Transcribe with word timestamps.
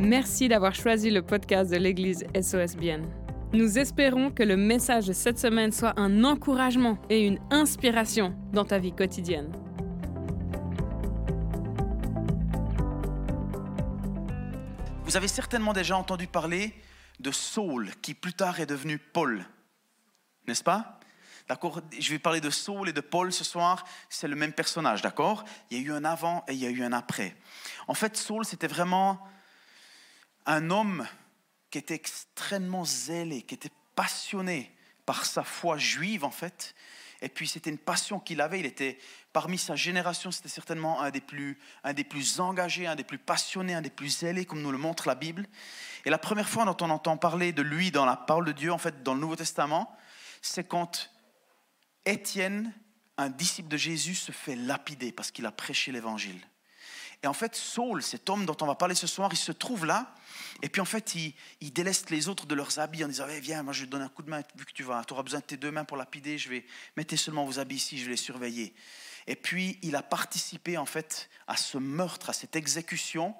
Merci 0.00 0.48
d'avoir 0.48 0.74
choisi 0.74 1.10
le 1.10 1.20
podcast 1.20 1.70
de 1.70 1.76
l'Église 1.76 2.24
SOSBN. 2.34 3.04
Nous 3.52 3.78
espérons 3.78 4.30
que 4.30 4.42
le 4.42 4.56
message 4.56 5.06
de 5.06 5.12
cette 5.12 5.38
semaine 5.38 5.72
soit 5.72 5.92
un 6.00 6.24
encouragement 6.24 6.96
et 7.10 7.26
une 7.26 7.38
inspiration 7.50 8.34
dans 8.50 8.64
ta 8.64 8.78
vie 8.78 8.94
quotidienne. 8.94 9.52
Vous 15.04 15.18
avez 15.18 15.28
certainement 15.28 15.74
déjà 15.74 15.98
entendu 15.98 16.26
parler 16.26 16.72
de 17.18 17.30
Saul, 17.30 17.90
qui 18.00 18.14
plus 18.14 18.32
tard 18.32 18.58
est 18.58 18.64
devenu 18.64 18.96
Paul. 18.96 19.44
N'est-ce 20.48 20.64
pas? 20.64 20.98
D'accord? 21.46 21.82
Je 21.98 22.10
vais 22.10 22.18
parler 22.18 22.40
de 22.40 22.48
Saul 22.48 22.88
et 22.88 22.94
de 22.94 23.02
Paul 23.02 23.34
ce 23.34 23.44
soir. 23.44 23.84
C'est 24.08 24.28
le 24.28 24.36
même 24.36 24.54
personnage, 24.54 25.02
d'accord? 25.02 25.44
Il 25.70 25.76
y 25.76 25.80
a 25.82 25.84
eu 25.84 25.92
un 25.92 26.06
avant 26.06 26.42
et 26.48 26.54
il 26.54 26.58
y 26.58 26.64
a 26.64 26.70
eu 26.70 26.82
un 26.82 26.94
après. 26.94 27.36
En 27.86 27.92
fait, 27.92 28.16
Saul, 28.16 28.46
c'était 28.46 28.66
vraiment 28.66 29.20
un 30.46 30.70
homme 30.70 31.06
qui 31.70 31.78
était 31.78 31.94
extrêmement 31.94 32.84
zélé, 32.84 33.42
qui 33.42 33.54
était 33.54 33.70
passionné 33.94 34.74
par 35.06 35.24
sa 35.24 35.42
foi 35.42 35.78
juive, 35.78 36.24
en 36.24 36.30
fait. 36.30 36.74
Et 37.22 37.28
puis, 37.28 37.46
c'était 37.46 37.70
une 37.70 37.78
passion 37.78 38.18
qu'il 38.18 38.40
avait. 38.40 38.60
Il 38.60 38.66
était, 38.66 38.98
parmi 39.32 39.58
sa 39.58 39.76
génération, 39.76 40.30
c'était 40.30 40.48
certainement 40.48 41.02
un 41.02 41.10
des, 41.10 41.20
plus, 41.20 41.58
un 41.84 41.92
des 41.92 42.04
plus 42.04 42.40
engagés, 42.40 42.86
un 42.86 42.96
des 42.96 43.04
plus 43.04 43.18
passionnés, 43.18 43.74
un 43.74 43.82
des 43.82 43.90
plus 43.90 44.08
zélés, 44.08 44.46
comme 44.46 44.62
nous 44.62 44.72
le 44.72 44.78
montre 44.78 45.06
la 45.06 45.14
Bible. 45.14 45.46
Et 46.04 46.10
la 46.10 46.18
première 46.18 46.48
fois 46.48 46.64
dont 46.64 46.76
on 46.80 46.90
entend 46.90 47.16
parler 47.16 47.52
de 47.52 47.62
lui 47.62 47.90
dans 47.90 48.06
la 48.06 48.16
parole 48.16 48.46
de 48.46 48.52
Dieu, 48.52 48.72
en 48.72 48.78
fait, 48.78 49.02
dans 49.02 49.14
le 49.14 49.20
Nouveau 49.20 49.36
Testament, 49.36 49.94
c'est 50.40 50.66
quand 50.66 51.10
Étienne, 52.06 52.72
un 53.18 53.28
disciple 53.28 53.68
de 53.68 53.76
Jésus, 53.76 54.14
se 54.14 54.32
fait 54.32 54.56
lapider 54.56 55.12
parce 55.12 55.30
qu'il 55.30 55.44
a 55.44 55.52
prêché 55.52 55.92
l'évangile. 55.92 56.40
Et 57.22 57.26
en 57.26 57.34
fait, 57.34 57.54
Saul, 57.54 58.02
cet 58.02 58.30
homme 58.30 58.46
dont 58.46 58.56
on 58.62 58.66
va 58.66 58.74
parler 58.74 58.94
ce 58.94 59.06
soir, 59.06 59.28
il 59.32 59.36
se 59.36 59.52
trouve 59.52 59.84
là. 59.84 60.14
Et 60.62 60.68
puis 60.68 60.80
en 60.80 60.86
fait, 60.86 61.14
il, 61.14 61.34
il 61.60 61.72
déleste 61.72 62.10
les 62.10 62.28
autres 62.28 62.46
de 62.46 62.54
leurs 62.54 62.78
habits 62.78 63.04
en 63.04 63.08
disant 63.08 63.26
eh, 63.30 63.40
Viens, 63.40 63.62
moi 63.62 63.72
je 63.72 63.84
te 63.84 63.90
donne 63.90 64.02
un 64.02 64.08
coup 64.08 64.22
de 64.22 64.30
main, 64.30 64.42
vu 64.56 64.64
que 64.64 64.72
tu 64.72 64.82
vas, 64.82 65.04
tu 65.04 65.12
auras 65.12 65.22
besoin 65.22 65.40
de 65.40 65.44
tes 65.44 65.56
deux 65.56 65.70
mains 65.70 65.84
pour 65.84 65.96
lapider, 65.96 66.38
je 66.38 66.48
vais 66.48 66.64
mettre 66.96 67.16
seulement 67.16 67.44
vos 67.44 67.58
habits 67.58 67.76
ici, 67.76 67.98
je 67.98 68.04
vais 68.04 68.12
les 68.12 68.16
surveiller. 68.16 68.74
Et 69.26 69.36
puis 69.36 69.78
il 69.82 69.96
a 69.96 70.02
participé 70.02 70.78
en 70.78 70.86
fait 70.86 71.28
à 71.46 71.56
ce 71.56 71.78
meurtre, 71.78 72.30
à 72.30 72.32
cette 72.32 72.56
exécution, 72.56 73.34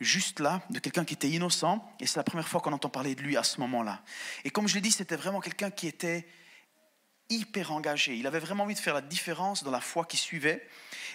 juste 0.00 0.40
là, 0.40 0.62
de 0.70 0.80
quelqu'un 0.80 1.04
qui 1.04 1.14
était 1.14 1.30
innocent. 1.30 1.88
Et 2.00 2.06
c'est 2.06 2.16
la 2.16 2.24
première 2.24 2.48
fois 2.48 2.60
qu'on 2.60 2.72
entend 2.72 2.88
parler 2.88 3.14
de 3.14 3.22
lui 3.22 3.36
à 3.36 3.44
ce 3.44 3.60
moment-là. 3.60 4.02
Et 4.44 4.50
comme 4.50 4.66
je 4.66 4.74
l'ai 4.74 4.80
dit, 4.80 4.90
c'était 4.90 5.16
vraiment 5.16 5.40
quelqu'un 5.40 5.70
qui 5.70 5.86
était 5.86 6.26
hyper 7.30 7.72
engagé. 7.72 8.16
Il 8.16 8.26
avait 8.26 8.38
vraiment 8.38 8.64
envie 8.64 8.74
de 8.74 8.80
faire 8.80 8.94
la 8.94 9.00
différence 9.00 9.64
dans 9.64 9.70
la 9.70 9.80
foi 9.80 10.04
qui 10.04 10.16
suivait. 10.16 10.66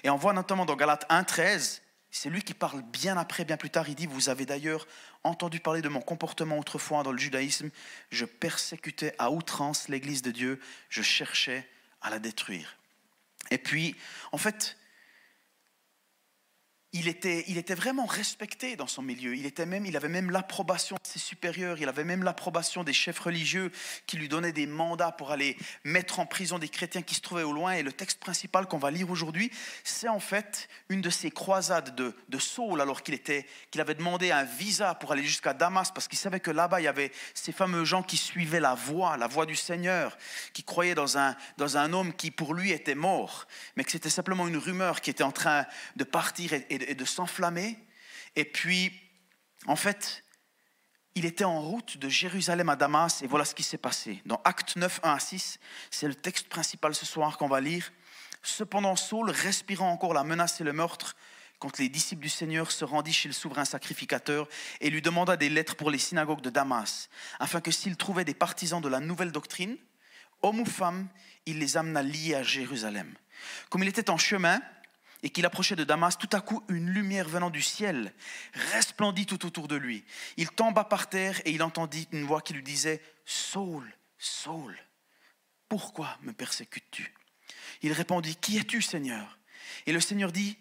Et 0.04 0.10
on 0.10 0.18
voit 0.18 0.34
notamment 0.34 0.66
dans 0.66 0.76
Galates 0.76 1.06
1.13, 1.10 1.82
c'est 2.12 2.30
lui 2.30 2.42
qui 2.42 2.54
parle 2.54 2.82
bien 2.82 3.18
après, 3.18 3.46
bien 3.46 3.58
plus 3.58 3.70
tard, 3.70 3.88
il 3.88 3.96
dit, 3.96 4.08
vous 4.08 4.30
avez 4.30 4.46
d'ailleurs 4.46 4.88
entendu 5.24 5.60
parler 5.60 5.82
de 5.82 5.90
mon 5.90 6.02
comportement 6.02 6.58
autrefois 6.58 7.04
dans 7.04 7.12
le 7.12 7.18
judaïsme, 7.18 7.70
je 8.10 8.26
persécutais 8.26 9.14
à 9.20 9.32
outrance 9.32 9.90
l'Église 9.90 10.22
de 10.22 10.32
Dieu, 10.32 10.60
je 10.90 11.02
cherchais 11.02 11.68
à 12.02 12.10
la 12.10 12.20
détruire. 12.20 12.78
Et 13.52 13.58
puis, 13.58 13.96
en 14.32 14.38
fait, 14.38 14.78
il 16.92 17.08
était, 17.08 17.46
il 17.48 17.58
était 17.58 17.76
vraiment 17.76 18.08
respecté 18.08 18.76
dans 18.76 18.88
son 18.88 19.04
milieu. 19.04 19.36
Il, 19.36 19.46
était 19.46 19.68
même, 19.68 19.86
il 19.86 19.96
avait 19.96 20.10
même 20.10 20.32
l'approbation 20.32 20.96
de 20.96 21.08
ses 21.08 21.20
supérieurs, 21.20 21.78
il 21.80 21.88
avait 21.88 22.04
même 22.04 22.24
l'approbation 22.24 22.84
des 22.84 22.94
chefs 22.94 23.20
religieux 23.20 23.72
qui 24.08 24.18
lui 24.18 24.28
donnaient 24.28 24.52
des 24.52 24.66
mandats 24.66 25.12
pour 25.12 25.30
aller 25.30 25.56
mettre 25.84 26.20
en 26.20 26.26
prison 26.26 26.58
des 26.58 26.70
chrétiens 26.70 27.04
qui 27.04 27.14
se 27.14 27.22
trouvaient 27.22 27.44
au 27.44 27.54
loin. 27.54 27.74
Et 27.74 27.84
le 27.84 27.92
texte 27.92 28.20
principal 28.20 28.66
qu'on 28.66 28.80
va 28.80 28.90
lire 28.90 29.12
aujourd'hui, 29.12 29.52
c'est 29.84 30.08
en 30.08 30.20
fait 30.20 30.68
une 30.90 31.02
de 31.02 31.12
ces 31.12 31.30
croisades 31.30 31.94
de, 31.94 32.16
de 32.28 32.40
Saul, 32.40 32.82
alors 32.82 33.04
qu'il, 33.04 33.20
qu'il 33.22 33.82
avait 33.82 33.94
demandé 33.94 34.32
un 34.32 34.44
visa 34.44 34.96
pour 34.96 35.12
aller 35.12 35.24
jusqu'à 35.24 35.54
Damas, 35.54 35.92
parce 35.92 36.08
qu'il 36.08 36.18
savait 36.18 36.40
que 36.40 36.52
là-bas, 36.52 36.82
il 36.82 36.86
y 36.86 36.88
avait 36.88 37.12
ces 37.36 37.52
fameux 37.52 37.86
gens 37.86 38.02
qui 38.02 38.18
suivaient 38.18 38.60
la 38.60 38.74
voie, 38.74 39.16
la 39.16 39.28
voie 39.28 39.46
du 39.46 39.56
Seigneur, 39.56 40.18
qui 40.54 40.64
croyaient 40.64 40.96
dans 40.96 41.20
un, 41.20 41.36
dans 41.58 41.78
un 41.78 41.94
homme 41.94 42.14
qui 42.14 42.32
pour 42.32 42.56
lui 42.56 42.72
était 42.72 42.96
mort, 42.96 43.46
mais 43.76 43.84
que 43.84 43.92
c'était 43.92 44.10
simplement 44.10 44.48
une 44.48 44.58
rumeur 44.58 45.02
qui 45.02 45.12
était 45.12 45.24
en 45.24 45.32
train 45.32 45.68
de 45.96 46.04
partir 46.04 46.54
et 46.54 46.79
et 46.79 46.79
de 46.96 47.06
s'enflammer. 47.06 47.78
Et 48.36 48.46
puis, 48.46 48.92
en 49.66 49.76
fait, 49.76 50.24
il 51.16 51.26
était 51.26 51.44
en 51.44 51.62
route 51.62 51.98
de 51.98 52.08
Jérusalem 52.08 52.70
à 52.70 52.76
Damas, 52.76 53.22
et 53.22 53.28
voilà 53.28 53.46
ce 53.46 53.56
qui 53.56 53.64
s'est 53.64 53.78
passé. 53.78 54.22
Dans 54.26 54.42
Acte 54.46 54.76
9, 54.76 55.02
1 55.04 55.14
à 55.14 55.20
6, 55.20 55.60
c'est 55.90 56.08
le 56.08 56.16
texte 56.16 56.48
principal 56.48 56.96
ce 56.96 57.06
soir 57.06 57.38
qu'on 57.38 57.48
va 57.48 57.60
lire. 57.60 57.92
Cependant, 58.42 58.96
Saul, 58.96 59.30
respirant 59.30 59.92
encore 59.92 60.14
la 60.14 60.24
menace 60.24 60.62
et 60.62 60.64
le 60.64 60.74
meurtre, 60.74 61.16
quand 61.60 61.78
les 61.78 61.90
disciples 61.90 62.22
du 62.22 62.30
Seigneur 62.30 62.72
se 62.72 62.86
rendit 62.86 63.12
chez 63.12 63.28
le 63.28 63.34
souverain 63.34 63.66
sacrificateur 63.66 64.48
et 64.80 64.90
lui 64.90 65.02
demanda 65.02 65.36
des 65.36 65.50
lettres 65.50 65.76
pour 65.76 65.92
les 65.92 65.98
synagogues 65.98 66.42
de 66.42 66.50
Damas, 66.50 67.10
afin 67.40 67.60
que 67.60 67.72
s'il 67.72 67.98
trouvait 67.98 68.24
des 68.24 68.34
partisans 68.34 68.82
de 68.82 68.88
la 68.88 69.02
nouvelle 69.02 69.34
doctrine, 69.34 69.78
hommes 70.42 70.62
ou 70.62 70.66
femmes, 70.66 71.10
il 71.46 71.60
les 71.60 71.76
amena 71.76 72.02
liés 72.02 72.36
à 72.36 72.44
Jérusalem. 72.44 73.14
Comme 73.70 73.84
il 73.84 73.90
était 73.90 74.10
en 74.10 74.18
chemin, 74.18 74.62
et 75.24 75.30
qu'il 75.30 75.46
approchait 75.46 75.76
de 75.76 75.84
Damas, 75.84 76.18
tout 76.18 76.30
à 76.32 76.42
coup 76.42 76.64
une 76.70 76.90
lumière 76.90 77.28
venant 77.28 77.50
du 77.50 77.62
ciel 77.62 78.14
resplendit 78.74 79.26
tout 79.26 79.46
autour 79.46 79.68
de 79.68 79.76
lui. 79.76 80.04
Il 80.38 80.50
tomba 80.50 80.84
par 80.84 81.10
terre 81.10 81.42
et 81.46 81.52
il 81.52 81.64
entendit 81.64 82.08
une 82.12 82.24
voix 82.24 82.42
qui 82.42 82.54
lui 82.54 82.64
disait 82.64 83.02
Saul, 83.26 83.92
Saul, 84.18 84.78
pourquoi 85.68 86.18
me 86.22 86.34
persécutes-tu? 86.34 87.14
Il 87.82 87.92
répondit 87.92 88.36
Qui 88.36 88.58
es-tu, 88.58 88.82
Seigneur? 88.82 89.40
Et 89.86 89.92
le 89.92 90.00
Seigneur 90.00 90.32
dit 90.32 90.58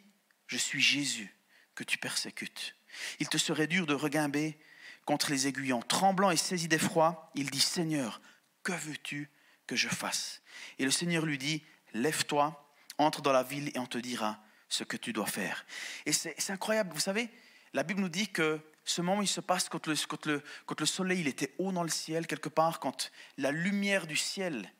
Je 0.46 0.56
suis 0.56 0.80
Jésus 0.80 1.34
que 1.74 1.84
tu 1.84 1.98
persécutes. 1.98 2.74
Il 3.20 3.28
te 3.28 3.38
serait 3.38 3.66
dur 3.66 3.86
de 3.86 3.94
regimber 3.94 4.58
contre 5.04 5.30
les 5.30 5.46
aiguillons. 5.46 5.82
Tremblant 5.82 6.30
et 6.30 6.36
saisi 6.36 6.68
d'effroi, 6.68 7.30
il 7.34 7.50
dit 7.50 7.60
Seigneur, 7.60 8.20
que 8.62 8.72
veux-tu 8.72 9.30
que 9.66 9.76
je 9.76 9.88
fasse? 9.88 10.42
Et 10.78 10.84
le 10.84 10.90
Seigneur 10.90 11.24
lui 11.24 11.38
dit 11.38 11.62
Lève-toi, 11.94 12.74
entre 12.98 13.22
dans 13.22 13.32
la 13.32 13.42
ville 13.42 13.70
et 13.74 13.78
on 13.78 13.86
te 13.86 13.98
dira 13.98 14.40
ce 14.68 14.84
que 14.84 14.96
tu 14.96 15.12
dois 15.12 15.26
faire. 15.26 15.64
Et 16.06 16.12
c'est 16.12 16.50
incroyable, 16.50 16.92
vous 16.92 17.00
savez, 17.00 17.30
la 17.72 17.82
Bible 17.82 18.00
nous 18.00 18.08
dit 18.08 18.28
que 18.28 18.60
ce 18.84 19.02
moment, 19.02 19.22
il 19.22 19.28
se 19.28 19.40
passe 19.40 19.68
quand 19.68 19.86
le, 19.86 19.94
quand 20.06 20.26
le, 20.26 20.42
quand 20.66 20.80
le 20.80 20.86
soleil 20.86 21.20
il 21.20 21.28
était 21.28 21.54
haut 21.58 21.72
dans 21.72 21.82
le 21.82 21.90
ciel, 21.90 22.26
quelque 22.26 22.48
part, 22.48 22.80
quand 22.80 23.10
la 23.36 23.50
lumière 23.50 24.06
du 24.06 24.16
ciel, 24.16 24.72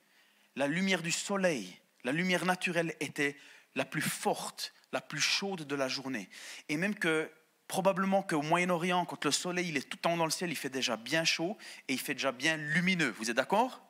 la 0.56 0.66
lumière 0.66 1.02
du 1.02 1.12
soleil, 1.12 1.78
la 2.04 2.12
lumière 2.12 2.46
naturelle 2.46 2.94
était 3.00 3.36
la 3.74 3.84
plus 3.84 4.00
forte, 4.02 4.72
la 4.92 5.00
plus 5.00 5.20
chaude 5.20 5.66
de 5.66 5.74
la 5.74 5.88
journée. 5.88 6.30
Et 6.70 6.78
même 6.78 6.94
que 6.94 7.30
probablement 7.66 8.22
qu'au 8.22 8.40
Moyen-Orient, 8.40 9.04
quand 9.04 9.26
le 9.26 9.30
soleil 9.30 9.68
il 9.68 9.76
est 9.76 9.88
tout 9.88 10.06
en 10.06 10.14
haut 10.14 10.16
dans 10.16 10.24
le 10.24 10.30
ciel, 10.30 10.50
il 10.50 10.56
fait 10.56 10.70
déjà 10.70 10.96
bien 10.96 11.24
chaud 11.24 11.58
et 11.86 11.92
il 11.92 12.00
fait 12.00 12.14
déjà 12.14 12.32
bien 12.32 12.56
lumineux. 12.56 13.14
Vous 13.18 13.30
êtes 13.30 13.36
d'accord? 13.36 13.82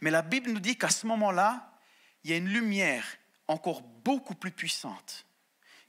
Mais 0.00 0.10
la 0.10 0.22
Bible 0.22 0.50
nous 0.50 0.60
dit 0.60 0.76
qu'à 0.76 0.90
ce 0.90 1.06
moment-là, 1.06 1.72
il 2.24 2.30
y 2.30 2.34
a 2.34 2.36
une 2.36 2.48
lumière 2.48 3.04
encore 3.46 3.82
beaucoup 3.82 4.34
plus 4.34 4.50
puissante 4.50 5.24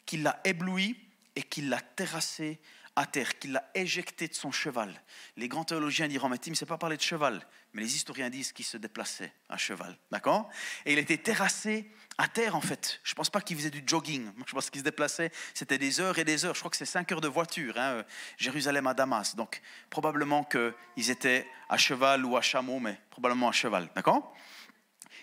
qui 0.06 0.18
l'a 0.18 0.40
ébloui 0.44 0.98
et 1.36 1.44
qui 1.44 1.62
l'a 1.62 1.80
terrassé 1.80 2.60
à 2.96 3.06
terre, 3.06 3.40
qui 3.40 3.48
l'a 3.48 3.68
éjecté 3.74 4.28
de 4.28 4.36
son 4.36 4.52
cheval. 4.52 5.02
Les 5.36 5.48
grands 5.48 5.64
théologiens 5.64 6.08
diront, 6.08 6.30
mais 6.30 6.38
Tim, 6.38 6.52
ne 6.52 6.66
pas 6.66 6.78
parler 6.78 6.98
de 6.98 7.02
cheval, 7.02 7.42
mais 7.74 7.82
les 7.82 7.96
historiens 7.96 8.30
disent 8.30 8.52
qu'il 8.52 8.66
se 8.66 8.78
déplaçait 8.78 9.34
à 9.50 9.58
cheval, 9.58 9.98
d'accord? 10.12 10.48
Et 10.86 10.94
il 10.94 11.00
était 11.00 11.18
terrassé 11.18 11.90
à 12.20 12.28
terre, 12.28 12.56
en 12.56 12.62
fait. 12.62 13.00
Je 13.04 13.14
ne 13.14 13.16
pense 13.16 13.32
pas 13.32 13.42
qu'il 13.42 13.58
faisait 13.58 13.72
du 13.72 13.82
jogging. 13.86 14.30
Je 14.46 14.52
pense 14.52 14.70
qu'il 14.70 14.80
se 14.80 14.84
déplaçait, 14.84 15.32
c'était 15.56 15.80
des 15.80 16.00
heures 16.00 16.20
et 16.20 16.24
des 16.24 16.46
heures. 16.46 16.54
Je 16.54 16.60
crois 16.60 16.70
que 16.70 16.78
c'est 16.78 16.86
cinq 16.86 17.12
heures 17.12 17.22
de 17.22 17.28
voiture, 17.28 17.76
hein, 17.78 18.04
Jérusalem 18.38 18.86
à 18.86 18.94
Damas. 18.94 19.36
Donc, 19.36 19.62
probablement 19.90 20.44
qu'ils 20.44 21.10
étaient 21.10 21.48
à 21.70 21.78
cheval 21.78 22.24
ou 22.26 22.38
à 22.38 22.42
chameau, 22.42 22.80
mais 22.80 23.00
probablement 23.10 23.50
à 23.50 23.54
cheval, 23.54 23.90
d'accord? 23.96 24.36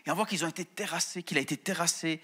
Et 0.04 0.10
on 0.10 0.14
voit 0.14 0.26
qu'ils 0.26 0.44
ont 0.44 0.48
été 0.48 0.64
terrassés, 0.64 1.22
qu'il 1.22 1.38
a 1.38 1.40
été 1.40 1.56
terrassé 1.56 2.20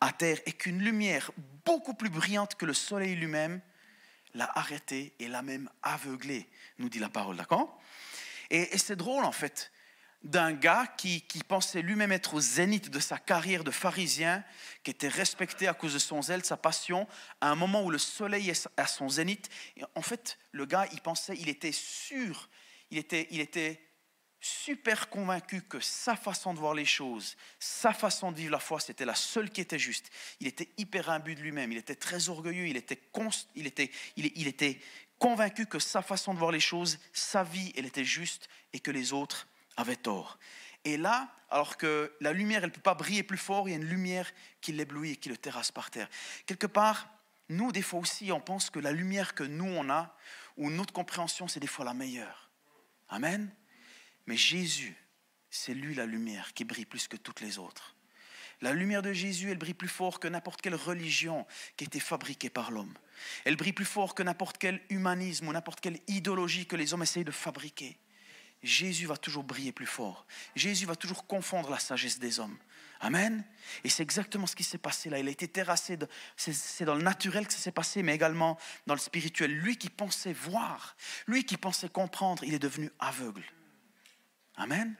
à 0.00 0.12
terre 0.12 0.38
et 0.46 0.52
qu'une 0.52 0.80
lumière 0.80 1.30
beaucoup 1.64 1.94
plus 1.94 2.10
brillante 2.10 2.54
que 2.54 2.66
le 2.66 2.74
soleil 2.74 3.14
lui-même 3.14 3.60
l'a 4.34 4.50
arrêté 4.54 5.14
et 5.18 5.28
l'a 5.28 5.42
même 5.42 5.68
aveuglé, 5.82 6.48
nous 6.78 6.88
dit 6.88 6.98
la 6.98 7.08
parole, 7.08 7.36
d'accord? 7.36 7.80
Et, 8.50 8.76
c'est 8.78 8.96
drôle 8.96 9.24
en 9.24 9.32
fait 9.32 9.72
d'un 10.22 10.52
gars 10.52 10.86
qui, 10.98 11.22
qui 11.22 11.42
pensait 11.42 11.80
lui-même 11.80 12.12
être 12.12 12.34
au 12.34 12.40
zénith 12.40 12.90
de 12.90 13.00
sa 13.00 13.18
carrière 13.18 13.64
de 13.64 13.70
pharisien, 13.70 14.44
qui 14.82 14.90
était 14.90 15.08
respecté 15.08 15.66
à 15.66 15.72
cause 15.72 15.94
de 15.94 15.98
son 15.98 16.20
zèle, 16.20 16.44
sa 16.44 16.58
passion, 16.58 17.08
à 17.40 17.50
un 17.50 17.54
moment 17.54 17.82
où 17.82 17.90
le 17.90 17.98
soleil 17.98 18.50
est 18.50 18.68
à 18.76 18.86
son 18.86 19.08
zénith. 19.08 19.48
En 19.94 20.02
fait, 20.02 20.38
le 20.52 20.66
gars, 20.66 20.86
il 20.92 21.00
pensait, 21.00 21.36
il 21.38 21.48
était 21.48 21.72
sûr, 21.72 22.50
il 22.90 22.98
était, 22.98 23.28
il 23.30 23.40
était 23.40 23.80
super 24.40 25.10
convaincu 25.10 25.62
que 25.62 25.80
sa 25.80 26.16
façon 26.16 26.54
de 26.54 26.58
voir 26.58 26.74
les 26.74 26.84
choses, 26.84 27.36
sa 27.58 27.92
façon 27.92 28.32
de 28.32 28.38
vivre 28.38 28.52
la 28.52 28.58
foi, 28.58 28.80
c'était 28.80 29.04
la 29.04 29.14
seule 29.14 29.50
qui 29.50 29.60
était 29.60 29.78
juste. 29.78 30.10
Il 30.40 30.46
était 30.46 30.68
hyper 30.78 31.10
imbu 31.10 31.34
de 31.34 31.40
lui-même, 31.40 31.72
il 31.72 31.78
était 31.78 31.94
très 31.94 32.28
orgueilleux, 32.28 32.66
il 32.66 32.76
était, 32.76 33.00
il, 33.54 33.66
était, 33.66 33.90
il, 34.16 34.46
était 34.46 34.80
convaincu 35.18 35.66
que 35.66 35.78
sa 35.78 36.00
façon 36.00 36.32
de 36.32 36.38
voir 36.38 36.52
les 36.52 36.60
choses, 36.60 36.98
sa 37.12 37.44
vie, 37.44 37.72
elle 37.76 37.86
était 37.86 38.04
juste 38.04 38.48
et 38.72 38.80
que 38.80 38.90
les 38.90 39.12
autres 39.12 39.46
avaient 39.76 39.96
tort. 39.96 40.38
Et 40.84 40.96
là, 40.96 41.28
alors 41.50 41.76
que 41.76 42.14
la 42.20 42.32
lumière, 42.32 42.62
elle 42.64 42.70
ne 42.70 42.74
peut 42.74 42.80
pas 42.80 42.94
briller 42.94 43.22
plus 43.22 43.38
fort, 43.38 43.68
il 43.68 43.72
y 43.72 43.74
a 43.74 43.78
une 43.78 43.84
lumière 43.84 44.30
qui 44.62 44.72
l'éblouit 44.72 45.12
et 45.12 45.16
qui 45.16 45.28
le 45.28 45.36
terrasse 45.36 45.70
par 45.70 45.90
terre. 45.90 46.08
Quelque 46.46 46.66
part, 46.66 47.08
nous, 47.50 47.72
des 47.72 47.82
fois 47.82 48.00
aussi, 48.00 48.32
on 48.32 48.40
pense 48.40 48.70
que 48.70 48.78
la 48.78 48.92
lumière 48.92 49.34
que 49.34 49.42
nous, 49.42 49.66
on 49.66 49.90
a, 49.90 50.16
ou 50.56 50.70
notre 50.70 50.94
compréhension, 50.94 51.48
c'est 51.48 51.60
des 51.60 51.66
fois 51.66 51.84
la 51.84 51.94
meilleure. 51.94 52.50
Amen. 53.08 53.52
Mais 54.30 54.36
Jésus, 54.36 54.94
c'est 55.50 55.74
lui 55.74 55.92
la 55.92 56.06
lumière 56.06 56.54
qui 56.54 56.62
brille 56.62 56.84
plus 56.84 57.08
que 57.08 57.16
toutes 57.16 57.40
les 57.40 57.58
autres. 57.58 57.96
La 58.60 58.72
lumière 58.72 59.02
de 59.02 59.12
Jésus, 59.12 59.50
elle 59.50 59.58
brille 59.58 59.74
plus 59.74 59.88
fort 59.88 60.20
que 60.20 60.28
n'importe 60.28 60.62
quelle 60.62 60.76
religion 60.76 61.44
qui 61.76 61.82
a 61.82 61.86
été 61.86 61.98
fabriquée 61.98 62.48
par 62.48 62.70
l'homme. 62.70 62.96
Elle 63.44 63.56
brille 63.56 63.72
plus 63.72 63.84
fort 63.84 64.14
que 64.14 64.22
n'importe 64.22 64.56
quel 64.58 64.80
humanisme 64.88 65.48
ou 65.48 65.52
n'importe 65.52 65.80
quelle 65.80 65.98
idéologie 66.06 66.66
que 66.66 66.76
les 66.76 66.94
hommes 66.94 67.02
essayent 67.02 67.24
de 67.24 67.32
fabriquer. 67.32 67.98
Jésus 68.62 69.06
va 69.06 69.16
toujours 69.16 69.42
briller 69.42 69.72
plus 69.72 69.84
fort. 69.84 70.24
Jésus 70.54 70.86
va 70.86 70.94
toujours 70.94 71.26
confondre 71.26 71.68
la 71.68 71.80
sagesse 71.80 72.20
des 72.20 72.38
hommes. 72.38 72.58
Amen. 73.00 73.44
Et 73.82 73.88
c'est 73.88 74.04
exactement 74.04 74.46
ce 74.46 74.54
qui 74.54 74.62
s'est 74.62 74.78
passé 74.78 75.10
là. 75.10 75.18
Il 75.18 75.26
a 75.26 75.32
été 75.32 75.48
terrassé. 75.48 75.98
C'est 76.36 76.84
dans 76.84 76.94
le 76.94 77.02
naturel 77.02 77.48
que 77.48 77.52
ça 77.52 77.58
s'est 77.58 77.72
passé, 77.72 78.04
mais 78.04 78.14
également 78.14 78.60
dans 78.86 78.94
le 78.94 79.00
spirituel. 79.00 79.50
Lui 79.50 79.76
qui 79.76 79.90
pensait 79.90 80.34
voir, 80.34 80.94
lui 81.26 81.42
qui 81.44 81.56
pensait 81.56 81.88
comprendre, 81.88 82.44
il 82.44 82.54
est 82.54 82.60
devenu 82.60 82.92
aveugle. 83.00 83.42
Amen. 84.60 84.94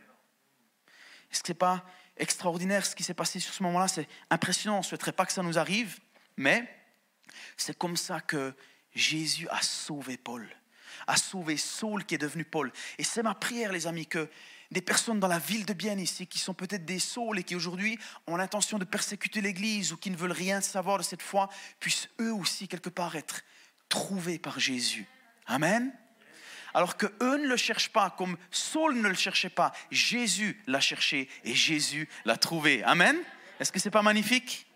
Est-ce 1.31 1.43
que 1.43 1.49
ce 1.49 1.53
n'est 1.53 1.59
pas 1.59 1.85
extraordinaire 2.17 2.87
ce 2.87 2.97
qui 2.97 3.05
s'est 3.05 3.13
passé 3.13 3.41
sur 3.41 3.53
ce 3.53 3.63
moment-là 3.65 3.89
C'est 3.89 4.09
impressionnant. 4.31 4.77
On 4.77 4.81
ne 4.81 4.85
souhaiterait 4.85 5.13
pas 5.13 5.27
que 5.27 5.35
ça 5.35 5.43
nous 5.43 5.59
arrive, 5.59 5.99
mais 6.39 6.67
c'est 7.59 7.77
comme 7.77 7.99
ça 7.99 8.23
que 8.23 8.55
Jésus 8.95 9.47
a 9.51 9.61
sauvé 9.61 10.17
Paul, 10.17 10.49
a 11.07 11.19
sauvé 11.19 11.59
Saul 11.59 12.07
qui 12.07 12.15
est 12.15 12.19
devenu 12.19 12.43
Paul. 12.43 12.73
Et 12.97 13.05
c'est 13.05 13.23
ma 13.23 13.35
prière, 13.35 13.71
les 13.71 13.87
amis, 13.87 14.07
que 14.07 14.31
des 14.71 14.81
personnes 14.81 15.21
dans 15.21 15.29
la 15.29 15.39
ville 15.39 15.67
de 15.67 15.75
Bienne 15.75 16.01
ici, 16.01 16.27
qui 16.27 16.39
sont 16.39 16.55
peut-être 16.55 16.87
des 16.87 16.99
saules 16.99 17.39
et 17.39 17.45
qui 17.45 17.55
aujourd'hui 17.55 17.99
ont 18.27 18.37
l'intention 18.37 18.79
de 18.79 18.87
persécuter 18.87 19.43
l'Église 19.43 19.93
ou 19.93 19.99
qui 19.99 20.11
ne 20.11 20.17
veulent 20.17 20.33
rien 20.33 20.63
savoir 20.63 20.97
de 20.97 21.03
cette 21.03 21.23
foi, 21.23 21.51
puissent 21.81 22.09
eux 22.19 22.33
aussi 22.33 22.67
quelque 22.67 22.89
part 22.89 23.15
être 23.15 23.43
trouvés 23.91 24.39
par 24.39 24.59
Jésus. 24.59 25.07
Amen. 25.47 25.93
Alors 26.75 26.97
que 26.97 27.07
eux 27.21 27.39
ne 27.39 27.49
le 27.49 27.57
cherchent 27.57 27.91
pas, 27.91 28.11
comme 28.11 28.37
Saul 28.51 28.97
ne 29.01 29.09
le 29.09 29.15
cherchait 29.15 29.51
pas, 29.51 29.73
Jésus 29.91 30.61
l'a 30.67 30.81
cherché 30.81 31.29
et 31.45 31.55
Jésus 31.55 32.09
l'a 32.25 32.37
trouvé. 32.37 32.83
Amen. 32.85 33.17
Est-ce 33.59 33.73
que 33.73 33.79
c'est 33.79 33.91
pas 33.91 34.03
magnifique? 34.03 34.67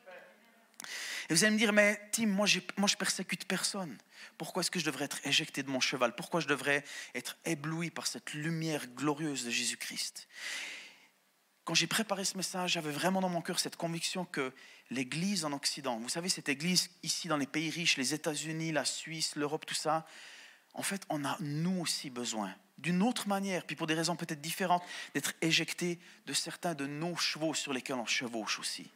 Et 1.29 1.35
vous 1.35 1.45
allez 1.45 1.55
me 1.55 1.59
dire, 1.59 1.73
mais 1.73 2.01
Tim, 2.13 2.27
moi, 2.27 2.47
moi 2.77 2.89
je 2.89 2.97
persécute 2.97 3.47
personne. 3.47 3.97
Pourquoi 4.37 4.61
est-ce 4.61 4.71
que 4.71 4.79
je 4.79 4.85
devrais 4.85 5.07
être 5.07 5.27
éjecté 5.27 5.63
de 5.63 5.71
mon 5.71 5.81
cheval? 5.81 6.15
Pourquoi 6.15 6.41
je 6.41 6.47
devrais 6.47 6.85
être 7.15 7.37
ébloui 7.45 7.91
par 7.91 8.07
cette 8.07 8.35
lumière 8.35 8.87
glorieuse 8.89 9.45
de 9.45 9.51
Jésus-Christ? 9.51 10.29
Quand 11.65 11.75
j'ai 11.75 11.87
préparé 11.87 12.27
ce 12.27 12.37
message, 12.37 12.73
j'avais 12.73 12.91
vraiment 12.91 13.23
dans 13.23 13.31
mon 13.31 13.41
cœur 13.41 13.59
cette 13.59 13.77
conviction 13.77 14.27
que 14.27 14.53
l'Église 14.91 15.47
en 15.47 15.53
Occident, 15.53 15.99
vous 15.99 16.11
savez, 16.11 16.29
cette 16.29 16.51
Église 16.51 16.91
ici 17.03 17.27
dans 17.27 17.39
les 17.39 17.47
pays 17.47 17.71
riches, 17.71 17.97
les 17.97 18.13
États-Unis, 18.13 18.71
la 18.71 18.85
Suisse, 18.85 19.35
l'Europe, 19.35 19.65
tout 19.65 19.75
ça, 19.75 20.07
en 20.75 20.83
fait, 20.83 21.03
on 21.09 21.25
a 21.25 21.37
nous 21.41 21.81
aussi 21.81 22.11
besoin, 22.11 22.55
d'une 22.79 23.03
autre 23.03 23.29
manière, 23.29 23.65
puis 23.65 23.77
pour 23.77 23.87
des 23.87 23.95
raisons 23.95 24.17
peut-être 24.17 24.41
différentes, 24.41 24.83
d'être 25.15 25.33
éjecté 25.41 25.99
de 26.27 26.33
certains 26.33 26.75
de 26.75 26.87
nos 26.87 27.17
chevaux 27.17 27.55
sur 27.55 27.73
lesquels 27.73 27.97
on 27.97 28.07
chevauche 28.07 28.59
aussi. 28.59 28.91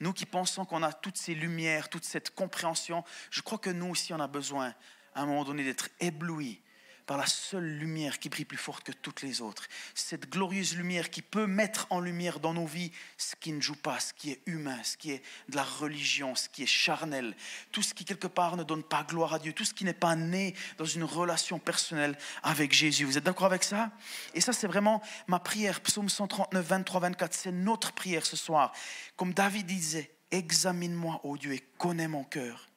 Nous 0.00 0.12
qui 0.12 0.26
pensons 0.26 0.64
qu'on 0.64 0.82
a 0.82 0.92
toutes 0.92 1.16
ces 1.16 1.34
lumières, 1.34 1.88
toute 1.88 2.04
cette 2.04 2.34
compréhension, 2.34 3.04
je 3.30 3.40
crois 3.40 3.58
que 3.58 3.70
nous 3.70 3.86
aussi, 3.86 4.12
on 4.12 4.20
a 4.20 4.28
besoin, 4.28 4.74
à 5.14 5.22
un 5.22 5.26
moment 5.26 5.44
donné, 5.44 5.64
d'être 5.64 5.88
éblouis 5.98 6.60
par 7.08 7.16
la 7.16 7.26
seule 7.26 7.64
lumière 7.64 8.18
qui 8.18 8.28
brille 8.28 8.44
plus 8.44 8.58
forte 8.58 8.84
que 8.84 8.92
toutes 8.92 9.22
les 9.22 9.40
autres. 9.40 9.66
Cette 9.94 10.28
glorieuse 10.28 10.76
lumière 10.76 11.08
qui 11.08 11.22
peut 11.22 11.46
mettre 11.46 11.86
en 11.88 12.00
lumière 12.00 12.38
dans 12.38 12.52
nos 12.52 12.66
vies 12.66 12.92
ce 13.16 13.34
qui 13.34 13.50
ne 13.50 13.62
joue 13.62 13.76
pas, 13.76 13.98
ce 13.98 14.12
qui 14.12 14.30
est 14.30 14.42
humain, 14.44 14.78
ce 14.84 14.98
qui 14.98 15.12
est 15.12 15.22
de 15.48 15.56
la 15.56 15.64
religion, 15.64 16.34
ce 16.34 16.50
qui 16.50 16.64
est 16.64 16.66
charnel, 16.66 17.34
tout 17.72 17.80
ce 17.80 17.94
qui 17.94 18.04
quelque 18.04 18.26
part 18.26 18.58
ne 18.58 18.62
donne 18.62 18.82
pas 18.82 19.04
gloire 19.04 19.32
à 19.32 19.38
Dieu, 19.38 19.54
tout 19.54 19.64
ce 19.64 19.72
qui 19.72 19.86
n'est 19.86 19.94
pas 19.94 20.16
né 20.16 20.54
dans 20.76 20.84
une 20.84 21.02
relation 21.02 21.58
personnelle 21.58 22.16
avec 22.42 22.74
Jésus. 22.74 23.06
Vous 23.06 23.16
êtes 23.16 23.24
d'accord 23.24 23.46
avec 23.46 23.64
ça? 23.64 23.90
Et 24.34 24.42
ça, 24.42 24.52
c'est 24.52 24.66
vraiment 24.66 25.00
ma 25.28 25.38
prière. 25.38 25.80
Psaume 25.80 26.10
139, 26.10 26.62
23, 26.62 27.00
24, 27.00 27.32
c'est 27.32 27.52
notre 27.52 27.92
prière 27.92 28.26
ce 28.26 28.36
soir. 28.36 28.74
Comme 29.16 29.32
David 29.32 29.64
disait, 29.64 30.14
examine-moi, 30.30 31.22
ô 31.24 31.38
Dieu, 31.38 31.54
et 31.54 31.64
connais 31.78 32.06
mon 32.06 32.24
cœur 32.24 32.68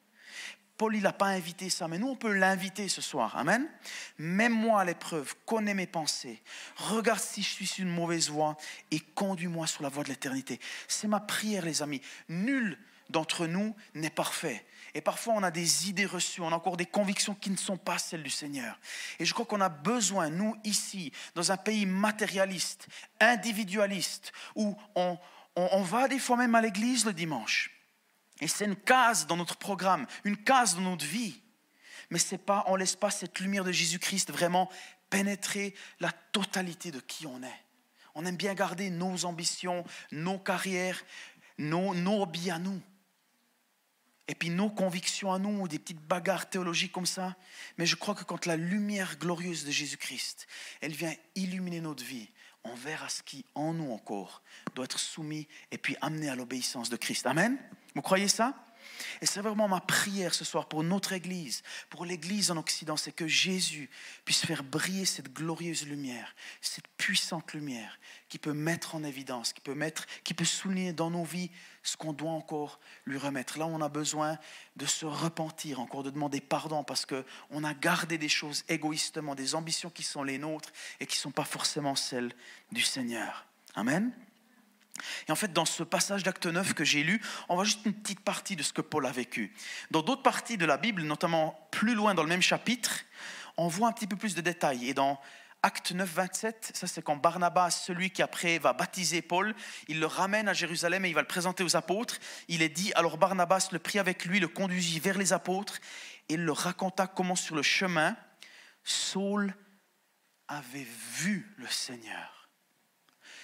Paul, 0.81 0.95
il 0.95 1.03
n'a 1.03 1.13
pas 1.13 1.27
invité 1.27 1.69
ça, 1.69 1.87
mais 1.87 1.99
nous, 1.99 2.07
on 2.07 2.15
peut 2.15 2.33
l'inviter 2.33 2.89
ce 2.89 3.01
soir. 3.01 3.37
Amen. 3.37 3.69
Mets-moi 4.17 4.81
à 4.81 4.83
l'épreuve, 4.83 5.35
connais 5.45 5.75
mes 5.75 5.85
pensées, 5.85 6.41
regarde 6.75 7.19
si 7.19 7.43
je 7.43 7.49
suis 7.49 7.67
sur 7.67 7.83
une 7.83 7.91
mauvaise 7.91 8.31
voie 8.31 8.57
et 8.89 8.99
conduis-moi 8.99 9.67
sur 9.67 9.83
la 9.83 9.89
voie 9.89 10.03
de 10.03 10.09
l'éternité. 10.09 10.59
C'est 10.87 11.07
ma 11.07 11.19
prière, 11.19 11.65
les 11.65 11.83
amis. 11.83 12.01
Nul 12.29 12.79
d'entre 13.11 13.45
nous 13.45 13.75
n'est 13.93 14.09
parfait. 14.09 14.65
Et 14.95 15.01
parfois, 15.01 15.35
on 15.35 15.43
a 15.43 15.51
des 15.51 15.87
idées 15.87 16.07
reçues, 16.07 16.41
on 16.41 16.51
a 16.51 16.55
encore 16.55 16.77
des 16.77 16.87
convictions 16.87 17.35
qui 17.35 17.51
ne 17.51 17.57
sont 17.57 17.77
pas 17.77 17.99
celles 17.99 18.23
du 18.23 18.31
Seigneur. 18.31 18.79
Et 19.19 19.25
je 19.25 19.35
crois 19.35 19.45
qu'on 19.45 19.61
a 19.61 19.69
besoin, 19.69 20.31
nous, 20.31 20.55
ici, 20.63 21.11
dans 21.35 21.51
un 21.51 21.57
pays 21.57 21.85
matérialiste, 21.85 22.87
individualiste, 23.19 24.31
où 24.55 24.75
on, 24.95 25.19
on 25.55 25.83
va 25.83 26.07
des 26.07 26.17
fois 26.17 26.37
même 26.37 26.55
à 26.55 26.61
l'église 26.61 27.05
le 27.05 27.13
dimanche 27.13 27.69
et 28.41 28.47
c'est 28.47 28.65
une 28.65 28.75
case 28.75 29.27
dans 29.27 29.37
notre 29.37 29.55
programme, 29.55 30.07
une 30.23 30.37
case 30.37 30.75
dans 30.75 30.81
notre 30.81 31.05
vie. 31.05 31.39
Mais 32.09 32.19
c'est 32.19 32.39
pas, 32.39 32.65
on 32.67 32.73
ne 32.73 32.79
laisse 32.79 32.95
pas 32.95 33.11
cette 33.11 33.39
lumière 33.39 33.63
de 33.63 33.71
Jésus-Christ 33.71 34.31
vraiment 34.31 34.69
pénétrer 35.09 35.75
la 35.99 36.11
totalité 36.11 36.91
de 36.91 36.99
qui 36.99 37.27
on 37.27 37.41
est. 37.43 37.65
On 38.15 38.25
aime 38.25 38.35
bien 38.35 38.53
garder 38.53 38.89
nos 38.89 39.25
ambitions, 39.25 39.85
nos 40.11 40.39
carrières, 40.39 41.01
nos, 41.57 41.93
nos 41.93 42.23
hobbies 42.23 42.51
à 42.51 42.59
nous. 42.59 42.81
Et 44.27 44.35
puis 44.35 44.49
nos 44.49 44.69
convictions 44.69 45.31
à 45.31 45.39
nous, 45.39 45.67
des 45.67 45.79
petites 45.79 46.01
bagarres 46.01 46.49
théologiques 46.49 46.91
comme 46.91 47.05
ça. 47.05 47.35
Mais 47.77 47.85
je 47.85 47.95
crois 47.95 48.15
que 48.15 48.23
quand 48.23 48.45
la 48.45 48.55
lumière 48.55 49.17
glorieuse 49.17 49.65
de 49.65 49.71
Jésus-Christ, 49.71 50.47
elle 50.81 50.93
vient 50.93 51.13
illuminer 51.35 51.81
notre 51.81 52.03
vie, 52.03 52.29
on 52.63 52.75
verra 52.75 53.09
ce 53.09 53.23
qui 53.23 53.45
en 53.55 53.73
nous 53.73 53.91
encore 53.91 54.41
doit 54.75 54.85
être 54.85 54.99
soumis 54.99 55.47
et 55.71 55.77
puis 55.77 55.95
amené 56.01 56.29
à 56.29 56.35
l'obéissance 56.35 56.89
de 56.89 56.97
Christ. 56.97 57.25
Amen? 57.25 57.57
Vous 57.95 58.01
croyez 58.01 58.27
ça? 58.27 58.55
Et 59.21 59.25
c'est 59.25 59.41
vraiment 59.41 59.67
ma 59.67 59.79
prière 59.79 60.33
ce 60.33 60.43
soir 60.43 60.67
pour 60.67 60.83
notre 60.83 61.13
Église, 61.13 61.63
pour 61.89 62.05
l'Église 62.05 62.51
en 62.51 62.57
Occident, 62.57 62.97
c'est 62.97 63.11
que 63.11 63.27
Jésus 63.27 63.89
puisse 64.25 64.45
faire 64.45 64.63
briller 64.63 65.05
cette 65.05 65.31
glorieuse 65.33 65.85
lumière, 65.85 66.35
cette 66.61 66.87
puissante 66.97 67.53
lumière 67.53 67.99
qui 68.29 68.39
peut 68.39 68.53
mettre 68.53 68.95
en 68.95 69.03
évidence, 69.03 69.53
qui 69.53 69.61
peut, 69.61 69.75
mettre, 69.75 70.05
qui 70.23 70.33
peut 70.33 70.45
souligner 70.45 70.93
dans 70.93 71.11
nos 71.11 71.23
vies 71.23 71.51
ce 71.83 71.97
qu'on 71.97 72.13
doit 72.13 72.31
encore 72.31 72.79
lui 73.05 73.17
remettre. 73.17 73.57
Là, 73.57 73.65
on 73.65 73.81
a 73.81 73.89
besoin 73.89 74.37
de 74.75 74.85
se 74.85 75.05
repentir, 75.05 75.79
encore 75.79 76.03
de 76.03 76.09
demander 76.09 76.41
pardon 76.41 76.83
parce 76.83 77.05
qu'on 77.05 77.63
a 77.63 77.73
gardé 77.73 78.17
des 78.17 78.29
choses 78.29 78.63
égoïstement, 78.69 79.35
des 79.35 79.55
ambitions 79.55 79.89
qui 79.89 80.03
sont 80.03 80.23
les 80.23 80.37
nôtres 80.37 80.71
et 80.99 81.05
qui 81.05 81.17
ne 81.17 81.21
sont 81.21 81.31
pas 81.31 81.45
forcément 81.45 81.95
celles 81.95 82.33
du 82.71 82.81
Seigneur. 82.81 83.45
Amen. 83.75 84.11
Et 85.27 85.31
en 85.31 85.35
fait, 85.35 85.51
dans 85.53 85.65
ce 85.65 85.83
passage 85.83 86.23
d'acte 86.23 86.45
9 86.45 86.73
que 86.73 86.83
j'ai 86.83 87.03
lu, 87.03 87.21
on 87.49 87.55
voit 87.55 87.63
juste 87.63 87.85
une 87.85 87.93
petite 87.93 88.19
partie 88.19 88.55
de 88.55 88.63
ce 88.63 88.73
que 88.73 88.81
Paul 88.81 89.05
a 89.05 89.11
vécu. 89.11 89.53
Dans 89.89 90.01
d'autres 90.01 90.21
parties 90.21 90.57
de 90.57 90.65
la 90.65 90.77
Bible, 90.77 91.01
notamment 91.03 91.67
plus 91.71 91.95
loin 91.95 92.13
dans 92.13 92.23
le 92.23 92.29
même 92.29 92.41
chapitre, 92.41 92.99
on 93.57 93.67
voit 93.67 93.87
un 93.87 93.91
petit 93.91 94.07
peu 94.07 94.15
plus 94.15 94.35
de 94.35 94.41
détails. 94.41 94.89
Et 94.89 94.93
dans 94.93 95.19
Acte 95.63 95.91
9, 95.91 96.09
27, 96.09 96.71
ça 96.73 96.87
c'est 96.87 97.03
quand 97.03 97.17
Barnabas, 97.17 97.69
celui 97.69 98.09
qui 98.09 98.23
après 98.23 98.57
va 98.57 98.73
baptiser 98.73 99.21
Paul, 99.21 99.53
il 99.87 99.99
le 99.99 100.07
ramène 100.07 100.47
à 100.47 100.53
Jérusalem 100.53 101.05
et 101.05 101.09
il 101.09 101.13
va 101.13 101.21
le 101.21 101.27
présenter 101.27 101.63
aux 101.63 101.75
apôtres. 101.75 102.17
Il 102.47 102.63
est 102.63 102.69
dit, 102.69 102.91
alors 102.95 103.19
Barnabas 103.19 103.69
le 103.71 103.77
prit 103.77 103.99
avec 103.99 104.25
lui, 104.25 104.39
le 104.39 104.47
conduisit 104.47 104.99
vers 104.99 105.19
les 105.19 105.33
apôtres 105.33 105.79
et 106.29 106.33
il 106.33 106.45
leur 106.45 106.57
raconta 106.57 107.05
comment 107.05 107.35
sur 107.35 107.55
le 107.55 107.61
chemin, 107.61 108.17
Saul 108.83 109.53
avait 110.47 110.87
vu 111.19 111.53
le 111.57 111.67
Seigneur. 111.67 112.49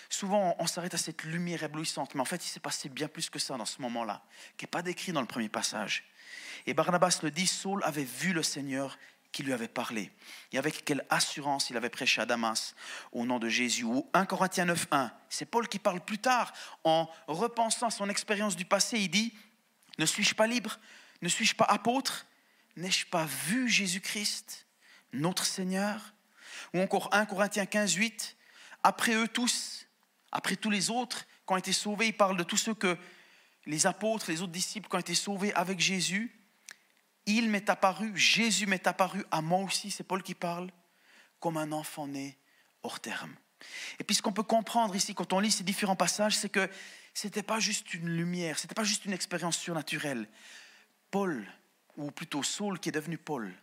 Souvent, 0.09 0.55
on 0.57 0.65
s'arrête 0.67 0.93
à 0.93 0.97
cette 0.97 1.23
lumière 1.23 1.63
éblouissante, 1.63 2.15
mais 2.15 2.21
en 2.21 2.25
fait, 2.25 2.43
il 2.43 2.49
s'est 2.49 2.59
passé 2.59 2.89
bien 2.89 3.07
plus 3.07 3.29
que 3.29 3.39
ça 3.39 3.57
dans 3.57 3.65
ce 3.65 3.81
moment-là, 3.81 4.23
qui 4.57 4.63
n'est 4.63 4.69
pas 4.69 4.81
décrit 4.81 5.11
dans 5.11 5.21
le 5.21 5.27
premier 5.27 5.49
passage. 5.49 6.05
Et 6.65 6.73
Barnabas 6.73 7.19
le 7.23 7.29
dit, 7.29 7.45
Saul 7.45 7.83
avait 7.83 8.03
vu 8.03 8.33
le 8.33 8.41
Seigneur 8.41 8.97
qui 9.31 9.43
lui 9.43 9.53
avait 9.53 9.67
parlé. 9.67 10.11
Et 10.51 10.57
avec 10.57 10.83
quelle 10.85 11.05
assurance 11.09 11.69
il 11.69 11.77
avait 11.77 11.89
prêché 11.89 12.21
à 12.21 12.25
Damas 12.25 12.75
au 13.11 13.25
nom 13.25 13.39
de 13.39 13.49
Jésus. 13.49 13.83
Ou 13.83 14.09
1 14.13 14.25
Corinthiens 14.25 14.65
9.1, 14.65 15.11
c'est 15.29 15.45
Paul 15.45 15.67
qui 15.67 15.79
parle 15.79 16.01
plus 16.01 16.19
tard, 16.19 16.53
en 16.83 17.09
repensant 17.27 17.87
à 17.87 17.91
son 17.91 18.09
expérience 18.09 18.55
du 18.55 18.65
passé, 18.65 18.99
il 18.99 19.09
dit, 19.09 19.33
ne 19.97 20.05
suis-je 20.05 20.35
pas 20.35 20.47
libre? 20.47 20.79
Ne 21.21 21.29
suis-je 21.29 21.55
pas 21.55 21.65
apôtre? 21.65 22.25
N'ai-je 22.75 23.05
pas 23.07 23.25
vu 23.25 23.69
Jésus-Christ, 23.69 24.67
notre 25.13 25.45
Seigneur? 25.45 26.13
Ou 26.73 26.79
encore 26.79 27.09
1 27.13 27.25
Corinthiens 27.25 27.65
15.8, 27.65 28.35
après 28.83 29.15
eux 29.15 29.27
tous, 29.27 29.87
après 30.31 30.55
tous 30.55 30.69
les 30.69 30.89
autres 30.89 31.25
qui 31.45 31.53
ont 31.53 31.57
été 31.57 31.73
sauvés, 31.73 32.07
il 32.07 32.13
parle 32.13 32.37
de 32.37 32.43
tous 32.43 32.57
ceux 32.57 32.73
que 32.73 32.97
les 33.65 33.85
apôtres, 33.85 34.29
les 34.29 34.41
autres 34.41 34.51
disciples 34.51 34.87
qui 34.89 34.95
ont 34.95 34.99
été 34.99 35.15
sauvés 35.15 35.53
avec 35.53 35.79
Jésus. 35.79 36.36
Il 37.27 37.49
m'est 37.49 37.69
apparu, 37.69 38.17
Jésus 38.17 38.65
m'est 38.65 38.87
apparu 38.87 39.23
à 39.31 39.41
moi 39.41 39.59
aussi, 39.59 39.91
c'est 39.91 40.03
Paul 40.03 40.23
qui 40.23 40.33
parle, 40.33 40.71
comme 41.39 41.57
un 41.57 41.71
enfant 41.71 42.07
né 42.07 42.37
hors 42.83 42.99
terme. 42.99 43.35
Et 43.99 44.03
puis 44.03 44.15
ce 44.15 44.21
qu'on 44.21 44.31
peut 44.31 44.43
comprendre 44.43 44.95
ici 44.95 45.13
quand 45.13 45.33
on 45.33 45.39
lit 45.39 45.51
ces 45.51 45.63
différents 45.63 45.95
passages, 45.95 46.37
c'est 46.37 46.49
que 46.49 46.69
ce 47.13 47.27
n'était 47.27 47.43
pas 47.43 47.59
juste 47.59 47.93
une 47.93 48.09
lumière, 48.09 48.57
ce 48.57 48.63
n'était 48.63 48.75
pas 48.75 48.83
juste 48.83 49.05
une 49.05 49.13
expérience 49.13 49.57
surnaturelle. 49.57 50.27
Paul 51.11 51.45
ou 51.97 52.11
plutôt 52.11 52.43
Saul 52.43 52.79
qui 52.79 52.89
est 52.89 52.93
devenu 52.93 53.17
Paul, 53.17 53.53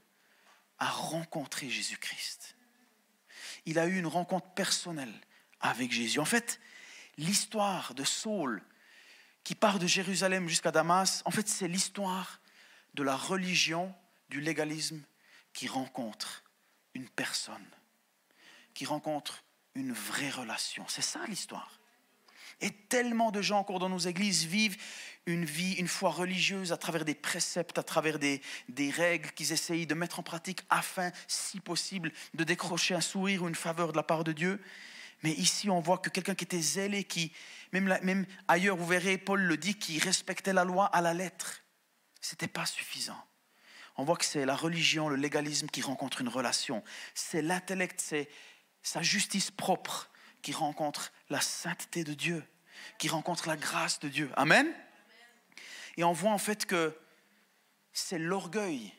a 0.78 0.90
rencontré 0.90 1.71
Jésus-Christ. 1.71 2.56
Il 3.64 3.78
a 3.78 3.87
eu 3.87 3.99
une 3.99 4.06
rencontre 4.06 4.50
personnelle 4.50 5.14
avec 5.61 5.92
Jésus. 5.92 6.18
En 6.18 6.25
fait, 6.25 6.61
l'histoire 7.16 7.94
de 7.94 8.04
Saul 8.04 8.62
qui 9.44 9.54
part 9.54 9.78
de 9.78 9.87
Jérusalem 9.87 10.49
jusqu'à 10.49 10.71
Damas, 10.71 11.23
en 11.25 11.30
fait, 11.30 11.49
c'est 11.49 11.68
l'histoire 11.68 12.40
de 12.94 13.02
la 13.02 13.16
religion, 13.16 13.94
du 14.28 14.40
légalisme 14.40 15.02
qui 15.52 15.68
rencontre 15.68 16.42
une 16.94 17.08
personne, 17.08 17.66
qui 18.72 18.86
rencontre 18.86 19.44
une 19.74 19.92
vraie 19.92 20.30
relation. 20.30 20.84
C'est 20.88 21.02
ça 21.02 21.20
l'histoire. 21.28 21.78
Et 22.60 22.70
tellement 22.70 23.32
de 23.32 23.42
gens 23.42 23.58
encore 23.58 23.78
dans 23.78 23.88
nos 23.88 23.98
églises 23.98 24.46
vivent 24.46 24.76
une 25.26 25.44
vie, 25.44 25.74
une 25.74 25.88
foi 25.88 26.10
religieuse 26.10 26.72
à 26.72 26.76
travers 26.76 27.04
des 27.04 27.14
préceptes, 27.14 27.78
à 27.78 27.82
travers 27.82 28.18
des, 28.18 28.40
règles 28.90 29.30
qu'ils 29.32 29.52
essayent 29.52 29.86
de 29.86 29.94
mettre 29.94 30.20
en 30.20 30.22
pratique 30.22 30.62
afin, 30.70 31.10
si 31.26 31.60
possible, 31.60 32.12
de 32.34 32.44
décrocher 32.44 32.94
un 32.94 33.00
sourire 33.00 33.42
ou 33.42 33.48
une 33.48 33.54
faveur 33.54 33.92
de 33.92 33.96
la 33.96 34.02
part 34.02 34.24
de 34.24 34.32
Dieu. 34.32 34.60
Mais 35.22 35.32
ici, 35.32 35.70
on 35.70 35.80
voit 35.80 35.98
que 35.98 36.10
quelqu'un 36.10 36.34
qui 36.34 36.44
était 36.44 36.60
zélé, 36.60 37.04
qui, 37.04 37.32
même 37.72 38.26
ailleurs, 38.46 38.76
vous 38.76 38.86
verrez, 38.86 39.18
Paul 39.18 39.40
le 39.40 39.56
dit, 39.56 39.74
qui 39.74 39.98
respectait 39.98 40.52
la 40.52 40.64
loi 40.64 40.86
à 40.86 41.00
la 41.00 41.14
lettre. 41.14 41.63
Ce 42.25 42.33
n'était 42.33 42.49
pas 42.49 42.64
suffisant. 42.64 43.23
On 43.97 44.04
voit 44.04 44.16
que 44.16 44.25
c'est 44.25 44.47
la 44.47 44.57
religion, 44.57 45.11
le 45.11 45.16
légalisme 45.16 45.66
qui 45.66 45.83
rencontre 45.83 46.23
une 46.23 46.31
relation. 46.31 46.83
C'est 47.14 47.43
l'intellect, 47.43 48.00
c'est 48.00 48.31
sa 48.83 49.02
justice 49.02 49.50
propre 49.50 50.11
qui 50.40 50.54
rencontre 50.54 51.12
la 51.28 51.43
sainteté 51.43 52.02
de 52.02 52.14
Dieu, 52.14 52.43
qui 52.97 53.09
rencontre 53.09 53.47
la 53.47 53.59
grâce 53.59 54.00
de 54.00 54.09
Dieu. 54.09 54.31
Amen? 54.37 54.73
Et 55.99 56.04
on 56.04 56.14
voit 56.14 56.31
en 56.31 56.38
fait 56.38 56.64
que 56.64 56.99
c'est 57.93 58.19
l'orgueil 58.19 58.90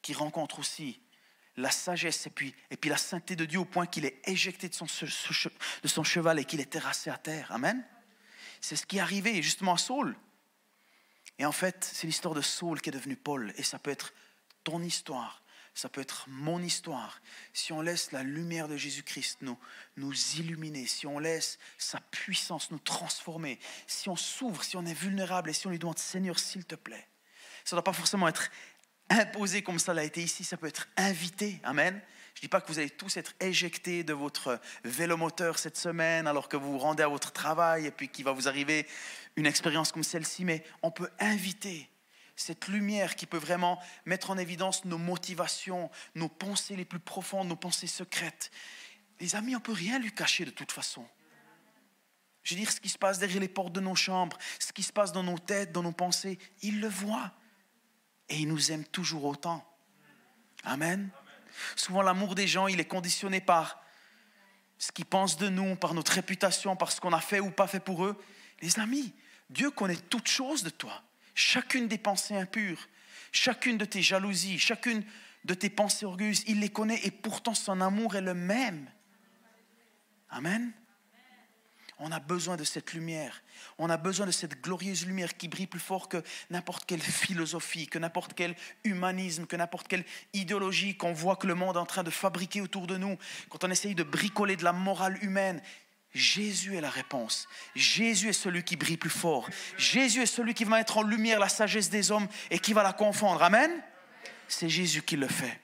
qui 0.00 0.14
rencontre 0.14 0.58
aussi 0.58 1.02
la 1.58 1.70
sagesse 1.70 2.28
et 2.28 2.30
puis, 2.30 2.54
et 2.70 2.78
puis 2.78 2.88
la 2.88 2.96
sainteté 2.96 3.36
de 3.36 3.44
Dieu 3.44 3.58
au 3.58 3.66
point 3.66 3.84
qu'il 3.84 4.06
est 4.06 4.26
éjecté 4.26 4.70
de 4.70 4.74
son, 4.74 4.86
de 4.86 5.88
son 5.88 6.02
cheval 6.02 6.38
et 6.38 6.46
qu'il 6.46 6.60
est 6.60 6.72
terrassé 6.72 7.10
à 7.10 7.18
terre. 7.18 7.52
Amen? 7.52 7.86
C'est 8.62 8.76
ce 8.76 8.86
qui 8.86 8.96
est 8.96 9.00
arrivé 9.00 9.42
justement 9.42 9.74
à 9.74 9.78
Saul. 9.78 10.16
Et 11.40 11.46
en 11.46 11.52
fait, 11.52 11.88
c'est 11.90 12.06
l'histoire 12.06 12.34
de 12.34 12.42
Saul 12.42 12.82
qui 12.82 12.90
est 12.90 12.92
devenu 12.92 13.16
Paul. 13.16 13.54
Et 13.56 13.62
ça 13.62 13.78
peut 13.78 13.90
être 13.90 14.12
ton 14.62 14.82
histoire, 14.82 15.42
ça 15.72 15.88
peut 15.88 16.02
être 16.02 16.26
mon 16.28 16.62
histoire. 16.62 17.22
Si 17.54 17.72
on 17.72 17.80
laisse 17.80 18.12
la 18.12 18.22
lumière 18.22 18.68
de 18.68 18.76
Jésus-Christ 18.76 19.38
nous, 19.40 19.58
nous 19.96 20.12
illuminer, 20.36 20.86
si 20.86 21.06
on 21.06 21.18
laisse 21.18 21.58
sa 21.78 21.98
puissance 21.98 22.70
nous 22.70 22.78
transformer, 22.78 23.58
si 23.86 24.10
on 24.10 24.16
s'ouvre, 24.16 24.62
si 24.62 24.76
on 24.76 24.84
est 24.84 24.92
vulnérable 24.92 25.48
et 25.48 25.54
si 25.54 25.66
on 25.66 25.70
lui 25.70 25.78
demande 25.78 25.98
Seigneur, 25.98 26.38
s'il 26.38 26.66
te 26.66 26.74
plaît, 26.74 27.08
ça 27.64 27.74
ne 27.74 27.78
doit 27.78 27.84
pas 27.84 27.94
forcément 27.94 28.28
être 28.28 28.50
imposé 29.08 29.62
comme 29.62 29.78
ça 29.78 29.94
l'a 29.94 30.04
été 30.04 30.22
ici, 30.22 30.44
ça 30.44 30.58
peut 30.58 30.66
être 30.66 30.88
invité. 30.98 31.58
Amen. 31.64 32.02
Je 32.34 32.40
ne 32.40 32.42
dis 32.42 32.48
pas 32.48 32.60
que 32.60 32.68
vous 32.68 32.78
allez 32.78 32.90
tous 32.90 33.16
être 33.16 33.34
éjectés 33.40 34.04
de 34.04 34.12
votre 34.12 34.60
vélomoteur 34.84 35.58
cette 35.58 35.76
semaine 35.76 36.26
alors 36.26 36.48
que 36.48 36.56
vous 36.56 36.72
vous 36.72 36.78
rendez 36.78 37.02
à 37.02 37.08
votre 37.08 37.32
travail 37.32 37.86
et 37.86 37.90
puis 37.90 38.08
qu'il 38.08 38.24
va 38.24 38.32
vous 38.32 38.46
arriver 38.46 38.86
une 39.36 39.46
expérience 39.46 39.92
comme 39.92 40.02
celle-ci, 40.02 40.44
mais 40.44 40.64
on 40.82 40.90
peut 40.90 41.10
inviter 41.18 41.90
cette 42.36 42.68
lumière 42.68 43.16
qui 43.16 43.26
peut 43.26 43.38
vraiment 43.38 43.78
mettre 44.06 44.30
en 44.30 44.38
évidence 44.38 44.84
nos 44.84 44.98
motivations, 44.98 45.90
nos 46.14 46.28
pensées 46.28 46.76
les 46.76 46.84
plus 46.84 46.98
profondes, 46.98 47.48
nos 47.48 47.56
pensées 47.56 47.86
secrètes. 47.86 48.50
Les 49.20 49.36
amis, 49.36 49.54
on 49.54 49.58
ne 49.58 49.64
peut 49.64 49.72
rien 49.72 49.98
lui 49.98 50.12
cacher 50.12 50.44
de 50.44 50.50
toute 50.50 50.72
façon. 50.72 51.06
Je 52.42 52.54
veux 52.54 52.60
dire, 52.60 52.72
ce 52.72 52.80
qui 52.80 52.88
se 52.88 52.96
passe 52.96 53.18
derrière 53.18 53.40
les 53.40 53.48
portes 53.48 53.72
de 53.72 53.80
nos 53.80 53.94
chambres, 53.94 54.38
ce 54.58 54.72
qui 54.72 54.82
se 54.82 54.92
passe 54.92 55.12
dans 55.12 55.22
nos 55.22 55.38
têtes, 55.38 55.72
dans 55.72 55.82
nos 55.82 55.92
pensées, 55.92 56.38
il 56.62 56.80
le 56.80 56.88
voit. 56.88 57.32
Et 58.30 58.38
il 58.38 58.48
nous 58.48 58.72
aime 58.72 58.84
toujours 58.84 59.24
autant. 59.24 59.66
Amen. 60.64 61.10
Souvent, 61.76 62.00
l'amour 62.00 62.34
des 62.34 62.46
gens, 62.46 62.68
il 62.68 62.80
est 62.80 62.86
conditionné 62.86 63.40
par 63.40 63.82
ce 64.78 64.92
qu'ils 64.92 65.04
pensent 65.04 65.36
de 65.36 65.48
nous, 65.48 65.76
par 65.76 65.92
notre 65.92 66.12
réputation, 66.12 66.76
par 66.76 66.90
ce 66.90 67.00
qu'on 67.00 67.12
a 67.12 67.20
fait 67.20 67.40
ou 67.40 67.50
pas 67.50 67.66
fait 67.66 67.80
pour 67.80 68.04
eux. 68.04 68.18
Les 68.60 68.78
amis, 68.78 69.12
Dieu 69.48 69.70
connaît 69.70 69.96
toutes 69.96 70.28
choses 70.28 70.62
de 70.62 70.70
toi. 70.70 71.02
Chacune 71.34 71.88
des 71.88 71.98
pensées 71.98 72.36
impures, 72.36 72.88
chacune 73.32 73.78
de 73.78 73.84
tes 73.84 74.02
jalousies, 74.02 74.58
chacune 74.58 75.04
de 75.44 75.54
tes 75.54 75.70
pensées 75.70 76.04
orgueilleuses, 76.04 76.44
il 76.46 76.60
les 76.60 76.68
connaît 76.68 77.00
et 77.04 77.10
pourtant 77.10 77.54
son 77.54 77.80
amour 77.80 78.16
est 78.16 78.20
le 78.20 78.34
même. 78.34 78.90
Amen. 80.28 80.72
On 82.02 82.12
a 82.12 82.18
besoin 82.20 82.56
de 82.56 82.64
cette 82.64 82.94
lumière. 82.94 83.42
On 83.76 83.90
a 83.90 83.98
besoin 83.98 84.24
de 84.24 84.30
cette 84.30 84.62
glorieuse 84.62 85.06
lumière 85.06 85.36
qui 85.36 85.48
brille 85.48 85.66
plus 85.66 85.80
fort 85.80 86.08
que 86.08 86.22
n'importe 86.48 86.86
quelle 86.86 87.00
philosophie, 87.02 87.88
que 87.88 87.98
n'importe 87.98 88.32
quel 88.32 88.56
humanisme, 88.84 89.44
que 89.44 89.56
n'importe 89.56 89.86
quelle 89.86 90.06
idéologie 90.32 90.96
qu'on 90.96 91.12
voit 91.12 91.36
que 91.36 91.46
le 91.46 91.54
monde 91.54 91.76
est 91.76 91.80
en 91.80 91.86
train 91.86 92.02
de 92.02 92.10
fabriquer 92.10 92.62
autour 92.62 92.86
de 92.86 92.96
nous. 92.96 93.18
Quand 93.50 93.64
on 93.64 93.70
essaye 93.70 93.94
de 93.94 94.02
bricoler 94.02 94.56
de 94.56 94.64
la 94.64 94.72
morale 94.72 95.22
humaine, 95.22 95.60
Jésus 96.12 96.76
est 96.76 96.80
la 96.80 96.90
réponse. 96.90 97.46
Jésus 97.74 98.30
est 98.30 98.32
celui 98.32 98.64
qui 98.64 98.76
brille 98.76 98.96
plus 98.96 99.10
fort. 99.10 99.48
Jésus 99.76 100.22
est 100.22 100.26
celui 100.26 100.54
qui 100.54 100.64
va 100.64 100.76
mettre 100.76 100.98
en 100.98 101.02
lumière 101.02 101.38
la 101.38 101.48
sagesse 101.48 101.88
des 101.88 102.10
hommes 102.10 102.26
et 102.50 102.58
qui 102.58 102.72
va 102.72 102.82
la 102.82 102.92
confondre. 102.92 103.42
Amen. 103.42 103.70
C'est 104.48 104.68
Jésus 104.68 105.02
qui 105.02 105.16
le 105.16 105.28
fait. 105.28 105.60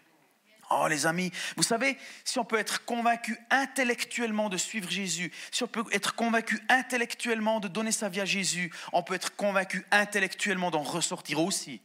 Oh 0.70 0.88
les 0.88 1.06
amis, 1.06 1.30
vous 1.56 1.62
savez, 1.62 1.96
si 2.24 2.40
on 2.40 2.44
peut 2.44 2.58
être 2.58 2.84
convaincu 2.84 3.38
intellectuellement 3.50 4.48
de 4.48 4.56
suivre 4.56 4.90
Jésus, 4.90 5.32
si 5.52 5.62
on 5.62 5.68
peut 5.68 5.84
être 5.92 6.16
convaincu 6.16 6.60
intellectuellement 6.68 7.60
de 7.60 7.68
donner 7.68 7.92
sa 7.92 8.08
vie 8.08 8.20
à 8.20 8.24
Jésus, 8.24 8.72
on 8.92 9.04
peut 9.04 9.14
être 9.14 9.36
convaincu 9.36 9.86
intellectuellement 9.92 10.72
d'en 10.72 10.82
ressortir 10.82 11.40
aussi. 11.40 11.80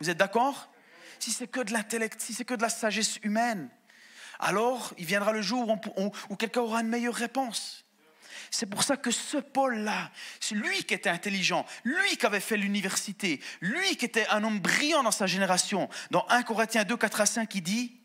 Vous 0.00 0.10
êtes 0.10 0.18
d'accord? 0.18 0.70
Si 1.18 1.30
c'est 1.30 1.46
que 1.46 1.60
de 1.60 1.72
l'intellect, 1.72 2.20
si 2.20 2.34
c'est 2.34 2.44
que 2.44 2.54
de 2.54 2.62
la 2.62 2.68
sagesse 2.68 3.18
humaine, 3.22 3.70
alors 4.40 4.94
il 4.98 5.04
viendra 5.04 5.32
le 5.32 5.42
jour 5.42 5.78
où, 5.96 6.36
quelqu'un 6.36 6.62
aura 6.62 6.80
une 6.80 6.88
meilleure 6.88 7.14
réponse. 7.14 7.84
C'est 8.50 8.66
pour 8.66 8.82
ça 8.82 8.96
que 8.96 9.12
ce 9.12 9.36
Paul-là, 9.36 10.10
c'est 10.40 10.56
lui 10.56 10.82
qui 10.82 10.94
était 10.94 11.10
intelligent, 11.10 11.64
lui 11.84 12.16
qui 12.16 12.26
avait 12.26 12.40
fait 12.40 12.56
l'université, 12.56 13.40
lui 13.60 13.96
qui 13.96 14.04
était 14.04 14.26
un 14.28 14.42
homme 14.42 14.58
brillant 14.58 15.04
dans 15.04 15.12
sa 15.12 15.26
génération. 15.26 15.88
Dans 16.10 16.26
1 16.28 16.42
Corinthiens 16.42 16.82
2, 16.82 16.96
4 16.96 17.20
à 17.20 17.26
5, 17.26 17.54
il 17.54 17.62
dit 17.62 17.96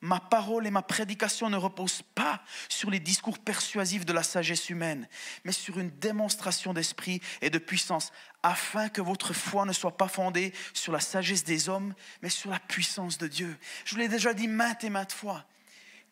Ma 0.00 0.20
parole 0.20 0.66
et 0.66 0.70
ma 0.70 0.82
prédication 0.82 1.48
ne 1.48 1.56
reposent 1.56 2.02
pas 2.14 2.42
sur 2.68 2.90
les 2.90 2.98
discours 2.98 3.38
persuasifs 3.38 4.04
de 4.04 4.12
la 4.12 4.22
sagesse 4.22 4.68
humaine, 4.68 5.08
mais 5.44 5.52
sur 5.52 5.78
une 5.78 5.90
démonstration 5.90 6.74
d'esprit 6.74 7.20
et 7.40 7.48
de 7.48 7.58
puissance, 7.58 8.12
afin 8.42 8.88
que 8.88 9.00
votre 9.00 9.32
foi 9.32 9.64
ne 9.64 9.72
soit 9.72 9.96
pas 9.96 10.08
fondée 10.08 10.52
sur 10.74 10.92
la 10.92 11.00
sagesse 11.00 11.44
des 11.44 11.68
hommes, 11.68 11.94
mais 12.20 12.28
sur 12.28 12.50
la 12.50 12.58
puissance 12.58 13.16
de 13.16 13.28
Dieu. 13.28 13.56
Je 13.84 13.94
vous 13.94 14.00
l'ai 14.00 14.08
déjà 14.08 14.34
dit 14.34 14.48
maintes 14.48 14.84
et 14.84 14.90
maintes 14.90 15.12
fois 15.12 15.46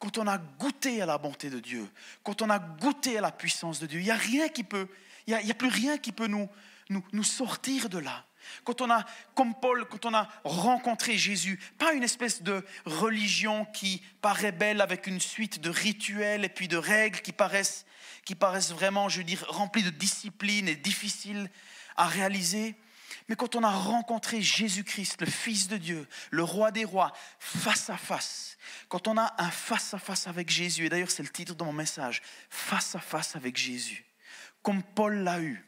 quand 0.02 0.18
on 0.18 0.26
a 0.26 0.36
goûté 0.36 1.00
à 1.00 1.06
la 1.06 1.16
bonté 1.16 1.48
de 1.48 1.60
Dieu, 1.60 1.88
quand 2.24 2.42
on 2.42 2.50
a 2.50 2.58
goûté 2.58 3.18
à 3.18 3.20
la 3.20 3.30
puissance 3.30 3.78
de 3.78 3.86
Dieu, 3.86 4.00
il 4.00 4.04
n'y 4.06 4.10
a 4.10 4.16
rien 4.16 4.48
qui 4.48 4.64
peut, 4.64 4.88
il 5.28 5.32
a, 5.32 5.54
plus 5.54 5.68
rien 5.68 5.96
qui 5.96 6.10
peut 6.10 6.26
nous, 6.26 6.48
nous, 6.90 7.04
nous 7.12 7.22
sortir 7.22 7.88
de 7.88 7.98
là. 7.98 8.26
Quand 8.64 8.80
on 8.80 8.90
a, 8.90 9.04
comme 9.36 9.54
Paul, 9.54 9.86
quand 9.88 10.04
on 10.04 10.12
a 10.12 10.28
rencontré 10.42 11.16
Jésus, 11.16 11.60
pas 11.78 11.92
une 11.92 12.02
espèce 12.02 12.42
de 12.42 12.64
religion 12.84 13.64
qui 13.66 14.02
paraît 14.20 14.50
belle 14.50 14.80
avec 14.80 15.06
une 15.06 15.20
suite 15.20 15.60
de 15.60 15.70
rituels 15.70 16.44
et 16.44 16.48
puis 16.48 16.66
de 16.66 16.76
règles 16.76 17.20
qui 17.20 17.30
paraissent, 17.30 17.86
qui 18.24 18.34
paraissent 18.34 18.72
vraiment, 18.72 19.08
je 19.08 19.18
veux 19.18 19.24
dire, 19.24 19.44
remplies 19.50 19.84
de 19.84 19.90
discipline 19.90 20.66
et 20.66 20.74
difficiles 20.74 21.48
à 21.96 22.08
réaliser. 22.08 22.74
Mais 23.32 23.36
quand 23.36 23.56
on 23.56 23.62
a 23.62 23.70
rencontré 23.70 24.42
Jésus-Christ, 24.42 25.22
le 25.22 25.26
Fils 25.26 25.66
de 25.66 25.78
Dieu, 25.78 26.06
le 26.30 26.44
Roi 26.44 26.70
des 26.70 26.84
Rois, 26.84 27.14
face 27.38 27.88
à 27.88 27.96
face, 27.96 28.58
quand 28.90 29.08
on 29.08 29.16
a 29.16 29.34
un 29.38 29.50
face 29.50 29.94
à 29.94 29.98
face 29.98 30.26
avec 30.26 30.50
Jésus, 30.50 30.84
et 30.84 30.88
d'ailleurs 30.90 31.10
c'est 31.10 31.22
le 31.22 31.30
titre 31.30 31.54
de 31.54 31.64
mon 31.64 31.72
message, 31.72 32.20
face 32.50 32.94
à 32.94 33.00
face 33.00 33.34
avec 33.34 33.56
Jésus, 33.56 34.04
comme 34.60 34.82
Paul 34.82 35.14
l'a 35.24 35.40
eu, 35.40 35.66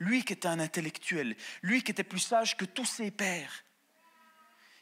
lui 0.00 0.24
qui 0.24 0.32
était 0.32 0.48
un 0.48 0.58
intellectuel, 0.58 1.36
lui 1.62 1.84
qui 1.84 1.92
était 1.92 2.02
plus 2.02 2.18
sage 2.18 2.56
que 2.56 2.64
tous 2.64 2.84
ses 2.84 3.12
pères, 3.12 3.62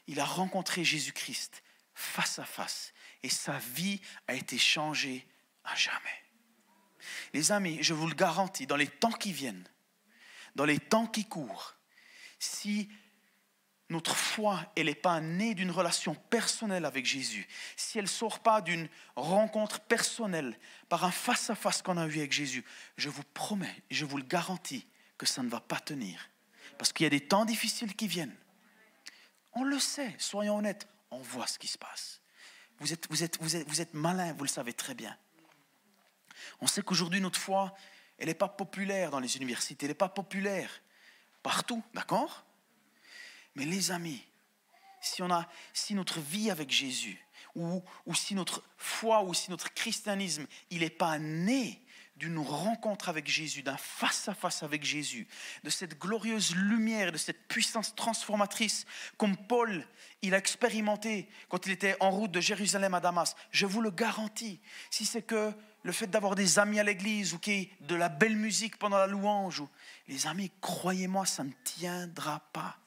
il 0.07 0.19
a 0.19 0.25
rencontré 0.25 0.83
Jésus-Christ 0.83 1.61
face 1.93 2.39
à 2.39 2.45
face 2.45 2.93
et 3.21 3.29
sa 3.29 3.59
vie 3.75 4.01
a 4.27 4.33
été 4.33 4.57
changée 4.57 5.27
à 5.65 5.75
jamais. 5.75 6.23
Les 7.31 7.51
amis, 7.51 7.77
je 7.83 7.93
vous 7.93 8.07
le 8.07 8.15
garantis, 8.15 8.65
dans 8.65 8.75
les 8.75 8.87
temps 8.87 9.11
qui 9.11 9.33
viennent, 9.33 9.69
dans 10.55 10.65
les 10.65 10.79
temps 10.79 11.05
qui 11.05 11.25
courent, 11.25 11.75
si 12.43 12.89
notre 13.89 14.15
foi, 14.15 14.59
elle 14.75 14.87
n'est 14.87 14.95
pas 14.95 15.19
née 15.21 15.55
d'une 15.55 15.71
relation 15.71 16.15
personnelle 16.15 16.85
avec 16.85 17.05
Jésus, 17.05 17.47
si 17.75 17.97
elle 17.97 18.05
ne 18.05 18.09
sort 18.09 18.39
pas 18.39 18.61
d'une 18.61 18.89
rencontre 19.15 19.79
personnelle, 19.81 20.57
par 20.89 21.05
un 21.05 21.11
face-à-face 21.11 21.81
qu'on 21.81 21.97
a 21.97 22.07
eu 22.07 22.17
avec 22.17 22.31
Jésus, 22.31 22.65
je 22.97 23.09
vous 23.09 23.23
promets, 23.33 23.83
je 23.91 24.05
vous 24.05 24.17
le 24.17 24.23
garantis, 24.23 24.87
que 25.17 25.25
ça 25.25 25.43
ne 25.43 25.49
va 25.49 25.59
pas 25.59 25.79
tenir. 25.79 26.29
Parce 26.77 26.91
qu'il 26.91 27.03
y 27.03 27.07
a 27.07 27.11
des 27.11 27.27
temps 27.27 27.45
difficiles 27.45 27.95
qui 27.95 28.07
viennent. 28.07 28.35
On 29.53 29.63
le 29.63 29.79
sait, 29.79 30.15
soyons 30.17 30.57
honnêtes, 30.57 30.87
on 31.11 31.19
voit 31.19 31.47
ce 31.47 31.59
qui 31.59 31.67
se 31.67 31.77
passe. 31.77 32.21
Vous 32.79 32.91
êtes, 32.91 33.07
vous 33.09 33.81
êtes, 33.81 33.93
malin, 33.93 34.33
vous 34.33 34.43
le 34.43 34.49
savez 34.49 34.73
très 34.73 34.95
bien. 34.95 35.15
On 36.59 36.67
sait 36.67 36.81
qu'aujourd'hui, 36.81 37.21
notre 37.21 37.39
foi, 37.39 37.75
elle 38.17 38.27
n'est 38.27 38.33
pas 38.33 38.49
populaire 38.49 39.11
dans 39.11 39.19
les 39.19 39.37
universités, 39.37 39.85
elle 39.85 39.91
n'est 39.91 39.95
pas 39.95 40.09
populaire 40.09 40.81
partout, 41.43 41.83
d'accord? 41.93 42.45
Mais 43.55 43.65
les 43.65 43.91
amis, 43.91 44.23
si, 45.01 45.21
on 45.21 45.31
a, 45.31 45.47
si 45.73 45.93
notre 45.93 46.19
vie 46.19 46.49
avec 46.49 46.71
Jésus, 46.71 47.23
ou, 47.55 47.83
ou 48.05 48.15
si 48.15 48.33
notre 48.33 48.63
foi, 48.77 49.21
ou 49.23 49.33
si 49.33 49.51
notre 49.51 49.73
christianisme, 49.73 50.47
il 50.71 50.79
n'est 50.79 50.89
pas 50.89 51.19
né 51.19 51.83
d'une 52.15 52.39
rencontre 52.39 53.09
avec 53.09 53.27
Jésus, 53.27 53.63
d'un 53.63 53.77
face-à-face 53.77 54.63
avec 54.63 54.83
Jésus, 54.83 55.27
de 55.63 55.69
cette 55.69 55.97
glorieuse 55.99 56.55
lumière, 56.55 57.11
de 57.11 57.17
cette 57.17 57.47
puissance 57.47 57.95
transformatrice 57.95 58.85
comme 59.17 59.35
Paul, 59.35 59.87
il 60.21 60.33
a 60.33 60.37
expérimenté 60.37 61.27
quand 61.49 61.65
il 61.65 61.71
était 61.71 61.97
en 61.99 62.11
route 62.11 62.31
de 62.31 62.39
Jérusalem 62.39 62.93
à 62.93 62.99
Damas. 62.99 63.35
Je 63.51 63.65
vous 63.65 63.81
le 63.81 63.91
garantis, 63.91 64.59
si 64.89 65.05
c'est 65.05 65.23
que 65.23 65.53
le 65.83 65.91
fait 65.91 66.07
d'avoir 66.07 66.35
des 66.35 66.59
amis 66.59 66.79
à 66.79 66.83
l'église 66.83 67.33
ou 67.33 67.39
ait 67.47 67.69
de 67.81 67.95
la 67.95 68.09
belle 68.09 68.35
musique 68.35 68.77
pendant 68.77 68.97
la 68.97 69.07
louange, 69.07 69.59
ou... 69.59 69.69
les 70.07 70.27
amis, 70.27 70.51
croyez-moi, 70.61 71.25
ça 71.25 71.43
ne 71.43 71.51
tiendra 71.63 72.39
pas. 72.51 72.77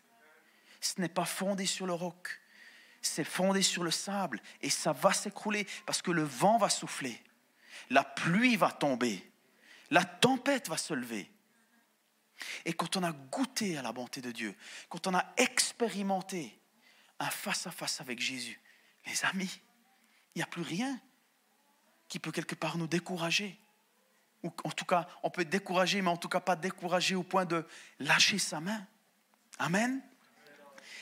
Ce 0.81 1.01
n'est 1.01 1.09
pas 1.09 1.25
fondé 1.25 1.67
sur 1.67 1.87
le 1.87 1.93
roc, 1.93 2.41
c'est 3.03 3.25
fondé 3.25 3.63
sur 3.63 3.83
le 3.83 3.91
sable 3.91 4.41
et 4.63 4.71
ça 4.71 4.93
va 4.93 5.13
s'écrouler 5.13 5.67
parce 5.85 6.03
que 6.03 6.11
le 6.11 6.23
vent 6.23 6.59
va 6.59 6.69
souffler 6.69 7.21
la 7.91 8.05
pluie 8.05 8.57
va 8.57 8.71
tomber, 8.71 9.23
la 9.91 10.05
tempête 10.05 10.69
va 10.69 10.77
se 10.77 10.95
lever. 10.95 11.31
Et 12.65 12.73
quand 12.73 12.97
on 12.97 13.03
a 13.03 13.13
goûté 13.13 13.79
à 13.79 13.83
la 13.83 13.93
bonté 13.93 14.21
de 14.21 14.31
Dieu, 14.31 14.55
quand 14.89 15.07
on 15.07 15.15
a 15.15 15.25
expérimenté 15.37 16.59
un 17.19 17.31
face-à-face 17.31 18.01
avec 18.01 18.21
Jésus, 18.21 18.61
les 19.07 19.25
amis, 19.25 19.61
il 20.35 20.39
n'y 20.39 20.43
a 20.43 20.47
plus 20.47 20.63
rien 20.63 21.01
qui 22.09 22.19
peut 22.19 22.33
quelque 22.33 22.55
part 22.55 22.79
nous 22.79 22.87
décourager. 22.87 23.59
Ou 24.43 24.53
en 24.65 24.71
tout 24.71 24.85
cas, 24.85 25.09
on 25.23 25.31
peut 25.31 25.43
être 25.43 25.51
découragé, 25.51 26.03
mais 26.03 26.11
en 26.11 26.17
tout 26.17 26.29
cas 26.29 26.41
pas 26.41 26.57
découragé 26.57 27.15
au 27.15 27.23
point 27.23 27.45
de 27.45 27.65
lâcher 27.99 28.39
sa 28.39 28.61
main. 28.61 28.87
Amen. 29.59 30.03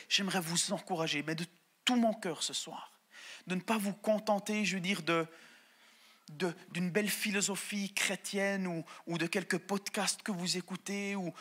J'aimerais 0.09 0.39
vous 0.39 0.71
encourager, 0.71 1.23
mais 1.23 1.35
de 1.35 1.45
tout 1.83 1.95
mon 1.95 2.13
cœur 2.13 2.43
ce 2.43 2.53
soir, 2.53 2.91
de 3.47 3.55
ne 3.55 3.61
pas 3.61 3.77
vous 3.77 3.93
contenter, 3.93 4.65
je 4.65 4.75
veux 4.75 4.81
dire, 4.81 5.03
de, 5.03 5.27
d'une 6.29 6.89
belle 6.89 7.09
philosophie 7.09 7.93
chrétienne 7.93 8.83
ou, 9.05 9.17
de 9.17 9.27
quelques 9.27 9.59
podcasts 9.59 10.23
que 10.23 10.31
vous 10.31 10.57
écoutez 10.57 11.15
ou, 11.15 11.33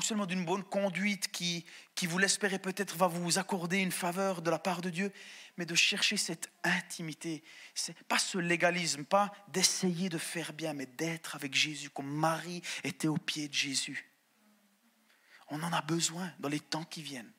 seulement 0.00 0.26
d'une 0.26 0.44
bonne 0.44 0.62
conduite 0.62 1.30
qui, 1.32 1.64
qui 1.94 2.06
vous 2.06 2.18
l'espérez 2.18 2.58
peut-être 2.58 2.96
va 2.96 3.08
vous 3.08 3.38
accorder 3.38 3.78
une 3.78 3.92
faveur 3.92 4.42
de 4.42 4.50
la 4.50 4.58
part 4.58 4.80
de 4.80 4.90
Dieu, 4.90 5.12
mais 5.56 5.66
de 5.66 5.74
chercher 5.74 6.16
cette 6.16 6.50
intimité. 6.62 7.42
C'est 7.74 8.00
pas 8.04 8.18
ce 8.18 8.38
légalisme, 8.38 9.04
pas 9.04 9.32
d'essayer 9.48 10.08
de 10.08 10.18
faire 10.18 10.52
bien, 10.52 10.72
mais 10.72 10.86
d'être 10.86 11.34
avec 11.34 11.54
Jésus 11.54 11.90
comme 11.90 12.10
Marie 12.10 12.62
était 12.84 13.08
au 13.08 13.16
pied 13.16 13.48
de 13.48 13.54
Jésus. 13.54 14.12
On 15.48 15.62
en 15.62 15.72
a 15.72 15.82
besoin 15.82 16.32
dans 16.38 16.48
les 16.48 16.60
temps 16.60 16.84
qui 16.84 17.02
viennent 17.02 17.32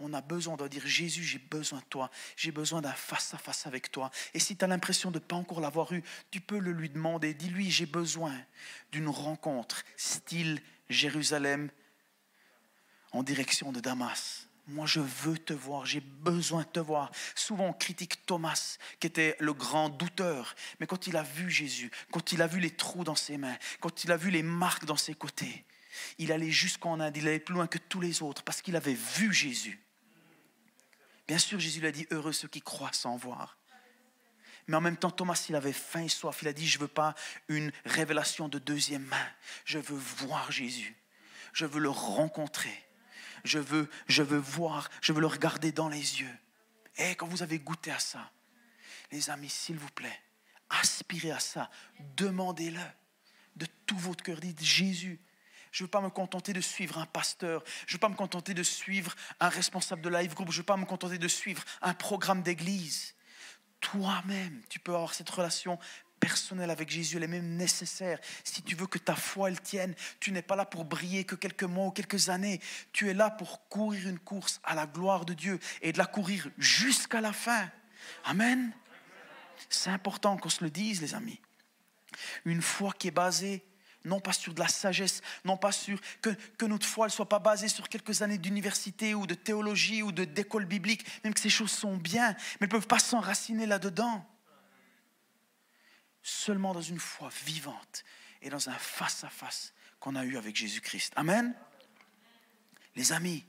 on 0.00 0.12
a 0.12 0.20
besoin 0.20 0.56
de 0.56 0.68
dire 0.68 0.86
Jésus, 0.86 1.24
j'ai 1.24 1.38
besoin 1.38 1.80
de 1.80 1.84
toi, 1.84 2.10
j'ai 2.36 2.52
besoin 2.52 2.80
d'un 2.80 2.92
face-à-face 2.92 3.66
avec 3.66 3.90
toi. 3.90 4.10
Et 4.34 4.38
si 4.38 4.56
tu 4.56 4.64
as 4.64 4.68
l'impression 4.68 5.10
de 5.10 5.18
ne 5.18 5.24
pas 5.24 5.36
encore 5.36 5.60
l'avoir 5.60 5.92
eu, 5.92 6.02
tu 6.30 6.40
peux 6.40 6.58
le 6.58 6.72
lui 6.72 6.88
demander. 6.88 7.34
Dis-lui, 7.34 7.70
j'ai 7.70 7.86
besoin 7.86 8.34
d'une 8.92 9.08
rencontre 9.08 9.84
style 9.96 10.62
Jérusalem 10.88 11.70
en 13.12 13.22
direction 13.22 13.72
de 13.72 13.80
Damas. 13.80 14.48
Moi, 14.66 14.84
je 14.84 15.00
veux 15.00 15.38
te 15.38 15.54
voir, 15.54 15.86
j'ai 15.86 16.00
besoin 16.00 16.60
de 16.62 16.68
te 16.68 16.80
voir. 16.80 17.10
Souvent, 17.34 17.68
on 17.68 17.72
critique 17.72 18.26
Thomas, 18.26 18.76
qui 19.00 19.06
était 19.06 19.34
le 19.40 19.54
grand 19.54 19.88
douteur. 19.88 20.54
Mais 20.78 20.86
quand 20.86 21.06
il 21.06 21.16
a 21.16 21.22
vu 21.22 21.50
Jésus, 21.50 21.90
quand 22.12 22.32
il 22.32 22.42
a 22.42 22.46
vu 22.46 22.60
les 22.60 22.70
trous 22.70 23.02
dans 23.02 23.14
ses 23.14 23.38
mains, 23.38 23.56
quand 23.80 24.04
il 24.04 24.12
a 24.12 24.18
vu 24.18 24.30
les 24.30 24.42
marques 24.42 24.84
dans 24.84 24.96
ses 24.96 25.14
côtés, 25.14 25.64
il 26.18 26.32
allait 26.32 26.50
jusqu'en 26.50 27.00
Inde, 27.00 27.16
il 27.16 27.26
allait 27.26 27.38
plus 27.38 27.54
loin 27.54 27.66
que 27.66 27.78
tous 27.78 28.00
les 28.00 28.22
autres, 28.22 28.42
parce 28.42 28.60
qu'il 28.60 28.76
avait 28.76 28.94
vu 28.94 29.32
Jésus. 29.32 29.80
Bien 31.28 31.38
sûr, 31.38 31.60
Jésus 31.60 31.80
lui 31.80 31.86
a 31.86 31.92
dit, 31.92 32.06
heureux 32.10 32.32
ceux 32.32 32.48
qui 32.48 32.62
croient 32.62 32.92
sans 32.92 33.16
voir. 33.16 33.58
Mais 34.66 34.76
en 34.76 34.80
même 34.80 34.96
temps, 34.96 35.10
Thomas, 35.10 35.46
il 35.48 35.54
avait 35.54 35.72
faim 35.72 36.02
et 36.02 36.08
soif. 36.08 36.38
Il 36.42 36.48
a 36.48 36.52
dit, 36.52 36.66
je 36.66 36.78
ne 36.78 36.82
veux 36.82 36.88
pas 36.88 37.14
une 37.48 37.70
révélation 37.84 38.48
de 38.48 38.58
deuxième 38.58 39.04
main. 39.04 39.26
Je 39.64 39.78
veux 39.78 39.96
voir 39.96 40.50
Jésus. 40.50 40.96
Je 41.52 41.66
veux 41.66 41.80
le 41.80 41.90
rencontrer. 41.90 42.84
Je 43.44 43.58
veux, 43.58 43.88
je 44.08 44.22
veux 44.22 44.38
voir, 44.38 44.90
je 45.00 45.12
veux 45.12 45.20
le 45.20 45.26
regarder 45.26 45.70
dans 45.70 45.88
les 45.88 46.20
yeux. 46.20 46.38
Et 46.96 47.14
quand 47.14 47.26
vous 47.26 47.42
avez 47.42 47.58
goûté 47.58 47.90
à 47.90 47.98
ça, 47.98 48.30
les 49.12 49.30
amis, 49.30 49.48
s'il 49.48 49.78
vous 49.78 49.90
plaît, 49.90 50.20
aspirez 50.70 51.30
à 51.30 51.40
ça. 51.40 51.70
Demandez-le 52.16 52.80
de 53.56 53.66
tout 53.86 53.98
votre 53.98 54.24
cœur. 54.24 54.40
Dites, 54.40 54.62
Jésus, 54.62 55.20
je 55.72 55.82
ne 55.82 55.86
veux 55.86 55.90
pas 55.90 56.00
me 56.00 56.10
contenter 56.10 56.52
de 56.52 56.60
suivre 56.60 56.98
un 56.98 57.06
pasteur. 57.06 57.62
Je 57.86 57.92
ne 57.92 57.96
veux 57.96 58.00
pas 58.00 58.08
me 58.08 58.16
contenter 58.16 58.54
de 58.54 58.62
suivre 58.62 59.14
un 59.40 59.48
responsable 59.48 60.02
de 60.02 60.08
live 60.08 60.34
group. 60.34 60.50
Je 60.50 60.56
ne 60.56 60.62
veux 60.62 60.66
pas 60.66 60.76
me 60.76 60.86
contenter 60.86 61.18
de 61.18 61.28
suivre 61.28 61.62
un 61.82 61.94
programme 61.94 62.42
d'église. 62.42 63.14
Toi-même, 63.80 64.62
tu 64.68 64.80
peux 64.80 64.94
avoir 64.94 65.14
cette 65.14 65.30
relation 65.30 65.78
personnelle 66.18 66.70
avec 66.70 66.90
Jésus, 66.90 67.16
elle 67.16 67.22
est 67.22 67.28
même 67.28 67.56
nécessaire. 67.56 68.18
Si 68.44 68.62
tu 68.62 68.74
veux 68.74 68.86
que 68.86 68.98
ta 68.98 69.14
foi, 69.14 69.50
elle 69.50 69.60
tienne, 69.60 69.94
tu 70.20 70.32
n'es 70.32 70.42
pas 70.42 70.56
là 70.56 70.64
pour 70.64 70.84
briller 70.84 71.24
que 71.24 71.36
quelques 71.36 71.64
mois 71.64 71.86
ou 71.86 71.90
quelques 71.90 72.28
années. 72.28 72.60
Tu 72.92 73.08
es 73.08 73.14
là 73.14 73.30
pour 73.30 73.68
courir 73.68 74.08
une 74.08 74.18
course 74.18 74.60
à 74.64 74.74
la 74.74 74.86
gloire 74.86 75.24
de 75.24 75.34
Dieu 75.34 75.58
et 75.80 75.92
de 75.92 75.98
la 75.98 76.06
courir 76.06 76.48
jusqu'à 76.58 77.20
la 77.20 77.32
fin. 77.32 77.70
Amen. 78.24 78.72
C'est 79.68 79.90
important 79.90 80.36
qu'on 80.36 80.48
se 80.48 80.64
le 80.64 80.70
dise, 80.70 81.00
les 81.00 81.14
amis. 81.14 81.40
Une 82.44 82.62
foi 82.62 82.92
qui 82.92 83.08
est 83.08 83.12
basée 83.12 83.64
non 84.04 84.20
pas 84.20 84.32
sur 84.32 84.54
de 84.54 84.60
la 84.60 84.68
sagesse, 84.68 85.22
non 85.44 85.56
pas 85.56 85.72
sur 85.72 86.00
que, 86.22 86.64
notre 86.66 86.86
foi 86.86 87.06
ne 87.06 87.12
soit 87.12 87.28
pas 87.28 87.38
basée 87.38 87.68
sur 87.68 87.88
quelques 87.88 88.22
années 88.22 88.38
d'université 88.38 89.14
ou 89.14 89.26
de 89.26 89.34
théologie 89.34 90.02
ou 90.02 90.12
d'école 90.12 90.64
biblique, 90.64 91.04
même 91.24 91.34
que 91.34 91.40
ces 91.40 91.50
choses 91.50 91.70
sont 91.70 91.96
bien, 91.96 92.30
mais 92.30 92.36
elles 92.62 92.68
ne 92.68 92.72
peuvent 92.72 92.86
pas 92.86 92.98
s'enraciner 92.98 93.66
là-dedans. 93.66 94.24
Seulement 96.22 96.74
dans 96.74 96.82
une 96.82 97.00
foi 97.00 97.30
vivante 97.44 98.04
et 98.42 98.50
dans 98.50 98.68
un 98.68 98.74
face-à-face 98.74 99.72
qu'on 100.00 100.14
a 100.14 100.24
eu 100.24 100.36
avec 100.36 100.56
Jésus-Christ. 100.56 101.12
Amen. 101.16 101.54
Les 102.94 103.12
amis, 103.12 103.44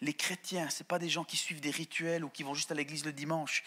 les 0.00 0.14
chrétiens, 0.14 0.70
ce 0.70 0.82
pas 0.82 0.98
des 0.98 1.08
gens 1.08 1.24
qui 1.24 1.36
suivent 1.36 1.60
des 1.60 1.70
rituels 1.70 2.24
ou 2.24 2.28
qui 2.28 2.42
vont 2.42 2.54
juste 2.54 2.70
à 2.70 2.74
l'église 2.74 3.04
le 3.04 3.12
dimanche. 3.12 3.62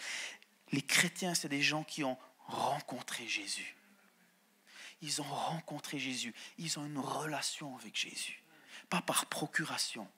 Les 0.72 0.82
chrétiens, 0.82 1.34
c'est 1.34 1.48
des 1.48 1.62
gens 1.62 1.84
qui 1.84 2.04
ont 2.04 2.18
rencontré 2.46 3.26
Jésus. 3.26 3.76
Ils 5.02 5.20
ont 5.20 5.24
rencontré 5.24 5.98
Jésus. 5.98 6.34
Ils 6.58 6.78
ont 6.78 6.86
une 6.86 6.98
relation 6.98 7.76
avec 7.76 7.96
Jésus. 7.96 8.42
Pas 8.90 9.02
par 9.02 9.26
procuration. 9.26 10.08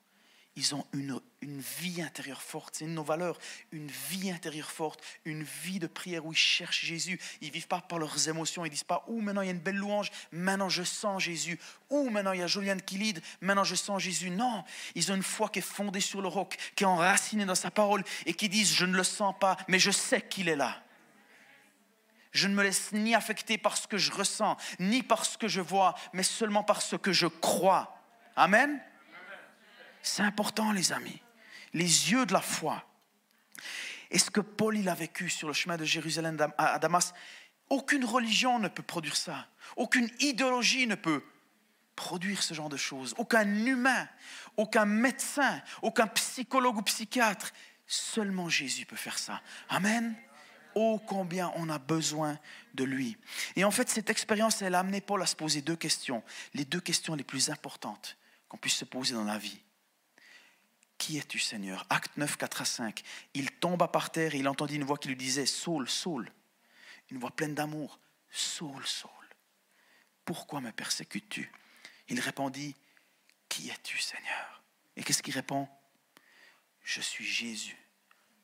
Ils 0.58 0.74
ont 0.74 0.86
une, 0.94 1.20
une 1.42 1.60
vie 1.60 2.00
intérieure 2.00 2.40
forte. 2.40 2.76
C'est 2.76 2.86
une 2.86 2.94
nos 2.94 3.04
valeurs. 3.04 3.38
Une 3.72 3.90
vie 4.10 4.30
intérieure 4.30 4.70
forte. 4.70 5.02
Une 5.26 5.42
vie 5.42 5.78
de 5.78 5.86
prière 5.86 6.24
où 6.24 6.32
ils 6.32 6.36
cherchent 6.36 6.82
Jésus. 6.82 7.20
Ils 7.42 7.50
vivent 7.50 7.66
pas 7.66 7.82
par 7.82 7.98
leurs 7.98 8.30
émotions. 8.30 8.64
Ils 8.64 8.70
disent 8.70 8.82
pas, 8.82 9.04
ouh, 9.06 9.20
maintenant 9.20 9.42
il 9.42 9.46
y 9.46 9.48
a 9.50 9.52
une 9.52 9.58
belle 9.58 9.76
louange. 9.76 10.10
Maintenant 10.32 10.70
je 10.70 10.82
sens 10.82 11.22
Jésus. 11.22 11.60
Ouh, 11.90 12.08
maintenant 12.08 12.32
il 12.32 12.40
y 12.40 12.42
a 12.42 12.46
Joliane 12.46 12.80
qui 12.80 12.96
lead. 12.96 13.22
Maintenant 13.42 13.64
je 13.64 13.74
sens 13.74 14.02
Jésus. 14.02 14.30
Non. 14.30 14.64
Ils 14.94 15.12
ont 15.12 15.14
une 15.14 15.22
foi 15.22 15.50
qui 15.50 15.58
est 15.58 15.62
fondée 15.62 16.00
sur 16.00 16.22
le 16.22 16.28
roc, 16.28 16.56
qui 16.74 16.84
est 16.84 16.86
enracinée 16.86 17.44
dans 17.44 17.54
sa 17.54 17.70
parole 17.70 18.02
et 18.24 18.32
qui 18.32 18.48
disent, 18.48 18.72
je 18.72 18.86
ne 18.86 18.96
le 18.96 19.04
sens 19.04 19.34
pas, 19.38 19.58
mais 19.68 19.78
je 19.78 19.90
sais 19.90 20.22
qu'il 20.22 20.48
est 20.48 20.56
là. 20.56 20.82
Je 22.36 22.48
ne 22.48 22.54
me 22.54 22.62
laisse 22.62 22.92
ni 22.92 23.14
affecter 23.14 23.56
par 23.56 23.76
ce 23.76 23.88
que 23.88 23.96
je 23.96 24.12
ressens, 24.12 24.56
ni 24.78 25.02
par 25.02 25.24
ce 25.24 25.38
que 25.38 25.48
je 25.48 25.62
vois, 25.62 25.94
mais 26.12 26.22
seulement 26.22 26.62
par 26.62 26.82
ce 26.82 26.94
que 26.94 27.12
je 27.12 27.26
crois. 27.26 27.98
Amen. 28.36 28.78
C'est 30.02 30.22
important, 30.22 30.72
les 30.72 30.92
amis. 30.92 31.20
Les 31.72 32.12
yeux 32.12 32.26
de 32.26 32.34
la 32.34 32.42
foi. 32.42 32.84
Et 34.10 34.18
ce 34.18 34.30
que 34.30 34.40
Paul 34.40 34.76
il 34.76 34.88
a 34.88 34.94
vécu 34.94 35.30
sur 35.30 35.48
le 35.48 35.54
chemin 35.54 35.78
de 35.78 35.84
Jérusalem 35.84 36.36
à 36.58 36.78
Damas, 36.78 37.14
aucune 37.70 38.04
religion 38.04 38.58
ne 38.58 38.68
peut 38.68 38.82
produire 38.82 39.16
ça. 39.16 39.48
Aucune 39.76 40.08
idéologie 40.20 40.86
ne 40.86 40.94
peut 40.94 41.24
produire 41.96 42.42
ce 42.42 42.52
genre 42.52 42.68
de 42.68 42.76
choses. 42.76 43.14
Aucun 43.16 43.46
humain, 43.64 44.08
aucun 44.58 44.84
médecin, 44.84 45.62
aucun 45.80 46.06
psychologue 46.08 46.76
ou 46.76 46.82
psychiatre. 46.82 47.52
Seulement 47.86 48.50
Jésus 48.50 48.84
peut 48.84 48.94
faire 48.94 49.18
ça. 49.18 49.40
Amen 49.70 50.14
oh 50.76 51.00
combien 51.06 51.52
on 51.56 51.68
a 51.68 51.78
besoin 51.78 52.38
de 52.74 52.84
lui. 52.84 53.16
Et 53.56 53.64
en 53.64 53.70
fait, 53.70 53.88
cette 53.88 54.10
expérience, 54.10 54.62
elle 54.62 54.74
a 54.74 54.80
amené 54.80 55.00
Paul 55.00 55.20
à 55.22 55.26
se 55.26 55.34
poser 55.34 55.62
deux 55.62 55.74
questions, 55.74 56.22
les 56.54 56.64
deux 56.64 56.80
questions 56.80 57.16
les 57.16 57.24
plus 57.24 57.50
importantes 57.50 58.16
qu'on 58.48 58.58
puisse 58.58 58.76
se 58.76 58.84
poser 58.84 59.14
dans 59.14 59.24
la 59.24 59.38
vie. 59.38 59.58
Qui 60.98 61.18
es-tu, 61.18 61.38
Seigneur? 61.38 61.86
Acte 61.90 62.16
9, 62.16 62.36
4 62.36 62.62
à 62.62 62.64
5. 62.64 63.02
Il 63.34 63.50
tomba 63.50 63.88
par 63.88 64.12
terre 64.12 64.34
et 64.34 64.38
il 64.38 64.48
entendit 64.48 64.76
une 64.76 64.84
voix 64.84 64.98
qui 64.98 65.08
lui 65.08 65.16
disait 65.16 65.46
Saul, 65.46 65.88
Saul. 65.88 66.30
Une 67.10 67.18
voix 67.18 67.30
pleine 67.30 67.54
d'amour 67.54 67.98
Saul, 68.30 68.86
Saul. 68.86 69.10
Pourquoi 70.24 70.60
me 70.60 70.72
persécutes-tu? 70.72 71.50
Il 72.08 72.20
répondit 72.20 72.74
Qui 73.48 73.70
es-tu, 73.70 73.98
Seigneur? 73.98 74.62
Et 74.96 75.02
qu'est-ce 75.02 75.22
qu'il 75.22 75.34
répond? 75.34 75.68
Je 76.82 77.00
suis 77.00 77.24
Jésus, 77.24 77.78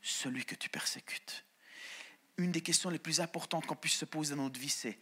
celui 0.00 0.44
que 0.44 0.54
tu 0.54 0.68
persécutes 0.68 1.44
une 2.36 2.52
des 2.52 2.60
questions 2.60 2.90
les 2.90 2.98
plus 2.98 3.20
importantes 3.20 3.66
qu'on 3.66 3.76
puisse 3.76 3.96
se 3.96 4.04
poser 4.04 4.34
dans 4.34 4.44
notre 4.44 4.60
vie, 4.60 4.68
c'est 4.68 4.98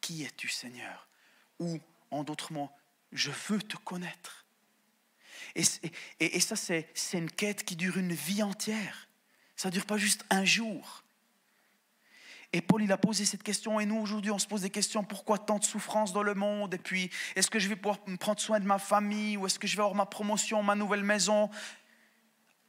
qui 0.00 0.24
es-tu 0.24 0.48
Seigneur? 0.48 1.08
Ou, 1.58 1.78
en 2.10 2.24
d'autres 2.24 2.52
mots, 2.52 2.70
je 3.12 3.30
veux 3.48 3.60
te 3.60 3.76
connaître. 3.76 4.46
Et, 5.54 6.40
ça, 6.40 6.56
c'est 6.56 6.86
une 7.12 7.30
quête 7.30 7.64
qui 7.64 7.76
dure 7.76 7.98
une 7.98 8.12
vie 8.12 8.42
entière. 8.42 9.08
Ça 9.56 9.68
ne 9.68 9.72
dure 9.72 9.86
pas 9.86 9.98
juste 9.98 10.24
un 10.30 10.44
jour. 10.44 11.02
Et 12.52 12.60
Paul, 12.60 12.82
il 12.82 12.90
a 12.90 12.98
posé 12.98 13.24
cette 13.24 13.44
question, 13.44 13.78
et 13.78 13.86
nous, 13.86 13.98
aujourd'hui, 13.98 14.32
on 14.32 14.38
se 14.38 14.46
pose 14.46 14.62
des 14.62 14.70
questions, 14.70 15.04
pourquoi 15.04 15.38
tant 15.38 15.58
de 15.58 15.64
souffrance 15.64 16.12
dans 16.12 16.24
le 16.24 16.34
monde? 16.34 16.74
Et 16.74 16.78
puis, 16.78 17.10
est-ce 17.36 17.48
que 17.48 17.60
je 17.60 17.68
vais 17.68 17.76
pouvoir 17.76 18.00
prendre 18.18 18.40
soin 18.40 18.58
de 18.58 18.64
ma 18.64 18.78
famille? 18.78 19.36
Ou 19.36 19.46
est-ce 19.46 19.58
que 19.58 19.68
je 19.68 19.76
vais 19.76 19.82
avoir 19.82 19.94
ma 19.94 20.06
promotion, 20.06 20.62
ma 20.62 20.74
nouvelle 20.74 21.04
maison? 21.04 21.48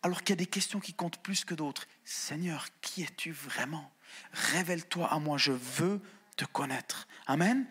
Alors 0.03 0.21
qu'il 0.21 0.29
y 0.29 0.33
a 0.33 0.37
des 0.37 0.47
questions 0.47 0.79
qui 0.79 0.93
comptent 0.93 1.21
plus 1.21 1.45
que 1.45 1.53
d'autres. 1.53 1.87
Seigneur, 2.03 2.67
qui 2.81 3.03
es-tu 3.03 3.31
vraiment? 3.31 3.91
Révèle-toi 4.31 5.07
à 5.07 5.19
moi, 5.19 5.37
je 5.37 5.51
veux 5.51 6.01
te 6.35 6.45
connaître. 6.45 7.07
Amen 7.27 7.67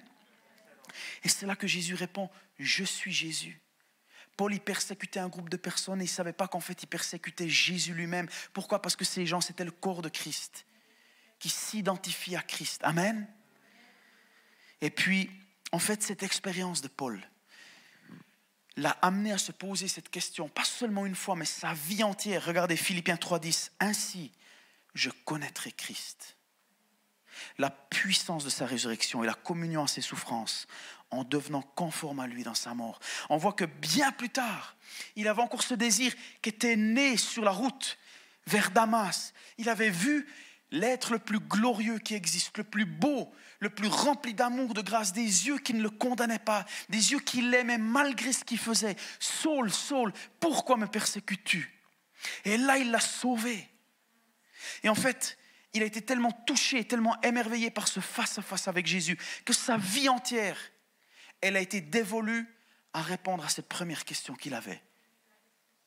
Et 1.25 1.29
c'est 1.29 1.47
là 1.47 1.57
que 1.57 1.67
Jésus 1.67 1.95
répond, 1.95 2.31
je 2.59 2.85
suis 2.85 3.13
Jésus. 3.13 3.61
Paul, 4.37 4.55
il 4.55 4.61
persécutait 4.61 5.21
un 5.21 5.29
groupe 5.29 5.51
de 5.51 5.57
personnes 5.57 6.01
et 6.01 6.05
il 6.05 6.09
ne 6.09 6.13
savait 6.15 6.33
pas 6.33 6.49
qu'en 6.49 6.61
fait, 6.61 6.83
il 6.83 6.87
persécutait 6.87 7.49
Jésus 7.49 7.93
lui-même. 7.93 8.29
Pourquoi? 8.53 8.81
Parce 8.81 8.97
que 8.97 9.05
ces 9.05 9.27
gens, 9.27 9.41
c'était 9.41 9.65
le 9.65 9.71
corps 9.71 10.03
de 10.03 10.09
Christ 10.09 10.65
qui 11.39 11.49
s'identifie 11.49 12.37
à 12.37 12.43
Christ. 12.43 12.81
Amen. 12.85 13.27
Et 14.81 14.91
puis, 14.91 15.31
en 15.73 15.79
fait, 15.79 16.03
cette 16.03 16.23
expérience 16.23 16.81
de 16.81 16.89
Paul 16.89 17.21
l'a 18.77 18.91
amené 19.03 19.33
à 19.33 19.39
se 19.39 19.53
poser 19.53 19.89
cette 19.89 20.09
question, 20.09 20.49
pas 20.49 20.65
seulement 20.65 21.07
une 21.07 21.15
fois, 21.15 21.37
mais 21.37 21.45
sa 21.45 21.73
vie 21.73 22.03
entière. 22.03 22.45
Regardez 22.45 22.77
Philippiens 22.77 23.17
3.10. 23.17 23.71
Ainsi, 23.81 24.33
je 24.95 25.11
connaîtrai 25.25 25.73
Christ. 25.73 26.37
La 27.59 27.71
puissance 27.71 28.45
de 28.45 28.51
sa 28.51 28.67
résurrection 28.67 29.23
et 29.23 29.27
la 29.27 29.35
communion 29.35 29.85
à 29.85 29.89
ses 29.89 30.03
souffrances 30.03 30.67
en 31.11 31.25
devenant 31.25 31.63
conforme 31.63 32.21
à 32.21 32.27
lui 32.27 32.43
dans 32.43 32.55
sa 32.55 32.75
mort. 32.75 33.01
On 33.29 33.37
voit 33.37 33.53
que 33.53 33.65
bien 33.65 34.13
plus 34.13 34.31
tard, 34.31 34.77
il 35.17 35.27
avait 35.29 35.43
encore 35.43 35.63
ce 35.63 35.75
désir 35.75 36.13
qui 36.43 36.51
était 36.51 36.77
né 36.77 37.17
sur 37.17 37.43
la 37.43 37.51
route 37.51 37.99
vers 38.47 38.71
Damas. 38.71 39.33
Il 39.59 39.69
avait 39.69 39.91
vu 39.91 40.29
l'être 40.71 41.13
le 41.13 41.19
plus 41.19 41.41
glorieux 41.41 41.99
qui 41.99 42.15
existe, 42.15 42.59
le 42.59 42.65
plus 42.65 42.85
beau, 42.85 43.33
le 43.59 43.71
plus 43.71 43.89
rempli 43.89 44.35
d'amour, 44.35 44.75
de 44.75 44.83
grâce, 44.83 45.13
des 45.13 45.47
yeux 45.47 45.59
qui 45.59 45.75
ne 45.75 45.83
le 45.83 45.91
condamnaient 45.91 46.39
pas, 46.39 46.65
des 46.89 47.13
yeux 47.13 47.21
qui 47.21 47.43
l'aimaient 47.43 47.79
malgré 47.79 48.33
ce 48.33 48.45
qu'il 48.45 48.59
faisait. 48.59 48.97
Saul, 49.19 49.71
Saul, 49.71 50.13
pourquoi 50.39 50.77
me 50.77 50.87
persécutes-tu? 50.87 51.71
Et 52.45 52.57
là, 52.57 52.79
il 52.79 52.91
l'a 52.91 53.01
sauvé. 53.01 53.69
Et 54.83 54.89
en 54.89 54.95
fait, 54.95 55.39
il 55.73 55.83
a 55.83 55.87
été 55.87 56.03
tellement 56.03 56.33
touché, 56.33 56.85
tellement 56.85 57.21
émerveillé 57.23 57.71
par 57.71 57.89
ce 57.89 58.01
face-à-face 58.01 58.69
avec 58.69 58.87
Jésus, 58.87 59.19
que 59.45 59.53
sa 59.53 59.77
vie 59.77 60.09
entière, 60.09 60.59
elle 61.41 61.57
a 61.57 61.61
été 61.61 61.81
dévolue 61.81 62.47
à 62.93 63.03
répondre 63.03 63.45
à 63.45 63.49
cette 63.49 63.69
première 63.69 64.05
question 64.05 64.35
qu'il 64.35 64.55
avait. 64.55 64.83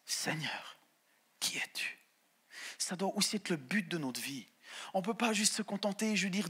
Seigneur, 0.05 0.77
qui 1.39 1.57
es-tu? 1.57 1.97
Ça 2.77 2.95
doit 2.95 3.15
aussi 3.15 3.37
être 3.37 3.49
le 3.49 3.57
but 3.57 3.87
de 3.87 3.97
notre 3.97 4.21
vie. 4.21 4.47
On 4.93 4.99
ne 4.99 5.03
peut 5.03 5.15
pas 5.15 5.33
juste 5.33 5.53
se 5.53 5.63
contenter, 5.63 6.15
je 6.15 6.25
veux 6.25 6.29
dire, 6.29 6.49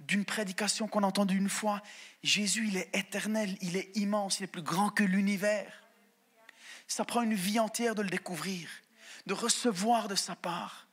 d'une 0.00 0.24
prédication 0.24 0.88
qu'on 0.88 1.02
a 1.02 1.06
entendue 1.06 1.36
une 1.36 1.50
fois. 1.50 1.82
Jésus, 2.22 2.68
il 2.68 2.78
est 2.78 2.88
éternel, 2.94 3.56
il 3.60 3.76
est 3.76 3.94
immense, 3.96 4.40
il 4.40 4.44
est 4.44 4.48
plus 4.48 4.62
grand 4.62 4.88
que 4.88 5.04
l'univers. 5.04 5.82
Ça 6.88 7.04
prend 7.04 7.22
une 7.22 7.34
vie 7.34 7.58
entière 7.58 7.94
de 7.94 8.02
le 8.02 8.08
découvrir, 8.08 8.70
de 9.26 9.34
recevoir 9.34 10.08
de 10.08 10.14
sa 10.14 10.34
part. 10.34 10.86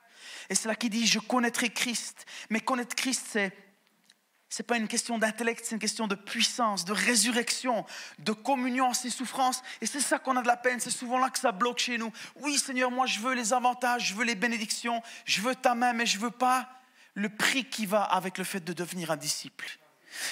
Et 0.49 0.56
c'est 0.56 0.67
là 0.67 0.75
qu'il 0.75 0.89
dit, 0.89 1.08
je 1.08 1.19
connaîtrai 1.19 1.69
Christ. 1.69 2.25
Mais 2.49 2.60
connaître 2.60 2.95
Christ, 2.95 3.25
c'est 3.30 3.54
ce 4.49 4.62
n'est 4.62 4.65
pas 4.65 4.75
une 4.75 4.89
question 4.89 5.17
d'intellect, 5.17 5.63
c'est 5.63 5.75
une 5.75 5.80
question 5.80 6.08
de 6.08 6.15
puissance, 6.15 6.84
de 6.84 6.91
résurrection, 6.91 7.86
de 8.19 8.34
communion 8.34 8.89
à 8.89 8.93
ses 8.93 9.10
souffrances. 9.10 9.62
Et 9.80 9.86
c'est 9.86 10.01
ça 10.01 10.19
qu'on 10.19 10.36
a 10.36 10.41
de 10.41 10.47
la 10.47 10.58
peine, 10.58 10.82
c'est 10.82 10.89
souvent 10.89 11.19
là 11.19 11.30
que 11.30 11.39
ça 11.39 11.54
bloque 11.54 11.80
chez 11.80 11.97
nous. 11.97 12.12
Oui 12.41 12.58
Seigneur, 12.58 12.91
moi 12.91 13.06
je 13.06 13.21
veux 13.21 13.34
les 13.34 13.54
avantages, 13.54 14.10
je 14.10 14.13
veux 14.13 14.25
les 14.25 14.36
bénédictions, 14.36 15.01
je 15.23 15.39
veux 15.39 15.56
ta 15.56 15.73
main, 15.73 15.93
mais 15.93 16.06
je 16.06 16.19
veux 16.19 16.32
pas 16.32 16.67
le 17.13 17.30
prix 17.30 17.65
qui 17.65 17.86
va 17.86 18.04
avec 18.04 18.38
le 18.38 18.43
fait 18.43 18.62
de 18.62 18.74
devenir 18.74 19.12
un 19.12 19.17
disciple. 19.17 19.80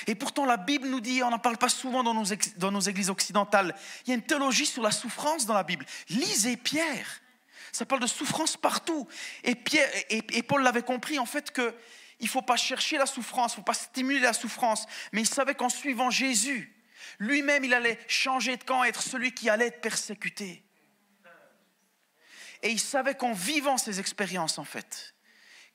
Et 0.08 0.16
pourtant 0.16 0.46
la 0.46 0.58
Bible 0.58 0.88
nous 0.88 1.00
dit, 1.00 1.24
on 1.24 1.30
n'en 1.30 1.40
parle 1.40 1.58
pas 1.58 1.70
souvent 1.70 2.04
dans 2.04 2.14
nos, 2.14 2.26
dans 2.58 2.72
nos 2.72 2.82
églises 2.82 3.10
occidentales, 3.10 3.76
il 4.06 4.10
y 4.10 4.12
a 4.12 4.16
une 4.16 4.24
théologie 4.24 4.66
sur 4.66 4.84
la 4.84 4.92
souffrance 4.92 5.46
dans 5.46 5.54
la 5.54 5.64
Bible. 5.64 5.86
Lisez 6.10 6.58
Pierre. 6.58 7.22
Ça 7.72 7.86
parle 7.86 8.02
de 8.02 8.08
souffrance 8.08 8.58
partout. 8.58 9.08
Et, 9.44 9.56
Pierre, 9.56 9.90
et 10.10 10.44
Paul 10.44 10.64
l'avait 10.64 10.82
compris 10.82 11.20
en 11.20 11.26
fait 11.26 11.52
que 11.52 11.74
il 12.20 12.26
ne 12.26 12.30
faut 12.30 12.42
pas 12.42 12.58
chercher 12.58 12.98
la 12.98 13.06
souffrance, 13.06 13.54
il 13.54 13.56
ne 13.56 13.62
faut 13.62 13.66
pas 13.66 13.74
stimuler 13.74 14.20
la 14.20 14.34
souffrance, 14.34 14.86
mais 15.14 15.22
il 15.22 15.28
savait 15.28 15.56
qu'en 15.56 15.70
suivant 15.70 16.10
Jésus, 16.10 16.76
lui-même, 17.18 17.64
il 17.64 17.74
allait 17.74 18.00
changer 18.08 18.58
de 18.58 18.64
camp, 18.64 18.84
être 18.84 19.02
celui 19.02 19.34
qui 19.34 19.50
allait 19.50 19.68
être 19.68 19.82
persécuté. 19.82 20.64
Et 22.62 22.70
il 22.72 22.80
savait 22.80 23.16
qu'en 23.16 23.32
vivant 23.32 23.78
ces 23.78 24.02
expériences, 24.02 24.58
en 24.58 24.66
fait, 24.66 25.16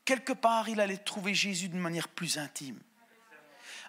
quelque 0.05 0.33
part, 0.33 0.69
il 0.69 0.81
allait 0.81 0.97
trouver 0.97 1.35
Jésus 1.35 1.69
d'une 1.69 1.81
manière 1.81 2.09
plus 2.09 2.39
intime. 2.39 2.79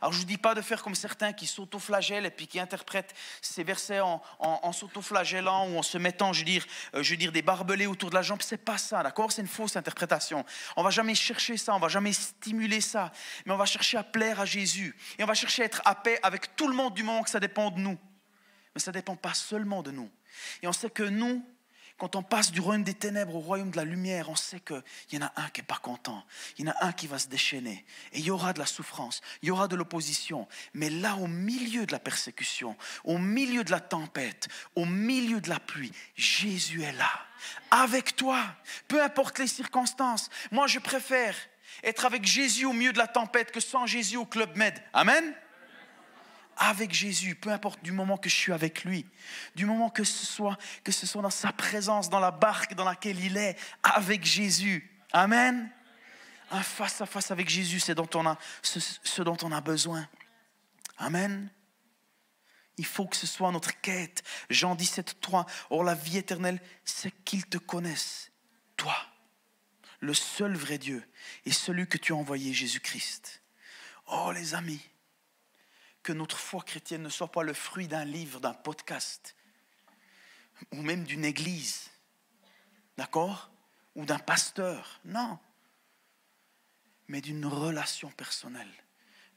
Alors 0.01 0.11
je 0.11 0.17
ne 0.17 0.23
vous 0.23 0.27
dis 0.27 0.37
pas 0.37 0.53
de 0.53 0.61
faire 0.61 0.83
comme 0.83 0.95
certains 0.95 1.33
qui 1.33 1.47
s'autoflagellent 1.47 2.25
et 2.25 2.31
puis 2.31 2.47
qui 2.47 2.59
interprètent 2.59 3.13
ces 3.41 3.63
versets 3.63 4.01
en, 4.01 4.21
en, 4.39 4.71
s'autoflagellant 4.71 5.69
ou 5.69 5.77
en 5.77 5.83
se 5.83 5.97
mettant, 5.97 6.33
je 6.33 6.39
veux 6.39 6.45
dire, 6.45 6.65
euh, 6.93 7.01
je 7.01 7.15
dire, 7.15 7.31
des 7.31 7.41
barbelés 7.41 7.87
autour 7.87 8.09
de 8.09 8.15
la 8.15 8.21
jambe. 8.21 8.41
C'est 8.41 8.63
pas 8.63 8.77
ça, 8.77 9.03
d'accord? 9.03 9.31
C'est 9.31 9.41
une 9.41 9.47
fausse 9.47 9.75
interprétation. 9.75 10.45
On 10.75 10.83
va 10.83 10.89
jamais 10.89 11.15
chercher 11.15 11.57
ça, 11.57 11.73
on 11.73 11.79
va 11.79 11.87
jamais 11.87 12.13
stimuler 12.13 12.81
ça, 12.81 13.11
mais 13.45 13.53
on 13.53 13.57
va 13.57 13.65
chercher 13.65 13.97
à 13.97 14.03
plaire 14.03 14.39
à 14.39 14.45
Jésus 14.45 14.95
et 15.17 15.23
on 15.23 15.27
va 15.27 15.33
chercher 15.33 15.63
à 15.63 15.65
être 15.65 15.81
à 15.85 15.95
paix 15.95 16.19
avec 16.23 16.55
tout 16.55 16.67
le 16.67 16.75
monde 16.75 16.93
du 16.93 17.03
moment 17.03 17.23
que 17.23 17.29
ça 17.29 17.39
dépend 17.39 17.71
de 17.71 17.79
nous. 17.79 17.97
Mais 18.75 18.81
ça 18.81 18.91
ne 18.91 18.95
dépend 18.95 19.15
pas 19.15 19.33
seulement 19.33 19.81
de 19.81 19.91
nous. 19.91 20.11
Et 20.61 20.67
on 20.67 20.73
sait 20.73 20.89
que 20.89 21.03
nous, 21.03 21.43
quand 21.97 22.15
on 22.15 22.23
passe 22.23 22.51
du 22.51 22.59
royaume 22.59 22.83
des 22.83 22.93
ténèbres 22.93 23.35
au 23.35 23.39
royaume 23.39 23.71
de 23.71 23.77
la 23.77 23.85
lumière, 23.85 24.29
on 24.29 24.35
sait 24.35 24.59
qu'il 24.59 24.83
y 25.13 25.17
en 25.17 25.25
a 25.25 25.33
un 25.37 25.49
qui 25.49 25.61
n'est 25.61 25.67
pas 25.67 25.79
content, 25.81 26.25
il 26.57 26.65
y 26.65 26.69
en 26.69 26.71
a 26.71 26.85
un 26.85 26.91
qui 26.91 27.07
va 27.07 27.19
se 27.19 27.27
déchaîner, 27.27 27.85
et 28.11 28.19
il 28.19 28.25
y 28.25 28.31
aura 28.31 28.53
de 28.53 28.59
la 28.59 28.65
souffrance, 28.65 29.21
il 29.41 29.47
y 29.47 29.51
aura 29.51 29.67
de 29.67 29.75
l'opposition. 29.75 30.47
Mais 30.73 30.89
là, 30.89 31.15
au 31.15 31.27
milieu 31.27 31.85
de 31.85 31.91
la 31.91 31.99
persécution, 31.99 32.75
au 33.05 33.17
milieu 33.17 33.63
de 33.63 33.71
la 33.71 33.79
tempête, 33.79 34.47
au 34.75 34.85
milieu 34.85 35.39
de 35.39 35.49
la 35.49 35.59
pluie, 35.59 35.91
Jésus 36.15 36.83
est 36.83 36.93
là, 36.93 37.11
avec 37.71 38.15
toi, 38.15 38.43
peu 38.87 39.01
importe 39.01 39.39
les 39.39 39.47
circonstances. 39.47 40.29
Moi, 40.51 40.67
je 40.67 40.79
préfère 40.79 41.35
être 41.83 42.05
avec 42.05 42.25
Jésus 42.25 42.65
au 42.65 42.73
milieu 42.73 42.93
de 42.93 42.97
la 42.97 43.07
tempête 43.07 43.51
que 43.51 43.59
sans 43.59 43.85
Jésus 43.85 44.17
au 44.17 44.25
Club 44.25 44.55
Med. 44.57 44.81
Amen? 44.93 45.33
Avec 46.57 46.93
Jésus, 46.93 47.35
peu 47.35 47.51
importe 47.51 47.83
du 47.83 47.91
moment 47.91 48.17
que 48.17 48.29
je 48.29 48.35
suis 48.35 48.53
avec 48.53 48.83
lui, 48.83 49.05
du 49.55 49.65
moment 49.65 49.89
que 49.89 50.03
ce 50.03 50.25
soit 50.25 50.57
que 50.83 50.91
ce 50.91 51.05
soit 51.05 51.21
dans 51.21 51.29
sa 51.29 51.51
présence, 51.51 52.09
dans 52.09 52.19
la 52.19 52.31
barque 52.31 52.75
dans 52.75 52.85
laquelle 52.85 53.19
il 53.19 53.37
est, 53.37 53.57
avec 53.83 54.25
Jésus. 54.25 54.89
Amen. 55.11 55.71
Un 56.51 56.63
face 56.63 57.01
à 57.01 57.05
face 57.05 57.31
avec 57.31 57.49
Jésus, 57.49 57.79
c'est 57.79 57.95
dont 57.95 58.09
on 58.13 58.25
a, 58.25 58.37
ce, 58.61 59.21
dont 59.21 59.37
on 59.41 59.51
a 59.51 59.61
besoin. 59.61 60.07
Amen. 60.97 61.49
Il 62.77 62.85
faut 62.85 63.05
que 63.05 63.15
ce 63.15 63.27
soit 63.27 63.51
notre 63.51 63.79
quête. 63.81 64.23
Jean 64.49 64.75
17, 64.75 65.21
3. 65.21 65.45
Or, 65.69 65.83
la 65.83 65.95
vie 65.95 66.17
éternelle, 66.17 66.61
c'est 66.83 67.11
qu'ils 67.23 67.45
te 67.45 67.57
connaissent, 67.57 68.31
toi, 68.77 68.95
le 70.01 70.13
seul 70.13 70.55
vrai 70.55 70.77
Dieu, 70.77 71.03
et 71.45 71.51
celui 71.51 71.87
que 71.87 71.97
tu 71.97 72.13
as 72.13 72.15
envoyé, 72.15 72.53
Jésus-Christ. 72.53 73.41
Oh, 74.07 74.31
les 74.31 74.53
amis, 74.53 74.81
que 76.05 76.13
notre 76.13 76.37
foi 76.37 76.61
chrétienne 76.61 77.01
ne 77.01 77.09
soit 77.09 77.31
pas 77.31 77.41
le 77.41 77.55
fruit 77.55 77.87
d'un 77.87 78.05
livre, 78.05 78.39
d'un 78.39 78.53
podcast, 78.53 79.35
ou 80.71 80.83
même 80.83 81.03
d'une 81.03 81.25
église, 81.25 81.89
d'accord? 82.95 83.49
Ou 83.95 84.05
d'un 84.05 84.19
pasteur, 84.19 84.99
non. 85.03 85.39
Mais 87.07 87.21
d'une 87.21 87.47
relation 87.47 88.11
personnelle, 88.11 88.71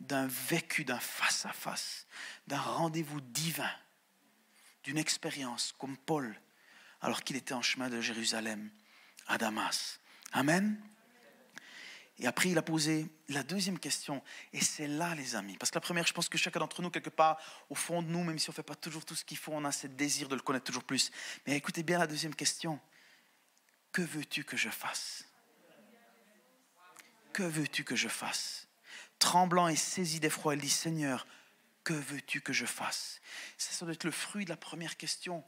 d'un 0.01 0.27
vécu, 0.27 0.85
d'un 0.85 1.01
face-à-face, 1.01 2.07
d'un 2.47 2.61
rendez-vous 2.61 3.23
divin, 3.23 3.73
d'une 4.83 4.99
expérience 4.99 5.75
comme 5.79 5.97
Paul, 5.97 6.39
alors 7.01 7.23
qu'il 7.23 7.37
était 7.37 7.55
en 7.55 7.63
chemin 7.63 7.89
de 7.89 8.03
Jérusalem 8.03 8.71
à 9.27 9.39
Damas. 9.39 10.01
Amen? 10.33 10.79
Et 12.21 12.27
après, 12.27 12.51
il 12.51 12.59
a 12.59 12.63
posé 12.63 13.07
la 13.29 13.43
deuxième 13.43 13.79
question. 13.79 14.23
Et 14.53 14.61
c'est 14.61 14.89
là, 14.89 15.15
les 15.15 15.37
amis. 15.37 15.57
Parce 15.57 15.71
que 15.71 15.77
la 15.77 15.81
première, 15.81 16.07
je 16.07 16.13
pense 16.13 16.29
que 16.29 16.37
chacun 16.37 16.59
d'entre 16.59 16.83
nous, 16.83 16.91
quelque 16.91 17.11
part, 17.11 17.39
au 17.71 17.77
fond 17.77 18.03
de 18.03 18.09
nous, 18.09 18.25
même 18.25 18.39
si 18.39 18.51
on 18.51 18.53
ne 18.53 18.57
fait 18.57 18.63
pas 18.63 18.75
toujours 18.75 19.05
tout 19.05 19.15
ce 19.15 19.25
qu'il 19.25 19.37
faut, 19.37 19.53
on 19.53 19.65
a 19.65 19.71
ce 19.71 19.87
désir 19.87 20.29
de 20.29 20.35
le 20.35 20.41
connaître 20.41 20.65
toujours 20.65 20.83
plus. 20.83 21.13
Mais 21.47 21.57
écoutez 21.57 21.85
bien 21.85 21.99
la 21.99 22.09
deuxième 22.09 22.35
question. 22.35 22.81
Que 23.93 24.03
veux-tu 24.03 24.43
que 24.45 24.57
je 24.57 24.69
fasse? 24.69 25.25
Que 27.33 27.45
veux-tu 27.45 27.85
que 27.85 27.95
je 27.95 28.09
fasse? 28.09 28.67
Tremblant 29.21 29.69
et 29.69 29.77
saisi 29.77 30.19
d'effroi, 30.19 30.55
il 30.55 30.61
dit, 30.61 30.69
Seigneur, 30.69 31.27
que 31.85 31.95
veux-tu 31.95 32.41
que 32.41 32.53
je 32.53 32.67
fasse? 32.67 33.21
Ça, 33.57 33.73
ça 33.73 33.85
doit 33.85 33.95
être 33.95 34.05
le 34.05 34.11
fruit 34.11 34.45
de 34.45 34.51
la 34.51 34.57
première 34.57 34.97
question. 34.97 35.45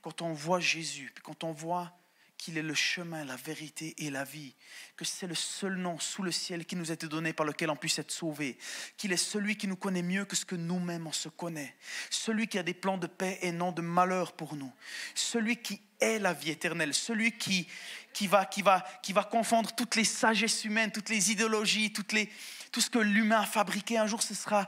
Quand 0.00 0.22
on 0.22 0.32
voit 0.32 0.60
Jésus, 0.60 1.12
puis 1.14 1.22
quand 1.22 1.44
on 1.44 1.52
voit 1.52 1.96
qu'il 2.38 2.58
est 2.58 2.62
le 2.62 2.74
chemin, 2.74 3.24
la 3.24 3.36
vérité 3.36 3.94
et 3.98 4.10
la 4.10 4.24
vie, 4.24 4.54
que 4.96 5.04
c'est 5.04 5.26
le 5.26 5.34
seul 5.34 5.76
nom 5.76 5.98
sous 5.98 6.22
le 6.22 6.32
ciel 6.32 6.66
qui 6.66 6.76
nous 6.76 6.90
a 6.90 6.94
été 6.94 7.06
donné 7.06 7.32
par 7.32 7.46
lequel 7.46 7.70
on 7.70 7.76
puisse 7.76 7.98
être 7.98 8.10
sauvé, 8.10 8.58
qu'il 8.96 9.12
est 9.12 9.16
celui 9.16 9.56
qui 9.56 9.66
nous 9.66 9.76
connaît 9.76 10.02
mieux 10.02 10.24
que 10.24 10.36
ce 10.36 10.44
que 10.44 10.56
nous-mêmes 10.56 11.06
on 11.06 11.12
se 11.12 11.28
connaît, 11.28 11.74
celui 12.10 12.46
qui 12.48 12.58
a 12.58 12.62
des 12.62 12.74
plans 12.74 12.98
de 12.98 13.06
paix 13.06 13.38
et 13.42 13.52
non 13.52 13.72
de 13.72 13.82
malheur 13.82 14.32
pour 14.32 14.56
nous, 14.56 14.72
celui 15.14 15.56
qui 15.56 15.80
est 16.00 16.18
la 16.18 16.32
vie 16.32 16.50
éternelle, 16.50 16.92
celui 16.92 17.32
qui, 17.32 17.66
qui, 18.12 18.26
va, 18.26 18.44
qui, 18.44 18.62
va, 18.62 18.84
qui 19.02 19.12
va 19.12 19.24
confondre 19.24 19.74
toutes 19.74 19.96
les 19.96 20.04
sagesses 20.04 20.64
humaines, 20.64 20.92
toutes 20.92 21.08
les 21.08 21.30
idéologies, 21.30 21.92
toutes 21.92 22.12
les, 22.12 22.30
tout 22.74 22.80
ce 22.80 22.90
que 22.90 22.98
l'humain 22.98 23.42
a 23.42 23.46
fabriqué 23.46 23.98
un 23.98 24.08
jour, 24.08 24.20
ce 24.20 24.34
sera 24.34 24.66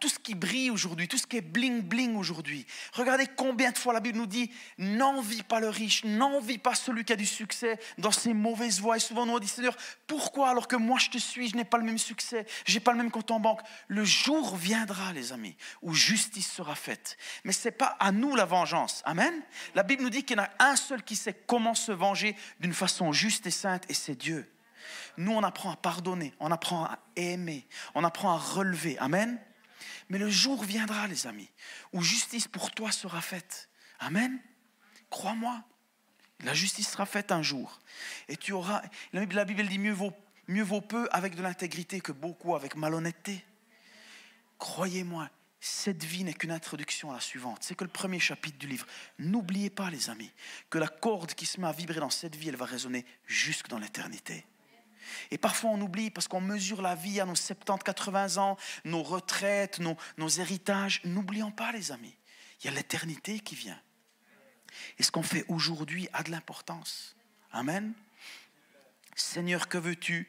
tout 0.00 0.08
ce 0.08 0.18
qui 0.18 0.34
brille 0.34 0.68
aujourd'hui, 0.68 1.06
tout 1.06 1.16
ce 1.16 1.28
qui 1.28 1.36
est 1.36 1.40
bling 1.40 1.80
bling 1.80 2.16
aujourd'hui. 2.16 2.66
Regardez 2.92 3.28
combien 3.36 3.70
de 3.70 3.78
fois 3.78 3.92
la 3.92 4.00
Bible 4.00 4.18
nous 4.18 4.26
dit 4.26 4.50
n'envie 4.78 5.44
pas 5.44 5.60
le 5.60 5.68
riche, 5.68 6.02
n'envie 6.02 6.58
pas 6.58 6.74
celui 6.74 7.04
qui 7.04 7.12
a 7.12 7.16
du 7.16 7.24
succès 7.24 7.78
dans 7.98 8.10
ses 8.10 8.34
mauvaises 8.34 8.80
voies. 8.80 8.96
Et 8.96 9.00
souvent 9.00 9.26
nous 9.26 9.38
dit 9.38 9.46
Seigneur, 9.46 9.76
pourquoi 10.08 10.50
alors 10.50 10.66
que 10.66 10.74
moi 10.74 10.98
je 10.98 11.08
te 11.08 11.18
suis, 11.18 11.48
je 11.48 11.54
n'ai 11.54 11.64
pas 11.64 11.78
le 11.78 11.84
même 11.84 11.98
succès, 11.98 12.46
j'ai 12.64 12.80
pas 12.80 12.90
le 12.90 12.98
même 12.98 13.12
compte 13.12 13.30
en 13.30 13.38
banque? 13.38 13.60
Le 13.86 14.04
jour 14.04 14.56
viendra, 14.56 15.12
les 15.12 15.32
amis, 15.32 15.56
où 15.82 15.94
justice 15.94 16.50
sera 16.50 16.74
faite. 16.74 17.16
Mais 17.44 17.52
c'est 17.52 17.70
pas 17.70 17.96
à 18.00 18.10
nous 18.10 18.34
la 18.34 18.44
vengeance. 18.44 19.02
Amen. 19.04 19.32
La 19.76 19.84
Bible 19.84 20.02
nous 20.02 20.10
dit 20.10 20.24
qu'il 20.24 20.36
y 20.36 20.40
en 20.40 20.42
a 20.42 20.50
un 20.70 20.74
seul 20.74 21.04
qui 21.04 21.14
sait 21.14 21.44
comment 21.46 21.76
se 21.76 21.92
venger 21.92 22.34
d'une 22.58 22.74
façon 22.74 23.12
juste 23.12 23.46
et 23.46 23.52
sainte, 23.52 23.84
et 23.88 23.94
c'est 23.94 24.16
Dieu. 24.16 24.50
Nous, 25.16 25.32
on 25.32 25.42
apprend 25.42 25.72
à 25.72 25.76
pardonner, 25.76 26.34
on 26.40 26.50
apprend 26.50 26.84
à 26.84 26.98
aimer, 27.16 27.66
on 27.94 28.04
apprend 28.04 28.32
à 28.32 28.38
relever. 28.38 28.98
Amen. 28.98 29.40
Mais 30.08 30.18
le 30.18 30.30
jour 30.30 30.62
viendra, 30.62 31.06
les 31.06 31.26
amis, 31.26 31.50
où 31.92 32.02
justice 32.02 32.48
pour 32.48 32.70
toi 32.70 32.92
sera 32.92 33.20
faite. 33.20 33.68
Amen. 33.98 34.40
Crois-moi, 35.10 35.62
la 36.44 36.54
justice 36.54 36.90
sera 36.90 37.06
faite 37.06 37.32
un 37.32 37.42
jour. 37.42 37.80
Et 38.28 38.36
tu 38.36 38.52
auras. 38.52 38.82
La 39.12 39.44
Bible 39.44 39.66
dit 39.66 39.78
mieux 39.78 39.92
vaut, 39.92 40.12
mieux 40.48 40.62
vaut 40.62 40.80
peu 40.80 41.08
avec 41.12 41.34
de 41.34 41.42
l'intégrité 41.42 42.00
que 42.00 42.12
beaucoup 42.12 42.54
avec 42.54 42.76
malhonnêteté. 42.76 43.44
Croyez-moi, 44.58 45.28
cette 45.60 46.04
vie 46.04 46.24
n'est 46.24 46.34
qu'une 46.34 46.52
introduction 46.52 47.10
à 47.10 47.14
la 47.14 47.20
suivante. 47.20 47.58
C'est 47.62 47.74
que 47.74 47.84
le 47.84 47.90
premier 47.90 48.20
chapitre 48.20 48.58
du 48.58 48.68
livre. 48.68 48.86
N'oubliez 49.18 49.70
pas, 49.70 49.90
les 49.90 50.10
amis, 50.10 50.30
que 50.70 50.78
la 50.78 50.88
corde 50.88 51.34
qui 51.34 51.46
se 51.46 51.60
met 51.60 51.66
à 51.66 51.72
vibrer 51.72 52.00
dans 52.00 52.10
cette 52.10 52.36
vie, 52.36 52.48
elle 52.48 52.56
va 52.56 52.66
résonner 52.66 53.04
jusque 53.26 53.68
dans 53.68 53.78
l'éternité. 53.78 54.44
Et 55.30 55.38
parfois 55.38 55.70
on 55.70 55.80
oublie 55.80 56.10
parce 56.10 56.28
qu'on 56.28 56.40
mesure 56.40 56.82
la 56.82 56.94
vie 56.94 57.20
à 57.20 57.24
nos 57.24 57.34
70, 57.34 57.82
80 57.84 58.36
ans, 58.36 58.56
nos 58.84 59.02
retraites, 59.02 59.80
nos, 59.80 60.28
héritages. 60.28 61.00
N'oublions 61.04 61.50
pas 61.50 61.72
les 61.72 61.92
amis, 61.92 62.16
il 62.60 62.66
y 62.66 62.68
a 62.68 62.72
l'éternité 62.72 63.40
qui 63.40 63.54
vient. 63.54 63.80
Et 64.98 65.02
ce 65.02 65.10
qu'on 65.10 65.22
fait 65.22 65.44
aujourd'hui 65.48 66.08
a 66.12 66.22
de 66.22 66.30
l'importance. 66.30 67.16
Amen. 67.52 67.94
Seigneur, 69.14 69.68
que 69.68 69.78
veux-tu 69.78 70.28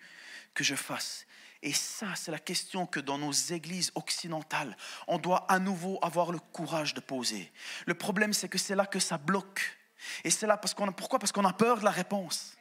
que 0.54 0.64
je 0.64 0.76
fasse? 0.76 1.26
Et 1.62 1.74
ça, 1.74 2.08
c'est 2.16 2.32
la 2.32 2.40
question 2.40 2.86
que 2.86 3.00
dans 3.00 3.18
nos 3.18 3.32
églises 3.32 3.92
occidentales, 3.96 4.78
on 5.08 5.18
doit 5.18 5.52
à 5.52 5.60
nouveau 5.60 6.00
avoir 6.02 6.32
le 6.32 6.40
courage 6.40 6.94
de 6.94 7.00
poser. 7.00 7.52
Le 7.86 7.96
problème, 7.96 8.34
c'est 8.34 8.48
que 8.48 8.58
c'est 8.58 8.76
là 8.76 8.86
que 8.86 9.00
ça 9.00 9.18
bloque. 9.18 9.78
Et 10.24 10.30
c'est 10.30 10.48
là 10.48 10.58
parce 10.58 10.74
qu'on 10.74 10.88
a, 10.88 10.92
pourquoi? 10.92 11.20
Parce 11.20 11.32
qu'on 11.32 11.46
a 11.46 11.54
peur 11.54 11.80
de 11.80 11.84
la 11.84 11.92
réponse. 11.92 12.56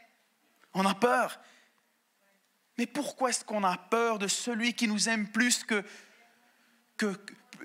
On 0.74 0.85
a 0.87 0.94
peur. 0.94 1.38
Mais 2.78 2.86
pourquoi 2.86 3.30
est-ce 3.30 3.44
qu'on 3.44 3.64
a 3.64 3.76
peur 3.76 4.18
de 4.18 4.28
celui 4.28 4.74
qui 4.74 4.88
nous 4.88 5.08
aime 5.08 5.28
plus 5.28 5.64
que, 5.64 5.82
que 6.96 7.16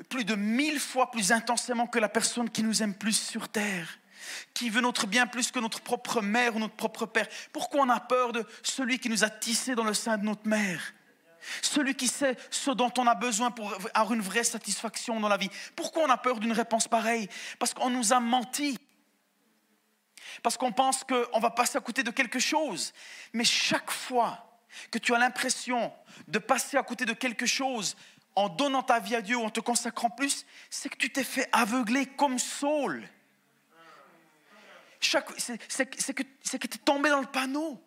plus 0.10 0.24
de 0.24 0.36
mille 0.36 0.80
fois 0.80 1.12
plus 1.12 1.32
intensément 1.32 1.88
que 1.88 2.00
la 2.00 2.10
personne 2.10 2.50
qui 2.50 2.64
nous 2.64 2.82
aime 2.82 2.96
plus 2.96 3.20
sur 3.20 3.50
terre 3.50 3.98
qui 4.54 4.70
veut 4.70 4.82
notre 4.82 5.08
bien 5.08 5.28
plus 5.28 5.52
que 5.52 5.60
notre 5.60 5.82
propre 5.82 6.22
mère 6.22 6.56
ou 6.56 6.60
notre 6.60 6.76
propre 6.76 7.06
père? 7.06 7.28
Pourquoi 7.52 7.82
on 7.82 7.90
a 7.90 8.00
peur 8.00 8.32
de 8.32 8.46
celui 8.64 9.00
qui 9.00 9.10
nous 9.10 9.24
a 9.24 9.30
tissés 9.30 9.76
dans 9.76 9.84
le 9.84 9.94
sein 9.94 10.18
de 10.18 10.24
notre 10.24 10.48
mère? 10.48 10.94
Celui 11.62 11.96
qui 11.96 12.08
sait 12.08 12.38
ce 12.52 12.70
dont 12.70 12.94
on 13.00 13.08
a 13.08 13.16
besoin 13.16 13.50
pour 13.50 13.74
avoir 13.94 14.14
une 14.14 14.22
vraie 14.22 14.44
satisfaction 14.44 15.20
dans 15.20 15.28
la 15.28 15.38
vie. 15.38 15.50
Pourquoi 15.76 16.04
on 16.04 16.10
a 16.10 16.18
peur 16.18 16.40
d'une 16.40 16.52
réponse 16.52 16.88
pareille? 16.88 17.28
Parce 17.58 17.74
qu'on 17.74 17.90
nous 17.90 18.14
a 18.14 18.20
menti. 18.20 18.78
Parce 20.44 20.56
qu'on 20.56 20.72
pense 20.72 21.04
qu'on 21.04 21.40
va 21.40 21.50
passer 21.50 21.78
à 21.78 21.82
côté 21.82 22.04
de 22.04 22.12
quelque 22.12 22.40
chose. 22.40 22.94
Mais 23.34 23.44
chaque 23.44 23.90
fois 23.90 24.51
que 24.90 24.98
tu 24.98 25.14
as 25.14 25.20
l'impression 25.20 25.94
de 26.28 26.40
passer 26.40 26.78
à 26.78 26.84
côté 26.84 27.06
de 27.06 27.14
quelque 27.14 27.46
chose 27.46 27.96
en 28.36 28.50
donnant 28.50 28.84
ta 28.84 29.00
vie 29.00 29.16
à 29.16 29.22
Dieu 29.22 29.36
ou 29.38 29.44
en 29.44 29.50
te 29.50 29.60
consacrant 29.60 30.10
plus, 30.10 30.46
c'est 30.70 30.90
que 30.90 30.98
tu 30.98 31.12
t'es 31.12 31.24
fait 31.24 31.50
aveugler 31.52 32.06
comme 32.06 32.40
Saul. 32.40 33.08
C'est 35.00 35.24
que 36.14 36.68
tu 36.68 36.78
es 36.78 36.82
tombé 36.86 37.10
dans 37.10 37.22
le 37.22 37.28
panneau. 37.28 37.82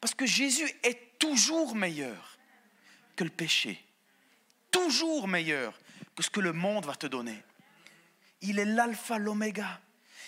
Parce 0.00 0.14
que 0.14 0.26
Jésus 0.26 0.70
est 0.82 1.18
toujours 1.18 1.74
meilleur 1.74 2.38
que 3.16 3.24
le 3.24 3.30
péché. 3.30 3.84
Toujours 4.70 5.28
meilleur 5.28 5.78
que 6.14 6.22
ce 6.22 6.30
que 6.30 6.40
le 6.40 6.52
monde 6.52 6.86
va 6.86 6.94
te 6.94 7.06
donner. 7.06 7.42
Il 8.40 8.58
est 8.58 8.64
l'alpha, 8.64 9.18
l'oméga. 9.18 9.80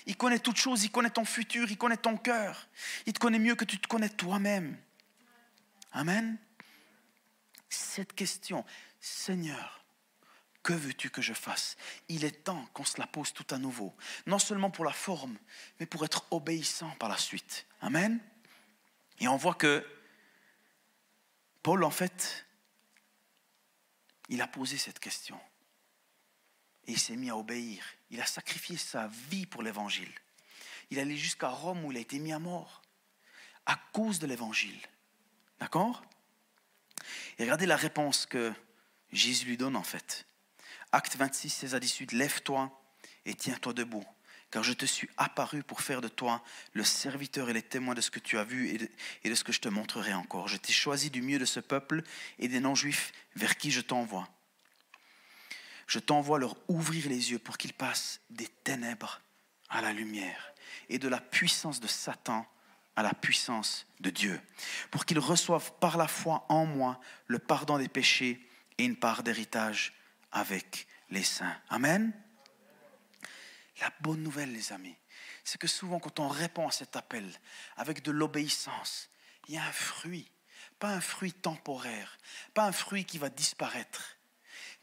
Il 0.06 0.16
connaît 0.16 0.38
toutes 0.38 0.56
choses, 0.56 0.84
il 0.84 0.90
connaît 0.90 1.10
ton 1.10 1.24
futur, 1.24 1.70
il 1.70 1.78
connaît 1.78 1.96
ton 1.96 2.16
cœur. 2.16 2.68
Il 3.06 3.12
te 3.12 3.18
connaît 3.18 3.38
mieux 3.38 3.54
que 3.54 3.64
tu 3.64 3.78
te 3.78 3.88
connais 3.88 4.08
toi-même. 4.08 4.78
Amen. 5.92 6.38
Cette 7.68 8.14
question, 8.14 8.64
Seigneur, 9.00 9.84
que 10.62 10.72
veux-tu 10.72 11.10
que 11.10 11.22
je 11.22 11.32
fasse? 11.32 11.76
Il 12.08 12.24
est 12.24 12.44
temps 12.44 12.66
qu'on 12.72 12.84
se 12.84 12.98
la 12.98 13.06
pose 13.06 13.32
tout 13.32 13.46
à 13.50 13.58
nouveau. 13.58 13.94
Non 14.26 14.38
seulement 14.38 14.70
pour 14.70 14.84
la 14.84 14.92
forme, 14.92 15.38
mais 15.78 15.86
pour 15.86 16.04
être 16.04 16.26
obéissant 16.30 16.90
par 16.96 17.08
la 17.08 17.16
suite. 17.16 17.66
Amen. 17.80 18.20
Et 19.20 19.28
on 19.28 19.36
voit 19.36 19.54
que 19.54 19.86
Paul, 21.62 21.84
en 21.84 21.90
fait, 21.90 22.46
il 24.28 24.40
a 24.42 24.46
posé 24.46 24.78
cette 24.78 24.98
question. 24.98 25.38
Et 26.86 26.92
il 26.92 26.98
s'est 26.98 27.16
mis 27.16 27.30
à 27.30 27.36
obéir. 27.36 27.84
Il 28.10 28.20
a 28.20 28.26
sacrifié 28.26 28.76
sa 28.76 29.08
vie 29.30 29.46
pour 29.46 29.62
l'évangile. 29.62 30.12
Il 30.90 30.98
allait 30.98 31.16
jusqu'à 31.16 31.48
Rome 31.48 31.84
où 31.84 31.92
il 31.92 31.98
a 31.98 32.00
été 32.00 32.18
mis 32.18 32.32
à 32.32 32.38
mort 32.38 32.82
à 33.66 33.76
cause 33.92 34.18
de 34.18 34.26
l'évangile. 34.26 34.80
D'accord? 35.60 36.02
Et 37.38 37.44
regardez 37.44 37.66
la 37.66 37.76
réponse 37.76 38.26
que 38.26 38.52
Jésus 39.12 39.46
lui 39.46 39.56
donne 39.56 39.76
en 39.76 39.82
fait. 39.82 40.26
Acte 40.92 41.16
26, 41.16 41.50
16 41.50 41.74
à 41.74 41.80
18, 41.80 42.12
Lève-toi 42.12 42.76
et 43.26 43.34
tiens-toi 43.34 43.72
debout, 43.72 44.04
car 44.50 44.64
je 44.64 44.72
te 44.72 44.86
suis 44.86 45.08
apparu 45.16 45.62
pour 45.62 45.82
faire 45.82 46.00
de 46.00 46.08
toi 46.08 46.42
le 46.72 46.82
serviteur 46.82 47.48
et 47.48 47.52
les 47.52 47.62
témoins 47.62 47.94
de 47.94 48.00
ce 48.00 48.10
que 48.10 48.18
tu 48.18 48.38
as 48.38 48.44
vu 48.44 48.68
et 49.22 49.28
de, 49.28 49.34
ce 49.34 49.44
que 49.44 49.52
je 49.52 49.60
te 49.60 49.68
montrerai 49.68 50.14
encore. 50.14 50.48
Je 50.48 50.56
t'ai 50.56 50.72
choisi 50.72 51.10
du 51.10 51.22
milieu 51.22 51.38
de 51.38 51.44
ce 51.44 51.60
peuple 51.60 52.02
et 52.38 52.48
des 52.48 52.60
non-juifs 52.60 53.12
vers 53.36 53.56
qui 53.56 53.70
je 53.70 53.80
t'envoie 53.80 54.28
je 55.90 55.98
t'envoie 55.98 56.38
leur 56.38 56.56
ouvrir 56.68 57.08
les 57.08 57.32
yeux 57.32 57.40
pour 57.40 57.58
qu'ils 57.58 57.74
passent 57.74 58.20
des 58.30 58.46
ténèbres 58.46 59.20
à 59.68 59.82
la 59.82 59.92
lumière 59.92 60.52
et 60.88 61.00
de 61.00 61.08
la 61.08 61.20
puissance 61.20 61.80
de 61.80 61.88
Satan 61.88 62.46
à 62.94 63.02
la 63.02 63.12
puissance 63.12 63.86
de 63.98 64.10
Dieu, 64.10 64.40
pour 64.92 65.04
qu'ils 65.04 65.18
reçoivent 65.18 65.72
par 65.80 65.96
la 65.96 66.06
foi 66.06 66.46
en 66.48 66.64
moi 66.64 67.00
le 67.26 67.40
pardon 67.40 67.76
des 67.76 67.88
péchés 67.88 68.48
et 68.78 68.84
une 68.84 68.96
part 68.96 69.24
d'héritage 69.24 69.92
avec 70.30 70.86
les 71.08 71.24
saints. 71.24 71.56
Amen. 71.70 72.12
La 73.80 73.92
bonne 74.00 74.22
nouvelle, 74.22 74.52
les 74.52 74.72
amis, 74.72 74.96
c'est 75.42 75.58
que 75.58 75.66
souvent 75.66 75.98
quand 75.98 76.20
on 76.20 76.28
répond 76.28 76.68
à 76.68 76.72
cet 76.72 76.94
appel 76.94 77.28
avec 77.76 78.02
de 78.02 78.12
l'obéissance, 78.12 79.10
il 79.48 79.54
y 79.54 79.58
a 79.58 79.64
un 79.64 79.72
fruit, 79.72 80.30
pas 80.78 80.90
un 80.90 81.00
fruit 81.00 81.32
temporaire, 81.32 82.16
pas 82.54 82.66
un 82.66 82.72
fruit 82.72 83.04
qui 83.04 83.18
va 83.18 83.28
disparaître, 83.28 84.19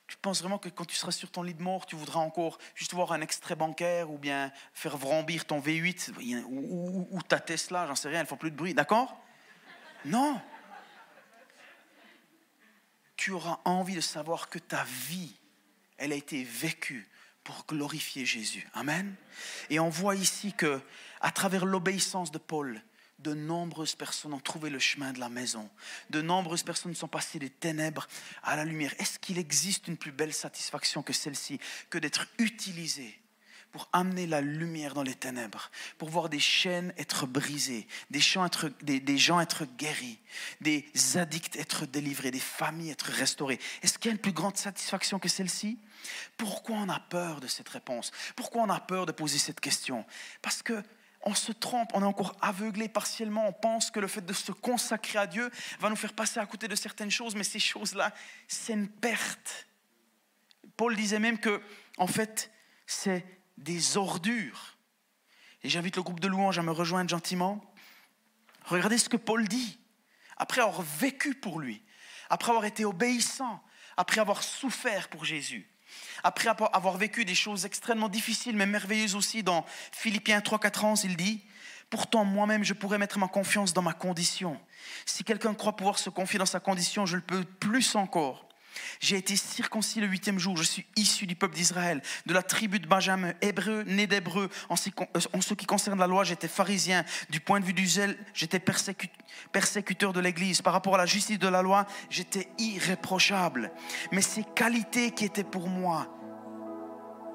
tu 0.07 0.15
penses 0.17 0.39
vraiment 0.39 0.57
que 0.57 0.69
quand 0.69 0.85
tu 0.85 0.95
seras 0.95 1.11
sur 1.11 1.29
ton 1.29 1.43
lit 1.43 1.53
de 1.53 1.61
mort, 1.61 1.85
tu 1.85 1.97
voudras 1.97 2.21
encore 2.21 2.57
juste 2.75 2.93
voir 2.93 3.11
un 3.11 3.19
extrait 3.19 3.55
bancaire 3.55 4.09
ou 4.09 4.17
bien 4.17 4.51
faire 4.73 4.97
vrombir 4.97 5.45
ton 5.45 5.59
V8 5.59 6.13
ou, 6.47 7.21
ta 7.27 7.39
Tesla, 7.39 7.85
j'en 7.87 7.95
sais 7.95 8.07
rien, 8.07 8.21
elles 8.21 8.27
font 8.27 8.37
plus 8.37 8.51
de 8.51 8.55
bruit, 8.55 8.73
d'accord? 8.73 9.21
Non. 10.05 10.41
Tu 13.17 13.31
auras 13.31 13.59
envie 13.65 13.95
de 13.95 14.01
savoir 14.01 14.47
que 14.47 14.59
ta 14.59 14.85
vie, 14.85 15.35
elle 15.97 16.13
a 16.13 16.15
été 16.15 16.43
vécue 16.43 17.09
pour 17.43 17.65
glorifier 17.67 18.25
Jésus. 18.25 18.67
Amen. 18.73 19.13
Et 19.69 19.79
on 19.79 19.89
voit 19.89 20.15
ici 20.15 20.53
que, 20.53 20.81
à 21.19 21.31
travers 21.31 21.65
l'obéissance 21.65 22.31
de 22.31 22.37
Paul, 22.37 22.81
de 23.19 23.34
nombreuses 23.34 23.95
personnes 23.95 24.34
ont 24.34 24.39
trouvé 24.39 24.69
le 24.69 24.80
chemin 24.80 25.12
de 25.12 25.19
la 25.19 25.30
maison. 25.30 25.69
De 26.10 26.21
nombreuses 26.21 26.63
personnes 26.63 26.95
sont 26.95 27.08
passées 27.08 27.39
des 27.39 27.49
ténèbres 27.49 28.08
à 28.43 28.56
la 28.56 28.63
lumière. 28.63 28.93
Est-ce 28.99 29.19
qu'il 29.19 29.38
existe 29.38 29.88
une 29.88 29.97
plus 29.97 30.12
belle 30.12 30.34
satisfaction 30.34 31.01
que 31.01 31.13
celle-ci, 31.13 31.60
que 31.89 31.97
d'être 31.97 32.27
utilisé 32.38 33.19
pour 33.71 33.89
amener 33.91 34.27
la 34.27 34.39
lumière 34.39 34.93
dans 34.93 35.03
les 35.03 35.15
ténèbres, 35.15 35.71
pour 35.97 36.10
voir 36.10 36.30
des 36.30 36.39
chaînes 36.39 36.93
être 36.97 37.25
brisées, 37.25 37.86
des 38.10 38.19
gens 38.19 38.45
être, 38.45 38.69
des 38.82 39.17
gens 39.17 39.41
être 39.41 39.65
guéris, 39.65 40.19
des 40.62 40.86
addicts 41.15 41.58
être 41.58 41.86
délivrés, 41.86 42.32
des 42.32 42.39
familles 42.39 42.91
être 42.91 43.12
restaurées? 43.12 43.60
Est-ce 43.82 43.97
qu'il 43.99 44.10
y 44.10 44.12
a 44.12 44.15
une 44.15 44.21
plus 44.21 44.32
grande 44.32 44.58
satisfaction 44.58 45.19
que 45.19 45.27
celle-ci? 45.27 45.80
Pourquoi 46.38 46.77
on 46.77 46.89
a 46.89 46.99
peur 46.99 47.41
de 47.41 47.47
cette 47.47 47.69
réponse? 47.69 48.12
Pourquoi 48.36 48.62
on 48.62 48.69
a 48.69 48.80
peur 48.80 49.06
de 49.06 49.12
poser 49.12 49.38
cette 49.38 49.60
question? 49.60 50.06
Parce 50.41 50.63
que 50.63 50.82
on 51.27 51.35
se 51.35 51.51
trompe, 51.51 51.91
on 51.93 52.01
est 52.01 52.05
encore 52.05 52.37
aveuglé 52.41 52.87
partiellement, 52.87 53.49
on 53.49 53.51
pense 53.51 53.91
que 53.91 53.99
le 53.99 54.07
fait 54.07 54.25
de 54.25 54.31
se 54.31 54.53
consacrer 54.53 55.19
à 55.19 55.27
Dieu 55.27 55.51
va 55.79 55.89
nous 55.89 55.97
faire 55.97 56.13
passer 56.13 56.39
à 56.39 56.45
côté 56.45 56.69
de 56.69 56.75
certaines 56.75 57.11
choses, 57.11 57.35
mais 57.35 57.43
ces 57.43 57.59
choses-là, 57.59 58.13
c'est 58.47 58.71
une 58.71 58.87
perte. 58.87 59.67
Paul 60.77 60.95
disait 60.95 61.19
même 61.19 61.37
que, 61.37 61.61
en 61.97 62.07
fait, 62.07 62.49
c'est 62.85 63.25
des 63.57 63.97
ordures. 63.97 64.77
Et 65.63 65.69
j'invite 65.69 65.97
le 65.97 66.01
groupe 66.01 66.21
de 66.21 66.29
louanges 66.29 66.59
à 66.59 66.63
me 66.63 66.71
rejoindre 66.71 67.09
gentiment. 67.09 67.61
Regardez 68.63 68.97
ce 68.97 69.09
que 69.09 69.17
Paul 69.17 69.49
dit. 69.49 69.77
Après 70.37 70.61
avoir 70.61 70.81
vécu 70.81 71.35
pour 71.35 71.59
lui, 71.59 71.83
après 72.29 72.51
avoir 72.51 72.63
été 72.63 72.85
obéissant, 72.85 73.61
après 73.97 74.21
avoir 74.21 74.43
souffert 74.43 75.09
pour 75.09 75.25
Jésus, 75.25 75.69
après 76.23 76.50
avoir 76.73 76.97
vécu 76.97 77.26
des 77.26 77.36
choses 77.36 77.65
extrêmement 77.65 78.10
difficiles 78.10 78.56
mais 78.56 78.65
merveilleuses 78.65 79.15
aussi 79.15 79.43
dans 79.43 79.65
Philippiens 79.91 80.41
3, 80.41 80.60
4 80.60 80.86
ans, 80.86 80.95
il 81.04 81.15
dit, 81.15 81.43
Pourtant 81.89 82.26
moi-même 82.26 82.63
je 82.63 82.73
pourrais 82.73 82.97
mettre 82.97 83.17
ma 83.17 83.28
confiance 83.28 83.73
dans 83.73 83.82
ma 83.82 83.93
condition. 83.93 84.60
Si 85.06 85.23
quelqu'un 85.23 85.54
croit 85.54 85.76
pouvoir 85.76 86.00
se 86.00 86.10
confier 86.10 86.38
dans 86.38 86.45
sa 86.45 86.60
condition, 86.60 87.06
je 87.06 87.15
le 87.15 87.21
peux 87.21 87.43
plus 87.43 87.95
encore. 87.95 88.46
J'ai 88.99 89.17
été 89.17 89.35
circoncis 89.35 89.99
le 89.99 90.07
huitième 90.07 90.39
jour. 90.39 90.57
Je 90.57 90.63
suis 90.63 90.85
issu 90.95 91.27
du 91.27 91.35
peuple 91.35 91.55
d'Israël, 91.55 92.01
de 92.25 92.33
la 92.33 92.43
tribu 92.43 92.79
de 92.79 92.87
Benjamin, 92.87 93.33
hébreu, 93.41 93.83
né 93.83 94.07
d'hébreu. 94.07 94.49
En 94.69 94.75
ce 94.75 95.53
qui 95.53 95.65
concerne 95.65 95.99
la 95.99 96.07
loi, 96.07 96.23
j'étais 96.23 96.47
pharisien. 96.47 97.05
Du 97.29 97.39
point 97.39 97.59
de 97.59 97.65
vue 97.65 97.73
du 97.73 97.87
zèle, 97.87 98.17
j'étais 98.33 98.59
persécuteur 98.59 100.13
de 100.13 100.19
l'Église. 100.19 100.61
Par 100.61 100.73
rapport 100.73 100.95
à 100.95 100.97
la 100.97 101.05
justice 101.05 101.39
de 101.39 101.47
la 101.47 101.61
loi, 101.61 101.85
j'étais 102.09 102.49
irréprochable. 102.57 103.71
Mais 104.11 104.21
ces 104.21 104.43
qualités 104.43 105.11
qui 105.11 105.25
étaient 105.25 105.43
pour 105.43 105.67
moi 105.67 106.07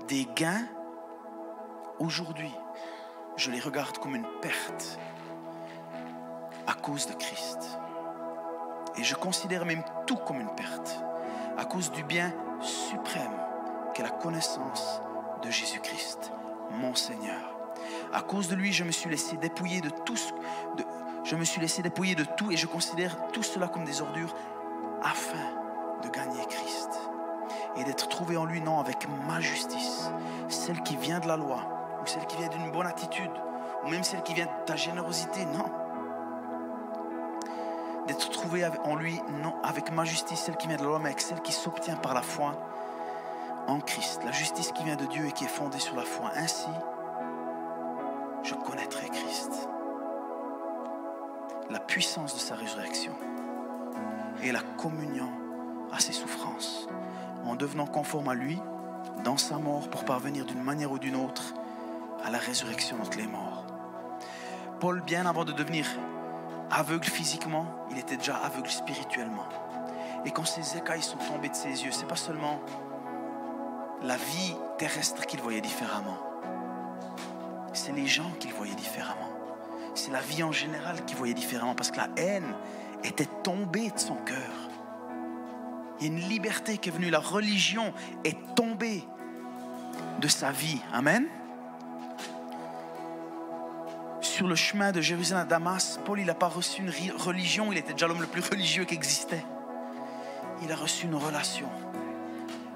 des 0.09 0.27
gains, 0.37 0.69
aujourd'hui, 1.99 2.51
je 3.37 3.51
les 3.51 3.61
regarde 3.61 3.99
comme 3.99 4.15
une 4.15 4.27
perte 4.41 4.99
à 6.67 6.75
cause 6.75 7.07
de 7.07 7.15
Christ. 7.15 7.79
Et 8.99 9.05
je 9.05 9.15
considère 9.15 9.65
même 9.65 9.83
tout 10.07 10.17
comme 10.17 10.41
une 10.41 10.55
perte 10.55 11.03
à 11.57 11.65
cause 11.65 11.91
du 11.93 12.03
bien 12.03 12.33
suprême 12.61 13.33
qu'est 13.95 14.03
la 14.03 14.11
connaissance 14.11 15.03
de 15.43 15.51
Jésus-Christ, 15.51 16.33
mon 16.71 16.95
Seigneur. 16.95 17.57
À 18.13 18.23
cause 18.23 18.49
de 18.49 18.55
lui, 18.55 18.73
je 18.73 18.85
me 18.85 18.93
suis 18.93 19.11
laissé 19.11 19.37
dépouiller 19.37 19.81
de 19.81 19.91
tout, 19.91 20.17
je 21.25 21.37
me 21.37 21.45
suis 21.45 21.61
laissé 21.61 21.83
dépouiller 21.83 22.15
de 22.15 22.25
tout 22.25 22.51
et 22.51 22.57
je 22.57 22.67
considère 22.67 23.17
tout 23.33 23.43
cela 23.43 23.69
comme 23.69 23.85
des 23.85 24.01
ordures 24.01 24.35
afin 25.03 26.03
de 26.03 26.09
gagner 26.09 26.45
Christ 26.47 26.91
et 27.77 27.85
d'être 27.85 28.09
trouvé 28.09 28.37
en 28.37 28.45
lui 28.45 28.61
non 28.61 28.81
avec 28.81 29.07
ma 29.27 29.41
justice, 29.41 30.11
celle 30.49 30.83
qui 30.83 30.97
vient 30.97 31.21
de 31.21 31.29
la 31.29 31.37
loi 31.37 31.99
ou 32.03 32.07
celle 32.07 32.27
qui 32.27 32.37
vient 32.37 32.49
d'une 32.49 32.71
bonne 32.71 32.87
attitude 32.87 33.31
ou 33.85 33.89
même 33.89 34.05
celle 34.05 34.23
qui 34.23 34.35
vient 34.35 34.47
de 34.47 34.65
ta 34.67 34.77
générosité, 34.77 35.45
non 35.47 35.82
d'être 38.07 38.31
trouvé 38.31 38.67
en 38.85 38.97
lui, 38.97 39.21
non 39.43 39.55
avec 39.63 39.93
ma 39.93 40.05
justice, 40.05 40.41
celle 40.41 40.57
qui 40.57 40.69
vient 40.69 40.77
de 40.77 40.85
l'homme, 40.85 41.03
mais 41.03 41.11
avec 41.11 41.21
celle 41.21 41.41
qui 41.41 41.53
s'obtient 41.53 41.97
par 41.97 42.15
la 42.15 42.23
foi 42.23 42.55
en 43.67 43.81
Christ. 43.81 44.23
La 44.25 44.33
justice 44.33 44.73
qui 44.73 44.85
vient 44.85 44.97
de 44.97 45.07
Dieu 45.07 45.27
et 45.27 45.33
qui 45.33 45.45
est 45.45 45.49
fondée 45.49 45.79
sur 45.79 45.97
la 45.97 46.05
foi. 46.05 46.31
Ainsi, 46.37 46.69
je 48.43 48.55
connaîtrai 48.55 49.09
Christ. 49.09 49.69
La 51.71 51.79
puissance 51.79 52.35
de 52.35 52.41
sa 52.41 52.55
résurrection 52.55 53.13
et 54.43 54.53
la 54.53 54.61
communion 54.79 55.31
à 55.93 56.01
ses 56.01 56.13
souffrances, 56.13 56.89
en 57.45 57.55
devenant 57.55 57.87
conforme 57.87 58.29
à 58.29 58.35
lui 58.35 58.61
dans 59.25 59.37
sa 59.37 59.59
mort 59.59 59.89
pour 59.89 60.05
parvenir 60.05 60.45
d'une 60.45 60.63
manière 60.63 60.91
ou 60.91 60.99
d'une 60.99 61.17
autre 61.17 61.55
à 62.25 62.31
la 62.31 62.39
résurrection 62.39 63.01
entre 63.01 63.19
les 63.19 63.27
morts. 63.27 63.65
Paul, 64.81 65.01
bien 65.01 65.27
avant 65.27 65.45
de 65.45 65.53
devenir 65.53 65.87
aveugle 66.73 67.05
physiquement, 67.05 67.67
il 67.91 67.99
était 67.99 68.17
déjà 68.17 68.37
aveugle 68.37 68.71
spirituellement. 68.71 69.47
Et 70.25 70.31
quand 70.31 70.45
ces 70.45 70.77
écailles 70.77 71.03
sont 71.03 71.19
tombées 71.19 71.51
de 71.51 71.55
ses 71.55 71.85
yeux, 71.85 71.93
c'est 71.93 72.07
pas 72.07 72.17
seulement 72.17 72.61
la 74.03 74.17
vie 74.17 74.57
terrestre 74.79 75.27
qu'il 75.27 75.41
voyait 75.41 75.61
différemment. 75.61 76.19
C'est 77.73 77.93
les 77.93 78.07
gens 78.07 78.31
qu'il 78.41 78.53
voyait 78.53 78.75
différemment. 78.75 79.31
C'est 79.95 80.11
la 80.11 80.21
vie 80.21 80.43
en 80.43 80.53
général 80.53 81.05
qu'il 81.05 81.17
voyait 81.17 81.35
différemment 81.35 81.75
parce 81.75 81.91
que 81.91 81.99
la 81.99 82.09
haine 82.17 82.55
était 83.05 83.29
tombée 83.43 83.91
de 83.91 83.99
son 83.99 84.15
cœur. 84.15 84.71
Il 86.01 86.07
y 86.07 86.11
a 86.11 86.13
une 86.13 86.29
liberté 86.29 86.79
qui 86.79 86.89
est 86.89 86.93
venue. 86.93 87.11
La 87.11 87.21
religion 87.21 87.93
est 88.25 88.37
tombée 88.55 89.05
de 90.21 90.29
sa 90.29 90.51
vie. 90.51 90.81
Amen 90.93 91.27
sur 94.43 94.49
le 94.49 94.57
chemin 94.57 94.91
de 94.91 95.01
Jérusalem 95.01 95.45
à 95.45 95.47
Damas, 95.47 96.01
Paul, 96.05 96.19
il 96.19 96.27
n'a 96.27 96.35
pas 96.35 96.49
reçu 96.49 96.83
une 96.83 96.91
religion, 97.17 97.71
il 97.71 97.79
était 97.79 97.93
déjà 97.93 98.09
l'homme 98.09 98.23
le 98.23 98.27
plus 98.27 98.43
religieux 98.43 98.85
qui 98.85 98.93
existait. 98.93 99.45
Il 100.65 100.73
a 100.73 100.75
reçu 100.75 101.07
une 101.07 101.15
relation. 101.15 101.69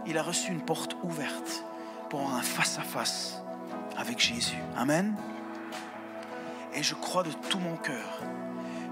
Il 0.07 0.17
a 0.17 0.23
reçu 0.23 0.53
une 0.53 0.61
porte 0.61 0.97
ouverte 1.03 1.65
pour 2.09 2.21
un 2.33 2.41
face-à-face 2.41 3.43
avec 3.97 4.21
Jésus. 4.21 4.63
Amen. 4.77 5.17
Et 6.73 6.85
je 6.85 6.95
crois 6.95 7.25
de 7.25 7.33
tout 7.33 7.59
mon 7.59 7.75
cœur 7.75 8.21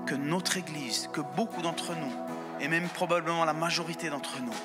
que 0.04 0.16
notre 0.16 0.56
Église, 0.56 1.08
que 1.12 1.20
beaucoup 1.20 1.62
d'entre 1.62 1.94
nous, 1.94 2.12
et 2.60 2.66
même 2.66 2.88
probablement 2.88 3.44
la 3.44 3.54
majorité 3.54 4.10
d'entre 4.10 4.42
nous, 4.42 4.56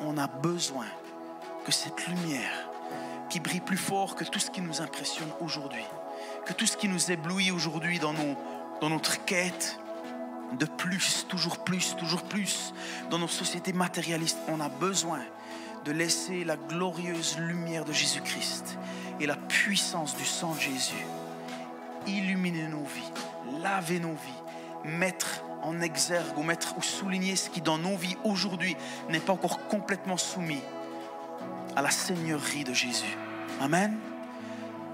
on 0.00 0.18
a 0.18 0.26
besoin 0.26 0.86
que 1.64 1.70
cette 1.70 2.04
lumière 2.08 2.68
qui 3.30 3.38
brille 3.38 3.60
plus 3.60 3.76
fort 3.76 4.16
que 4.16 4.24
tout 4.24 4.40
ce 4.40 4.50
qui 4.50 4.60
nous 4.60 4.82
impressionne 4.82 5.30
aujourd'hui, 5.40 5.84
que 6.46 6.52
tout 6.52 6.66
ce 6.66 6.76
qui 6.76 6.88
nous 6.88 7.10
éblouit 7.10 7.50
aujourd'hui 7.50 7.98
dans, 7.98 8.14
dans 8.80 8.90
notre 8.90 9.24
quête 9.24 9.78
de 10.58 10.64
plus, 10.64 11.26
toujours 11.28 11.58
plus, 11.58 11.94
toujours 11.96 12.22
plus, 12.22 12.72
dans 13.10 13.18
nos 13.18 13.28
sociétés 13.28 13.72
matérialistes, 13.72 14.38
on 14.48 14.60
a 14.60 14.68
besoin 14.68 15.20
de 15.84 15.92
laisser 15.92 16.44
la 16.44 16.56
glorieuse 16.56 17.38
lumière 17.38 17.84
de 17.84 17.92
Jésus-Christ 17.92 18.78
et 19.20 19.26
la 19.26 19.36
puissance 19.36 20.16
du 20.16 20.24
sang 20.24 20.54
de 20.54 20.60
Jésus 20.60 21.06
illuminer 22.06 22.68
nos 22.68 22.84
vies, 22.84 23.12
laver 23.62 24.00
nos 24.00 24.14
vies, 24.14 24.90
mettre 24.90 25.42
en 25.62 25.80
exergue 25.80 26.36
ou 26.36 26.42
mettre 26.42 26.76
ou 26.78 26.82
souligner 26.82 27.36
ce 27.36 27.50
qui 27.50 27.60
dans 27.60 27.78
nos 27.78 27.96
vies 27.96 28.16
aujourd'hui 28.24 28.76
n'est 29.10 29.20
pas 29.20 29.32
encore 29.32 29.66
complètement 29.68 30.16
soumis 30.16 30.62
à 31.76 31.82
la 31.82 31.90
seigneurie 31.90 32.64
de 32.64 32.72
Jésus. 32.72 33.16
Amen. 33.60 33.98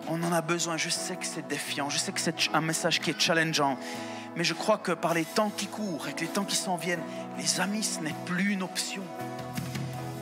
On 0.09 0.23
en 0.23 0.33
a 0.33 0.41
besoin. 0.41 0.77
Je 0.77 0.89
sais 0.89 1.17
que 1.17 1.27
c'est 1.27 1.47
défiant. 1.47 1.91
Je 1.91 1.99
sais 1.99 2.13
que 2.13 2.21
c'est 2.21 2.35
un 2.53 2.61
message 2.61 3.01
qui 3.01 3.11
est 3.11 3.21
challengeant. 3.21 3.79
Mais 4.37 4.45
je 4.45 4.55
crois 4.55 4.79
que 4.79 4.93
par 4.93 5.15
les 5.15 5.25
temps 5.25 5.51
qui 5.51 5.67
courent 5.67 6.09
et 6.09 6.21
les 6.21 6.27
temps 6.27 6.45
qui 6.45 6.57
s'en 6.57 6.77
viennent, 6.77 7.03
les 7.39 7.61
amis, 7.61 7.85
ce 7.85 8.01
n'est 8.01 8.15
plus 8.27 8.53
une 8.53 8.63
option. 8.63 9.03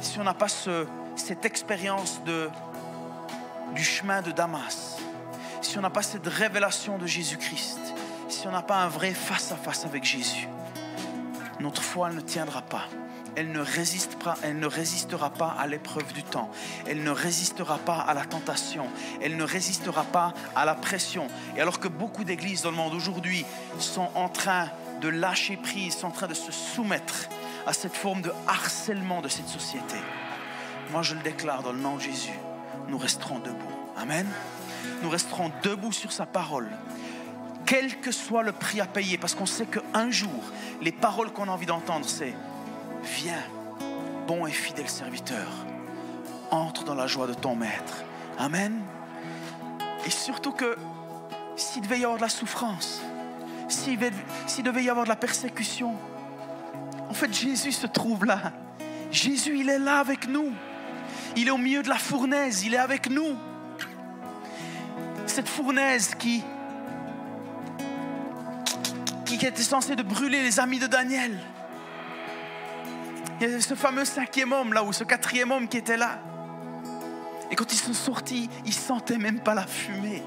Si 0.00 0.18
on 0.18 0.24
n'a 0.24 0.34
pas 0.34 0.48
cette 0.48 1.44
expérience 1.44 2.20
du 3.74 3.82
chemin 3.82 4.20
de 4.20 4.30
Damas, 4.30 4.98
si 5.62 5.78
on 5.78 5.80
n'a 5.80 5.90
pas 5.90 6.02
cette 6.02 6.26
révélation 6.26 6.98
de 6.98 7.06
Jésus-Christ, 7.06 7.78
si 8.28 8.46
on 8.46 8.50
n'a 8.50 8.62
pas 8.62 8.82
un 8.82 8.88
vrai 8.88 9.12
face 9.12 9.52
à 9.52 9.56
-face 9.56 9.86
avec 9.86 10.04
Jésus, 10.04 10.48
notre 11.60 11.82
foi 11.82 12.10
ne 12.10 12.20
tiendra 12.20 12.62
pas 12.62 12.88
elle 13.36 13.50
ne, 13.52 13.60
résistera, 13.60 15.30
pas 15.30 15.56
à 15.58 15.66
l'épreuve 15.66 16.12
du 16.12 16.22
temps. 16.22 16.50
Elle 16.86 17.02
ne 17.02 17.10
résistera 17.10 17.78
pas 17.78 17.98
à 17.98 18.14
la 18.14 18.24
tentation. 18.24 18.86
Elle 19.20 19.36
ne 19.36 19.44
résistera 19.44 20.04
pas 20.04 20.34
à 20.54 20.64
la 20.64 20.74
pression. 20.74 21.28
Et 21.56 21.60
alors 21.60 21.80
que 21.80 21.88
beaucoup 21.88 22.24
d'églises 22.24 22.62
dans 22.62 22.70
le 22.70 22.76
monde 22.76 22.94
aujourd'hui 22.94 23.44
sont 23.78 24.10
en 24.14 24.28
train 24.28 24.68
de 25.00 25.08
lâcher 25.08 25.56
prise, 25.56 25.96
sont 25.96 26.08
en 26.08 26.12
train 26.12 26.28
de 26.28 26.34
se 26.34 26.52
soumettre 26.52 27.28
à 27.66 27.72
cette 27.72 27.96
forme 27.96 28.22
de 28.22 28.32
harcèlement 28.46 29.20
de 29.20 29.28
cette 29.28 29.48
société, 29.48 29.96
moi 30.90 31.02
je 31.02 31.14
le 31.14 31.22
déclare 31.22 31.62
dans 31.62 31.72
le 31.72 31.78
nom 31.78 31.96
de 31.96 32.02
Jésus, 32.02 32.38
nous 32.88 32.98
resterons 32.98 33.38
debout. 33.38 33.72
Amen. 33.96 34.26
Nous 35.02 35.10
resterons 35.10 35.52
debout 35.62 35.92
sur 35.92 36.12
sa 36.12 36.26
parole 36.26 36.68
quel 37.72 38.00
que 38.00 38.12
soit 38.12 38.42
le 38.42 38.52
prix 38.52 38.80
à 38.80 38.86
payer, 38.86 39.16
parce 39.16 39.34
qu'on 39.34 39.46
sait 39.46 39.64
qu'un 39.66 40.10
jour, 40.10 40.42
les 40.82 40.92
paroles 40.92 41.32
qu'on 41.32 41.48
a 41.48 41.52
envie 41.52 41.64
d'entendre, 41.64 42.04
c'est 42.06 42.34
Viens, 43.02 43.42
bon 44.26 44.46
et 44.46 44.52
fidèle 44.52 44.88
serviteur, 44.88 45.48
entre 46.50 46.84
dans 46.84 46.94
la 46.94 47.06
joie 47.06 47.26
de 47.26 47.34
ton 47.34 47.54
maître. 47.54 48.04
Amen. 48.38 48.80
Et 50.06 50.10
surtout 50.10 50.52
que 50.52 50.76
s'il 51.56 51.82
devait 51.82 52.00
y 52.00 52.04
avoir 52.04 52.16
de 52.16 52.22
la 52.22 52.28
souffrance, 52.28 53.02
s'il 53.68 53.98
devait 53.98 54.82
y 54.82 54.90
avoir 54.90 55.04
de 55.04 55.10
la 55.10 55.16
persécution, 55.16 55.94
en 57.08 57.14
fait 57.14 57.32
Jésus 57.32 57.72
se 57.72 57.86
trouve 57.86 58.24
là. 58.24 58.52
Jésus, 59.10 59.58
il 59.58 59.68
est 59.68 59.78
là 59.78 59.98
avec 59.98 60.26
nous. 60.26 60.52
Il 61.36 61.48
est 61.48 61.50
au 61.50 61.58
milieu 61.58 61.82
de 61.82 61.88
la 61.88 61.96
fournaise, 61.96 62.64
il 62.64 62.74
est 62.74 62.78
avec 62.78 63.10
nous. 63.10 63.36
Cette 65.26 65.48
fournaise 65.48 66.14
qui, 66.18 66.42
qui, 69.24 69.34
était 69.34 69.62
censée 69.62 69.96
de 69.96 70.02
brûler 70.02 70.42
les 70.42 70.60
amis 70.60 70.78
de 70.78 70.86
Daniel. 70.86 71.38
Il 73.42 73.56
y 73.56 73.60
ce 73.60 73.74
fameux 73.74 74.04
cinquième 74.04 74.52
homme 74.52 74.72
là, 74.72 74.84
ou 74.84 74.92
ce 74.92 75.02
quatrième 75.02 75.50
homme 75.50 75.66
qui 75.66 75.76
était 75.76 75.96
là. 75.96 76.20
Et 77.50 77.56
quand 77.56 77.72
ils 77.72 77.78
sont 77.78 77.92
sortis, 77.92 78.48
ils 78.64 78.72
sentaient 78.72 79.18
même 79.18 79.40
pas 79.40 79.54
la 79.54 79.66
fumée. 79.66 80.22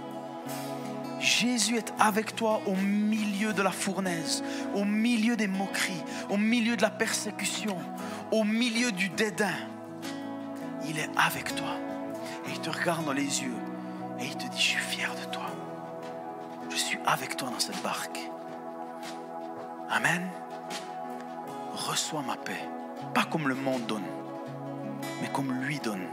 Jésus 1.22 1.78
est 1.78 1.94
avec 1.98 2.36
toi 2.36 2.62
au 2.68 2.76
milieu 2.76 3.54
de 3.54 3.62
la 3.62 3.72
fournaise, 3.72 4.44
au 4.76 4.84
milieu 4.84 5.38
des 5.38 5.48
moqueries, 5.48 6.04
au 6.30 6.36
milieu 6.36 6.76
de 6.76 6.82
la 6.82 6.90
persécution, 6.90 7.78
au 8.32 8.44
milieu 8.44 8.92
du 8.92 9.08
dédain. 9.08 9.56
Il 10.86 11.00
est 11.00 11.10
avec 11.16 11.56
toi. 11.56 11.78
Et 12.48 12.52
il 12.52 12.60
te 12.60 12.70
regarde 12.70 13.06
dans 13.06 13.14
les 13.14 13.44
yeux 13.44 13.56
et 14.20 14.26
il 14.26 14.36
te 14.36 14.44
dit, 14.44 14.58
je 14.58 14.62
suis 14.62 14.78
fier 14.78 15.10
de 15.16 15.32
toi. 15.32 15.48
Je 16.70 16.76
suis 16.76 17.00
avec 17.06 17.38
toi 17.38 17.50
dans 17.50 17.60
cette 17.60 17.82
barque. 17.82 18.20
Amen. 19.90 20.28
Reçois 21.74 22.22
ma 22.22 22.36
paix. 22.36 22.75
Pas 23.14 23.24
comme 23.24 23.48
le 23.48 23.56
monde 23.56 23.86
donne, 23.86 24.04
mais 25.22 25.30
comme 25.30 25.52
lui 25.64 25.80
donne. 25.80 26.08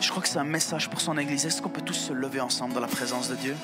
Je 0.00 0.10
crois 0.10 0.22
que 0.22 0.28
c'est 0.28 0.38
un 0.38 0.44
message 0.44 0.88
pour 0.88 1.00
son 1.00 1.16
Église. 1.18 1.46
Est-ce 1.46 1.62
qu'on 1.62 1.68
peut 1.68 1.82
tous 1.82 1.94
se 1.94 2.12
lever 2.12 2.40
ensemble 2.40 2.74
dans 2.74 2.80
la 2.80 2.88
présence 2.88 3.28
de 3.28 3.36
Dieu? 3.36 3.56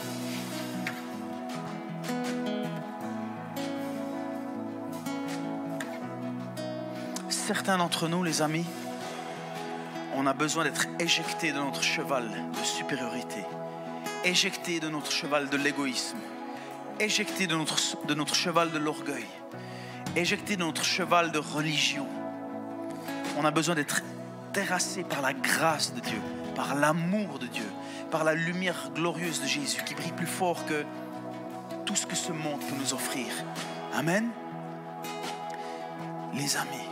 Certains 7.28 7.78
d'entre 7.78 8.08
nous, 8.08 8.22
les 8.22 8.42
amis, 8.42 8.66
on 10.14 10.26
a 10.26 10.34
besoin 10.34 10.64
d'être 10.64 10.86
éjectés 10.98 11.52
de 11.52 11.58
notre 11.58 11.82
cheval 11.82 12.28
de 12.28 12.64
supériorité, 12.64 13.42
éjectés 14.24 14.80
de 14.80 14.88
notre 14.88 15.10
cheval 15.10 15.48
de 15.48 15.56
l'égoïsme, 15.56 16.18
éjectés 17.00 17.46
de 17.46 17.56
notre, 17.56 17.78
de 18.04 18.14
notre 18.14 18.34
cheval 18.34 18.70
de 18.70 18.78
l'orgueil, 18.78 19.26
éjectés 20.14 20.56
de 20.56 20.64
notre 20.64 20.84
cheval 20.84 21.32
de 21.32 21.38
religion. 21.38 22.06
On 23.40 23.44
a 23.44 23.52
besoin 23.52 23.76
d'être 23.76 24.02
terrassés 24.52 25.04
par 25.04 25.22
la 25.22 25.32
grâce 25.32 25.94
de 25.94 26.00
Dieu, 26.00 26.20
par 26.56 26.74
l'amour 26.74 27.38
de 27.38 27.46
Dieu, 27.46 27.70
par 28.10 28.24
la 28.24 28.34
lumière 28.34 28.90
glorieuse 28.96 29.40
de 29.40 29.46
Jésus 29.46 29.80
qui 29.84 29.94
brille 29.94 30.10
plus 30.10 30.26
fort 30.26 30.64
que 30.66 30.84
tout 31.86 31.94
ce 31.94 32.04
que 32.04 32.16
ce 32.16 32.32
monde 32.32 32.58
peut 32.58 32.74
nous 32.76 32.94
offrir. 32.94 33.26
Amen. 33.94 34.28
Les 36.34 36.56
amis, 36.56 36.88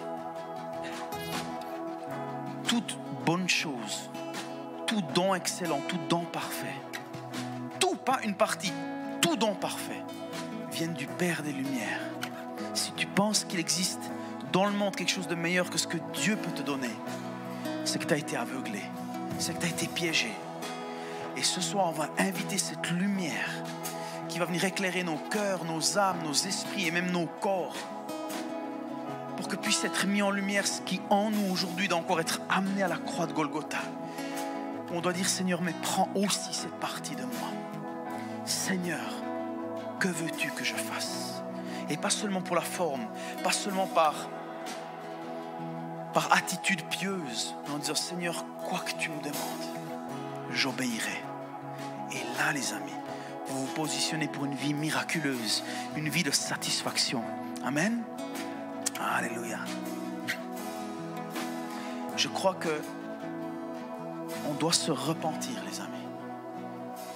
toute 2.68 2.96
bonne 3.24 3.48
chose, 3.48 4.08
tout 4.86 5.02
don 5.14 5.34
excellent, 5.34 5.80
tout 5.88 5.98
don 6.08 6.20
parfait, 6.26 6.76
tout, 7.80 7.96
pas 7.96 8.20
une 8.22 8.36
partie, 8.36 8.72
tout 9.20 9.34
don 9.34 9.56
parfait, 9.56 10.02
viennent 10.70 10.94
du 10.94 11.08
Père 11.08 11.42
des 11.42 11.52
Lumières. 11.52 12.00
Si 12.72 12.92
tu 12.92 13.06
penses 13.06 13.44
qu'il 13.44 13.58
existe 13.58 14.12
dans 14.52 14.66
le 14.66 14.72
monde 14.72 14.96
quelque 14.96 15.10
chose 15.10 15.28
de 15.28 15.34
meilleur 15.34 15.70
que 15.70 15.78
ce 15.78 15.86
que 15.86 15.98
Dieu 16.12 16.36
peut 16.36 16.52
te 16.52 16.62
donner, 16.62 16.90
c'est 17.84 17.98
que 17.98 18.06
tu 18.06 18.14
as 18.14 18.18
été 18.18 18.36
aveuglé, 18.36 18.82
c'est 19.38 19.54
que 19.54 19.60
tu 19.60 19.66
as 19.66 19.70
été 19.70 19.86
piégé. 19.86 20.32
Et 21.36 21.42
ce 21.42 21.60
soir, 21.60 21.88
on 21.88 21.92
va 21.92 22.08
inviter 22.18 22.58
cette 22.58 22.90
lumière 22.90 23.50
qui 24.28 24.38
va 24.38 24.46
venir 24.46 24.64
éclairer 24.64 25.02
nos 25.02 25.18
cœurs, 25.30 25.64
nos 25.64 25.98
âmes, 25.98 26.18
nos 26.24 26.32
esprits 26.32 26.86
et 26.86 26.90
même 26.90 27.10
nos 27.10 27.26
corps 27.26 27.76
pour 29.36 29.48
que 29.48 29.56
puisse 29.56 29.84
être 29.84 30.06
mis 30.06 30.22
en 30.22 30.30
lumière 30.30 30.66
ce 30.66 30.80
qui 30.80 31.00
en 31.10 31.30
nous 31.30 31.52
aujourd'hui 31.52 31.88
doit 31.88 31.98
encore 31.98 32.20
être 32.20 32.40
amené 32.48 32.82
à 32.82 32.88
la 32.88 32.96
croix 32.96 33.26
de 33.26 33.32
Golgotha. 33.32 33.78
On 34.92 35.00
doit 35.00 35.12
dire 35.12 35.28
Seigneur, 35.28 35.60
mais 35.62 35.74
prends 35.82 36.08
aussi 36.14 36.52
cette 36.52 36.74
partie 36.80 37.14
de 37.14 37.22
moi. 37.22 37.48
Seigneur, 38.44 39.06
que 39.98 40.08
veux-tu 40.08 40.50
que 40.52 40.64
je 40.64 40.74
fasse? 40.74 41.35
Et 41.88 41.96
pas 41.96 42.10
seulement 42.10 42.40
pour 42.40 42.56
la 42.56 42.62
forme, 42.62 43.06
pas 43.44 43.52
seulement 43.52 43.86
par, 43.86 44.14
par 46.12 46.32
attitude 46.32 46.82
pieuse, 46.88 47.54
mais 47.66 47.74
en 47.74 47.78
disant 47.78 47.94
Seigneur, 47.94 48.44
quoi 48.68 48.80
que 48.80 48.92
tu 48.98 49.10
me 49.10 49.18
demandes, 49.18 50.50
j'obéirai. 50.50 51.22
Et 52.12 52.38
là, 52.38 52.52
les 52.52 52.72
amis, 52.72 52.92
vous 53.48 53.66
vous 53.66 53.72
positionnez 53.74 54.28
pour 54.28 54.44
une 54.44 54.54
vie 54.54 54.74
miraculeuse, 54.74 55.62
une 55.96 56.08
vie 56.08 56.22
de 56.22 56.30
satisfaction. 56.30 57.22
Amen. 57.64 58.02
Alléluia. 59.00 59.58
Je 62.16 62.28
crois 62.28 62.54
que 62.54 62.80
on 64.48 64.54
doit 64.54 64.72
se 64.72 64.90
repentir, 64.90 65.54
les 65.70 65.80
amis. 65.80 65.92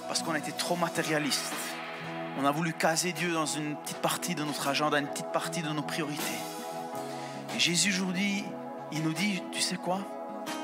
Parce 0.07 0.21
qu'on 0.21 0.33
a 0.33 0.37
été 0.37 0.51
trop 0.51 0.75
matérialiste. 0.75 1.53
On 2.41 2.45
a 2.45 2.51
voulu 2.51 2.73
caser 2.73 3.13
Dieu 3.13 3.33
dans 3.33 3.45
une 3.45 3.75
petite 3.75 3.99
partie 3.99 4.33
de 4.33 4.43
notre 4.43 4.67
agenda, 4.67 4.97
une 4.97 5.05
petite 5.05 5.31
partie 5.31 5.61
de 5.61 5.69
nos 5.69 5.83
priorités. 5.83 6.23
Et 7.55 7.59
Jésus 7.59 7.91
aujourd'hui, 7.91 8.43
il 8.91 9.03
nous 9.03 9.13
dit, 9.13 9.43
tu 9.51 9.61
sais 9.61 9.75
quoi? 9.75 9.99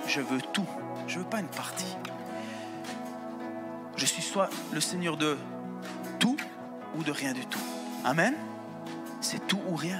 Je 0.07 0.19
veux 0.19 0.41
tout. 0.41 0.65
Je 1.07 1.19
veux 1.19 1.25
pas 1.25 1.39
une 1.39 1.47
partie. 1.47 1.95
Je 3.95 4.05
suis 4.07 4.23
soit 4.23 4.49
le 4.73 4.81
Seigneur 4.81 5.17
de 5.17 5.37
tout 6.17 6.37
ou 6.95 7.03
de 7.03 7.11
rien 7.11 7.33
du 7.33 7.45
tout. 7.45 7.61
Amen? 8.03 8.33
C'est 9.21 9.45
tout 9.45 9.61
ou 9.67 9.75
rien. 9.75 9.99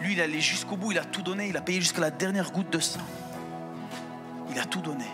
Lui, 0.00 0.12
il 0.12 0.20
allé 0.20 0.42
jusqu'au 0.42 0.76
bout, 0.76 0.92
il 0.92 0.98
a 0.98 1.04
tout 1.04 1.22
donné, 1.22 1.48
il 1.48 1.56
a 1.56 1.62
payé 1.62 1.80
jusqu'à 1.80 2.02
la 2.02 2.10
dernière 2.10 2.52
goutte 2.52 2.68
de 2.68 2.80
sang. 2.80 3.00
Il 4.50 4.58
a 4.58 4.66
tout 4.66 4.82
donné. 4.82 5.06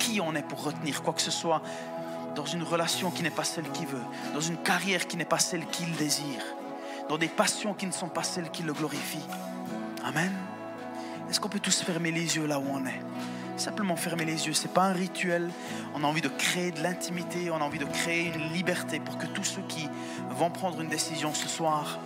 Qui 0.00 0.20
en 0.20 0.34
est 0.34 0.42
pour 0.42 0.64
retenir 0.64 1.04
quoi 1.04 1.12
que 1.12 1.22
ce 1.22 1.30
soit? 1.30 1.62
Dans 2.34 2.46
une 2.46 2.62
relation 2.62 3.10
qui 3.10 3.22
n'est 3.22 3.30
pas 3.30 3.44
celle 3.44 3.70
qu'il 3.70 3.86
veut, 3.86 4.02
dans 4.32 4.40
une 4.40 4.56
carrière 4.56 5.06
qui 5.06 5.16
n'est 5.16 5.24
pas 5.24 5.38
celle 5.38 5.66
qu'il 5.66 5.92
désire, 5.96 6.42
dans 7.08 7.18
des 7.18 7.28
passions 7.28 7.74
qui 7.74 7.86
ne 7.86 7.92
sont 7.92 8.08
pas 8.08 8.22
celles 8.22 8.50
qui 8.50 8.62
le 8.62 8.72
glorifient 8.72 9.26
Amen. 10.04 10.32
Est-ce 11.30 11.40
qu'on 11.40 11.48
peut 11.48 11.60
tous 11.60 11.82
fermer 11.82 12.10
les 12.10 12.36
yeux 12.36 12.46
là 12.46 12.58
où 12.58 12.66
on 12.70 12.84
est? 12.84 13.00
Simplement 13.56 13.96
fermer 13.96 14.26
les 14.26 14.46
yeux, 14.46 14.52
ce 14.52 14.66
n'est 14.66 14.74
pas 14.74 14.82
un 14.82 14.92
rituel. 14.92 15.48
On 15.94 16.04
a 16.04 16.06
envie 16.06 16.20
de 16.20 16.28
créer 16.28 16.72
de 16.72 16.82
l'intimité, 16.82 17.50
on 17.50 17.56
a 17.56 17.64
envie 17.64 17.78
de 17.78 17.86
créer 17.86 18.32
une 18.34 18.52
liberté 18.52 19.00
pour 19.00 19.16
que 19.16 19.26
tous 19.26 19.44
ceux 19.44 19.62
qui 19.62 19.88
vont 20.30 20.50
prendre 20.50 20.80
une 20.80 20.88
décision 20.88 21.32
ce 21.32 21.48
soir 21.48 21.98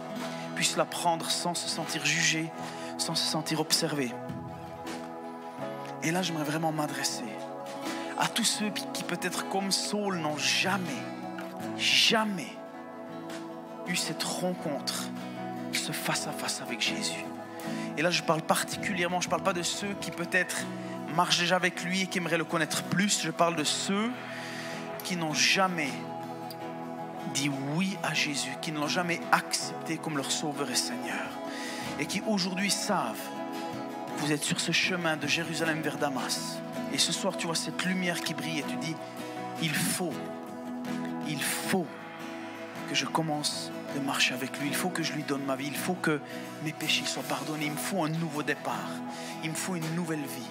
puissent 0.54 0.76
la 0.76 0.84
prendre 0.84 1.28
sans 1.28 1.54
se 1.54 1.68
sentir 1.68 2.04
jugé, 2.06 2.50
sans 2.98 3.14
se 3.14 3.24
sentir 3.24 3.60
observé. 3.60 4.12
Et 6.04 6.12
là, 6.12 6.22
j'aimerais 6.22 6.44
vraiment 6.44 6.70
m'adresser 6.70 7.24
à 8.18 8.26
tous 8.26 8.44
ceux 8.44 8.70
qui 8.92 9.04
peut-être 9.04 9.48
comme 9.48 9.70
Saul 9.70 10.18
n'ont 10.18 10.36
jamais, 10.36 10.82
jamais 11.76 12.48
eu 13.86 13.96
cette 13.96 14.22
rencontre, 14.22 15.04
ce 15.72 15.92
face-à-face 15.92 16.60
avec 16.60 16.80
Jésus. 16.80 17.24
Et 17.96 18.02
là, 18.02 18.10
je 18.10 18.22
parle 18.22 18.42
particulièrement, 18.42 19.20
je 19.20 19.26
ne 19.26 19.30
parle 19.30 19.42
pas 19.42 19.52
de 19.52 19.62
ceux 19.62 19.94
qui 20.00 20.10
peut-être 20.10 20.56
marchent 21.14 21.38
déjà 21.38 21.56
avec 21.56 21.82
lui 21.84 22.02
et 22.02 22.06
qui 22.06 22.18
aimeraient 22.18 22.38
le 22.38 22.44
connaître 22.44 22.82
plus, 22.84 23.22
je 23.22 23.30
parle 23.30 23.56
de 23.56 23.64
ceux 23.64 24.10
qui 25.04 25.16
n'ont 25.16 25.34
jamais 25.34 25.90
dit 27.34 27.50
oui 27.74 27.96
à 28.02 28.14
Jésus, 28.14 28.52
qui 28.60 28.72
ne 28.72 28.78
l'ont 28.78 28.88
jamais 28.88 29.20
accepté 29.32 29.96
comme 29.96 30.16
leur 30.16 30.30
Sauveur 30.30 30.70
et 30.70 30.76
Seigneur, 30.76 31.28
et 31.98 32.06
qui 32.06 32.22
aujourd'hui 32.26 32.70
savent, 32.70 33.16
vous 34.18 34.32
êtes 34.32 34.42
sur 34.42 34.60
ce 34.60 34.72
chemin 34.72 35.16
de 35.16 35.26
Jérusalem 35.26 35.80
vers 35.80 35.98
Damas, 35.98 36.58
et 36.92 36.98
ce 36.98 37.12
soir 37.12 37.36
tu 37.36 37.46
vois 37.46 37.56
cette 37.56 37.84
lumière 37.84 38.20
qui 38.20 38.34
brille 38.34 38.60
et 38.60 38.62
tu 38.62 38.76
dis, 38.76 38.94
il 39.62 39.74
faut, 39.74 40.12
il 41.28 41.42
faut 41.42 41.86
que 42.88 42.94
je 42.94 43.04
commence 43.04 43.70
de 43.94 44.00
marcher 44.00 44.34
avec 44.34 44.58
lui, 44.58 44.68
il 44.68 44.74
faut 44.74 44.88
que 44.88 45.02
je 45.02 45.12
lui 45.12 45.22
donne 45.22 45.42
ma 45.44 45.56
vie, 45.56 45.66
il 45.68 45.76
faut 45.76 45.94
que 45.94 46.20
mes 46.64 46.72
péchés 46.72 47.04
soient 47.04 47.22
pardonnés, 47.22 47.66
il 47.66 47.72
me 47.72 47.76
faut 47.76 48.04
un 48.04 48.08
nouveau 48.08 48.42
départ, 48.42 48.90
il 49.44 49.50
me 49.50 49.56
faut 49.56 49.76
une 49.76 49.94
nouvelle 49.94 50.20
vie. 50.20 50.48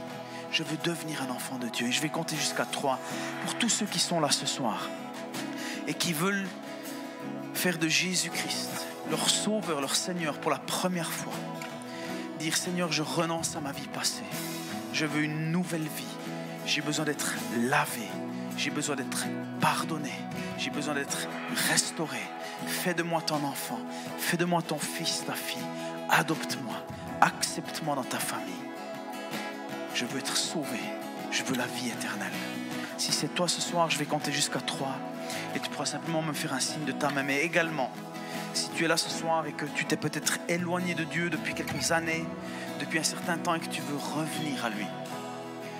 Je 0.51 0.63
veux 0.63 0.77
devenir 0.83 1.21
un 1.23 1.29
enfant 1.29 1.57
de 1.57 1.67
Dieu 1.67 1.87
et 1.87 1.91
je 1.91 2.01
vais 2.01 2.09
compter 2.09 2.35
jusqu'à 2.35 2.65
trois 2.65 2.99
pour 3.43 3.55
tous 3.55 3.69
ceux 3.69 3.85
qui 3.85 3.99
sont 3.99 4.19
là 4.19 4.31
ce 4.31 4.45
soir 4.45 4.87
et 5.87 5.93
qui 5.93 6.13
veulent 6.13 6.47
faire 7.53 7.77
de 7.77 7.87
Jésus-Christ 7.87 8.85
leur 9.09 9.29
sauveur, 9.29 9.81
leur 9.81 9.95
Seigneur 9.95 10.37
pour 10.39 10.51
la 10.51 10.59
première 10.59 11.11
fois. 11.11 11.33
Dire 12.39 12.55
Seigneur, 12.55 12.91
je 12.91 13.03
renonce 13.03 13.55
à 13.55 13.61
ma 13.61 13.71
vie 13.71 13.87
passée. 13.87 14.23
Je 14.99 15.05
veux 15.05 15.21
une 15.21 15.51
nouvelle 15.51 15.83
vie. 15.83 16.15
J'ai 16.65 16.81
besoin 16.81 17.05
d'être 17.05 17.35
lavé. 17.69 18.07
J'ai 18.57 18.71
besoin 18.71 18.95
d'être 18.95 19.25
pardonné. 19.61 20.11
J'ai 20.57 20.71
besoin 20.71 20.95
d'être 20.95 21.27
restauré. 21.69 22.17
Fais 22.65 22.95
de 22.95 23.03
moi 23.03 23.21
ton 23.21 23.43
enfant. 23.43 23.79
Fais 24.17 24.37
de 24.37 24.45
moi 24.45 24.63
ton 24.63 24.79
fils, 24.79 25.23
ta 25.23 25.33
fille. 25.33 25.61
Adopte-moi. 26.09 26.73
Accepte-moi 27.21 27.93
dans 27.93 28.03
ta 28.05 28.17
famille. 28.17 28.55
Je 29.93 30.05
veux 30.05 30.17
être 30.17 30.35
sauvé. 30.35 30.79
Je 31.29 31.43
veux 31.43 31.55
la 31.55 31.67
vie 31.67 31.89
éternelle. 31.89 32.33
Si 32.97 33.11
c'est 33.11 33.35
toi 33.35 33.47
ce 33.47 33.61
soir, 33.61 33.91
je 33.91 33.99
vais 33.99 34.05
compter 34.05 34.31
jusqu'à 34.31 34.61
trois 34.61 34.97
et 35.53 35.59
tu 35.59 35.69
pourras 35.69 35.85
simplement 35.85 36.23
me 36.23 36.33
faire 36.33 36.53
un 36.53 36.59
signe 36.59 36.85
de 36.85 36.91
ta 36.91 37.11
main. 37.11 37.21
Mais 37.21 37.41
également, 37.43 37.91
si 38.55 38.69
tu 38.71 38.85
es 38.85 38.87
là 38.87 38.97
ce 38.97 39.11
soir 39.11 39.45
et 39.45 39.51
que 39.51 39.65
tu 39.75 39.85
t'es 39.85 39.95
peut-être 39.95 40.39
éloigné 40.49 40.95
de 40.95 41.03
Dieu 41.03 41.29
depuis 41.29 41.53
quelques 41.53 41.91
années, 41.91 42.25
depuis 42.79 42.99
un 42.99 43.03
certain 43.03 43.37
temps 43.37 43.55
et 43.55 43.59
que 43.59 43.67
tu 43.67 43.81
veux 43.81 43.97
revenir 43.97 44.65
à 44.65 44.69
lui, 44.69 44.85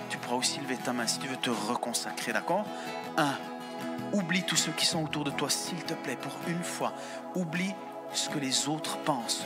tu 0.10 0.18
pourras 0.18 0.36
aussi 0.36 0.60
lever 0.60 0.78
ta 0.78 0.93
main 0.93 1.08
si 1.08 1.20
tu 1.20 1.28
veux 1.28 1.38
te 1.38 1.50
reconsacrer, 1.50 2.34
d'accord? 2.34 2.66
Un, 3.18 3.36
oublie 4.14 4.43
tous 4.43 4.56
ceux 4.56 4.72
qui 4.72 4.86
sont 4.86 5.04
autour 5.04 5.24
de 5.24 5.32
toi, 5.32 5.50
s'il 5.50 5.84
te 5.84 5.93
plaît, 5.93 6.18
pour 6.18 6.34
une 6.48 6.64
fois. 6.64 6.93
Oublie 7.36 7.74
ce 8.14 8.30
que 8.30 8.39
les 8.39 8.68
autres 8.68 8.98
pensent 9.00 9.45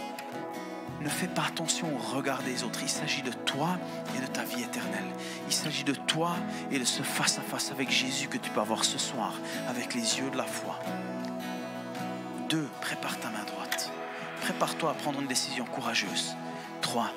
ne 1.01 1.09
fais 1.09 1.27
pas 1.27 1.45
attention 1.47 1.87
au 1.95 2.15
regard 2.15 2.43
des 2.43 2.63
autres. 2.63 2.79
Il 2.83 2.89
s'agit 2.89 3.21
de 3.21 3.31
toi 3.31 3.77
et 4.15 4.21
de 4.21 4.27
ta 4.27 4.43
vie 4.43 4.61
éternelle. 4.61 5.05
Il 5.47 5.53
s'agit 5.53 5.83
de 5.83 5.93
toi 5.93 6.35
et 6.71 6.79
de 6.79 6.85
ce 6.85 7.01
face-à-face 7.01 7.71
avec 7.71 7.89
Jésus 7.89 8.27
que 8.27 8.37
tu 8.37 8.49
peux 8.51 8.61
avoir 8.61 8.83
ce 8.83 8.97
soir 8.97 9.33
avec 9.67 9.93
les 9.95 10.19
yeux 10.19 10.29
de 10.29 10.37
la 10.37 10.45
foi. 10.45 10.79
2. 12.49 12.69
Prépare 12.81 13.19
ta 13.19 13.29
main 13.29 13.43
droite. 13.45 13.91
Prépare-toi 14.41 14.91
à 14.91 14.93
prendre 14.93 15.21
une 15.21 15.27
décision 15.27 15.65
courageuse. 15.65 16.35
3. 16.81 17.11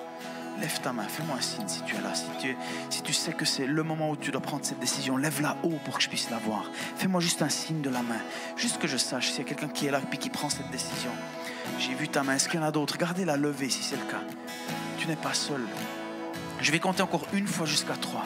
Lève 0.61 0.81
ta 0.81 0.93
main, 0.93 1.03
fais-moi 1.03 1.37
un 1.37 1.41
signe 1.41 1.67
si 1.67 1.83
tu 1.83 1.97
es 1.97 2.01
là. 2.01 2.15
Si 2.15 2.27
tu, 2.41 2.57
si 2.89 3.03
tu 3.03 3.13
sais 3.13 3.33
que 3.33 3.45
c'est 3.45 3.67
le 3.67 3.83
moment 3.83 4.11
où 4.11 4.17
tu 4.17 4.31
dois 4.31 4.41
prendre 4.41 4.65
cette 4.65 4.79
décision, 4.79 5.17
lève-la 5.17 5.57
haut 5.65 5.79
pour 5.85 5.97
que 5.97 6.03
je 6.03 6.09
puisse 6.09 6.31
la 6.31 6.39
voir. 6.39 6.71
Fais-moi 6.97 7.21
juste 7.21 7.43
un 7.43 7.49
signe 7.49 7.81
de 7.81 7.91
la 7.91 8.03
main. 8.03 8.21
Juste 8.57 8.79
que 8.79 8.87
je 8.87 8.97
sache 8.97 9.31
s'il 9.31 9.39
y 9.39 9.41
a 9.41 9.45
quelqu'un 9.45 9.69
qui 9.69 9.87
est 9.87 9.91
là 9.91 10.01
et 10.13 10.17
qui 10.17 10.31
prend 10.31 10.49
cette 10.49 10.71
décision. 10.71 11.11
J'ai 11.81 11.95
vu 11.95 12.09
ta 12.09 12.23
main. 12.23 12.35
Est-ce 12.35 12.49
qu'il 12.49 12.61
y 12.61 12.63
en 12.63 12.67
a 12.67 12.71
d'autres? 12.71 12.97
Gardez-la 12.99 13.37
levée 13.37 13.69
si 13.69 13.83
c'est 13.83 13.97
le 13.97 14.05
cas. 14.05 14.23
Tu 14.99 15.09
n'es 15.09 15.17
pas 15.17 15.35
seul. 15.35 15.63
Je 16.61 16.71
vais 16.71 16.79
compter 16.79 17.03
encore 17.03 17.27
une 17.33 17.49
fois 17.49 17.67
jusqu'à 17.67 17.95
3. 17.95 18.25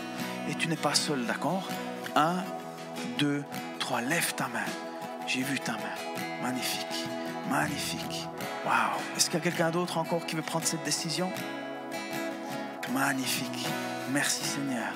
Et 0.50 0.54
tu 0.54 0.68
n'es 0.68 0.76
pas 0.76 0.94
seul, 0.94 1.24
d'accord? 1.24 1.66
1, 2.14 2.36
2, 3.18 3.42
3. 3.78 4.00
Lève 4.02 4.34
ta 4.34 4.48
main. 4.48 4.66
J'ai 5.26 5.42
vu 5.42 5.58
ta 5.58 5.72
main. 5.72 5.78
Magnifique. 6.42 7.06
Magnifique. 7.50 8.28
Waouh. 8.66 9.00
Est-ce 9.16 9.30
qu'il 9.30 9.38
y 9.38 9.42
a 9.42 9.44
quelqu'un 9.44 9.70
d'autre 9.70 9.96
encore 9.96 10.26
qui 10.26 10.36
veut 10.36 10.42
prendre 10.42 10.66
cette 10.66 10.84
décision? 10.84 11.32
Magnifique. 12.92 13.66
Merci 14.10 14.44
Seigneur. 14.44 14.92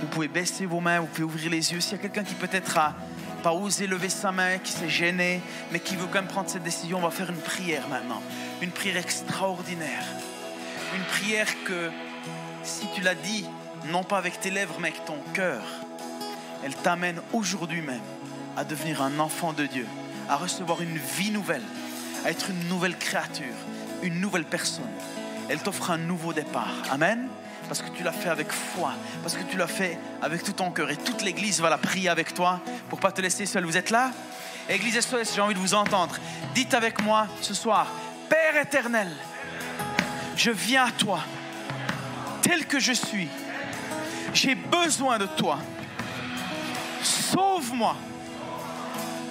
Vous 0.00 0.08
pouvez 0.08 0.28
baisser 0.28 0.66
vos 0.66 0.80
mains, 0.80 1.00
vous 1.00 1.06
pouvez 1.06 1.24
ouvrir 1.24 1.50
les 1.50 1.72
yeux. 1.72 1.80
S'il 1.80 1.92
y 1.92 1.94
a 1.94 1.98
quelqu'un 1.98 2.24
qui 2.24 2.34
peut-être 2.34 2.76
a 2.76 2.94
pas 3.42 3.52
osé 3.52 3.86
lever 3.86 4.08
sa 4.08 4.32
main, 4.32 4.58
qui 4.58 4.72
s'est 4.72 4.88
gêné, 4.88 5.40
mais 5.70 5.80
qui 5.80 5.96
veut 5.96 6.06
quand 6.06 6.20
même 6.20 6.26
prendre 6.26 6.48
cette 6.48 6.62
décision, 6.62 6.98
on 6.98 7.02
va 7.02 7.10
faire 7.10 7.30
une 7.30 7.40
prière 7.40 7.88
maintenant. 7.88 8.22
Une 8.60 8.70
prière 8.70 8.96
extraordinaire. 8.96 10.04
Une 10.96 11.04
prière 11.04 11.48
que, 11.64 11.90
si 12.62 12.86
tu 12.94 13.00
l'as 13.00 13.14
dit, 13.14 13.46
non 13.90 14.04
pas 14.04 14.18
avec 14.18 14.40
tes 14.40 14.50
lèvres, 14.50 14.76
mais 14.80 14.88
avec 14.88 15.04
ton 15.04 15.18
cœur, 15.32 15.62
elle 16.64 16.74
t'amène 16.74 17.20
aujourd'hui 17.32 17.82
même 17.82 18.00
à 18.56 18.64
devenir 18.64 19.02
un 19.02 19.18
enfant 19.18 19.52
de 19.52 19.66
Dieu, 19.66 19.86
à 20.28 20.36
recevoir 20.36 20.82
une 20.82 20.98
vie 20.98 21.30
nouvelle, 21.30 21.62
à 22.24 22.30
être 22.30 22.50
une 22.50 22.68
nouvelle 22.68 22.96
créature, 22.96 23.54
une 24.02 24.20
nouvelle 24.20 24.44
personne 24.44 24.84
elle 25.48 25.62
t'offre 25.62 25.90
un 25.90 25.98
nouveau 25.98 26.32
départ. 26.32 26.72
Amen. 26.90 27.28
Parce 27.68 27.80
que 27.80 27.90
tu 27.90 28.02
l'as 28.02 28.12
fait 28.12 28.28
avec 28.28 28.50
foi, 28.52 28.92
parce 29.22 29.34
que 29.34 29.42
tu 29.44 29.56
l'as 29.56 29.66
fait 29.66 29.98
avec 30.20 30.42
tout 30.42 30.52
ton 30.52 30.70
cœur. 30.70 30.90
Et 30.90 30.96
toute 30.96 31.22
l'Église 31.22 31.60
va 31.60 31.70
la 31.70 31.78
prier 31.78 32.08
avec 32.08 32.34
toi 32.34 32.60
pour 32.90 33.00
pas 33.00 33.12
te 33.12 33.20
laisser 33.20 33.46
seul. 33.46 33.64
Vous 33.64 33.76
êtes 33.76 33.90
là? 33.90 34.10
Église 34.68 35.00
SOS, 35.00 35.34
j'ai 35.34 35.40
envie 35.40 35.54
de 35.54 35.58
vous 35.58 35.74
entendre. 35.74 36.16
Dites 36.54 36.74
avec 36.74 37.02
moi 37.02 37.26
ce 37.40 37.54
soir, 37.54 37.86
Père 38.28 38.60
éternel, 38.60 39.10
je 40.36 40.50
viens 40.50 40.86
à 40.86 40.90
toi, 40.90 41.20
tel 42.42 42.66
que 42.66 42.80
je 42.80 42.92
suis. 42.92 43.28
J'ai 44.34 44.54
besoin 44.54 45.18
de 45.18 45.26
toi. 45.26 45.58
Sauve-moi. 47.02 47.96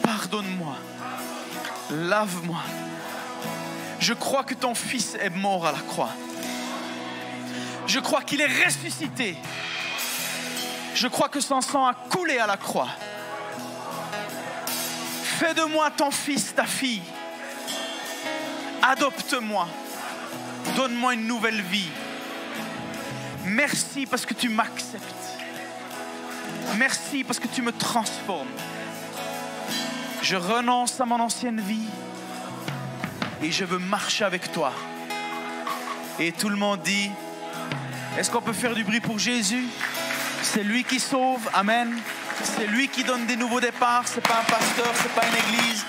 Pardonne-moi. 0.04 0.76
Lave-moi 1.92 2.60
je 4.02 4.14
crois 4.14 4.44
que 4.44 4.56
ton 4.56 4.76
Fils 4.76 5.16
est 5.16 5.30
mort 5.30 5.66
à 5.66 5.72
la 5.72 5.80
croix. 5.80 6.10
Je 7.88 8.00
crois 8.00 8.22
qu'il 8.22 8.42
est 8.42 8.66
ressuscité. 8.66 9.38
Je 10.96 11.08
crois 11.08 11.30
que 11.30 11.40
son 11.40 11.62
sang 11.62 11.86
a 11.86 11.94
coulé 11.94 12.38
à 12.38 12.48
la 12.48 12.58
croix. 12.58 12.90
Fais 15.40 15.54
de 15.54 15.64
moi 15.64 15.90
ton 15.92 16.12
fils, 16.12 16.54
ta 16.54 16.66
fille. 16.66 17.02
Adopte-moi. 18.82 19.68
Donne-moi 20.76 21.14
une 21.14 21.28
nouvelle 21.28 21.62
vie. 21.62 21.90
Merci 23.46 24.06
parce 24.06 24.26
que 24.26 24.34
tu 24.34 24.50
m'acceptes. 24.50 25.04
Merci 26.78 27.24
parce 27.24 27.40
que 27.40 27.48
tu 27.48 27.62
me 27.62 27.72
transformes. 27.72 28.48
Je 30.22 30.36
renonce 30.36 31.00
à 31.02 31.06
mon 31.06 31.20
ancienne 31.20 31.60
vie 31.60 31.88
et 33.42 33.52
je 33.52 33.66
veux 33.66 33.80
marcher 33.80 34.24
avec 34.24 34.52
toi. 34.52 34.74
Et 36.20 36.32
tout 36.32 36.50
le 36.50 36.56
monde 36.56 36.82
dit, 36.82 37.10
est-ce 38.18 38.30
qu'on 38.30 38.42
peut 38.42 38.54
faire 38.54 38.76
du 38.76 38.84
bruit 38.84 39.00
pour 39.00 39.18
Jésus? 39.18 39.66
C'est 40.44 40.64
lui 40.64 40.84
qui 40.84 41.00
sauve, 41.00 41.50
Amen. 41.54 41.98
C'est 42.44 42.68
lui 42.68 42.88
qui 42.88 43.04
donne 43.04 43.26
des 43.26 43.36
nouveaux 43.36 43.60
départs, 43.60 44.04
c'est 44.06 44.26
pas 44.28 44.40
un 44.40 44.52
pasteur, 44.52 44.92
c'est 44.96 45.14
pas 45.14 45.26
une 45.28 45.56
église, 45.56 45.86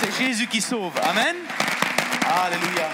c'est 0.00 0.16
Jésus 0.16 0.46
qui 0.46 0.60
sauve, 0.60 0.92
Amen. 1.02 1.36
Alléluia. 2.28 2.88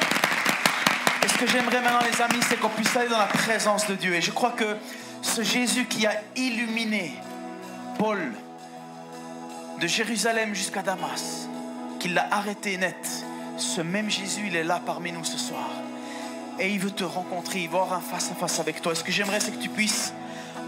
Et 1.22 1.28
ce 1.28 1.34
que 1.34 1.46
j'aimerais 1.46 1.80
maintenant, 1.80 2.00
les 2.10 2.22
amis, 2.22 2.42
c'est 2.48 2.58
qu'on 2.58 2.68
puisse 2.70 2.96
aller 2.96 3.08
dans 3.08 3.18
la 3.18 3.26
présence 3.26 3.86
de 3.86 3.94
Dieu. 3.94 4.14
Et 4.14 4.22
je 4.22 4.30
crois 4.30 4.52
que 4.52 4.76
ce 5.22 5.42
Jésus 5.42 5.86
qui 5.86 6.06
a 6.06 6.12
illuminé 6.36 7.14
Paul 7.98 8.32
de 9.80 9.86
Jérusalem 9.86 10.54
jusqu'à 10.54 10.82
Damas, 10.82 11.48
qu'il 11.98 12.14
l'a 12.14 12.28
arrêté 12.30 12.76
net, 12.78 13.24
ce 13.56 13.80
même 13.80 14.10
Jésus, 14.10 14.44
il 14.48 14.56
est 14.56 14.64
là 14.64 14.80
parmi 14.84 15.12
nous 15.12 15.24
ce 15.24 15.38
soir. 15.38 15.68
Et 16.58 16.70
il 16.70 16.78
veut 16.78 16.90
te 16.90 17.04
rencontrer, 17.04 17.60
il 17.60 17.68
veut 17.68 17.76
avoir 17.76 17.94
un 17.94 18.00
face 18.00 18.30
à 18.30 18.34
face 18.34 18.60
avec 18.60 18.80
toi. 18.80 18.92
Et 18.92 18.94
ce 18.94 19.04
que 19.04 19.12
j'aimerais, 19.12 19.40
c'est 19.40 19.52
que 19.52 19.62
tu 19.62 19.68
puisses 19.68 20.12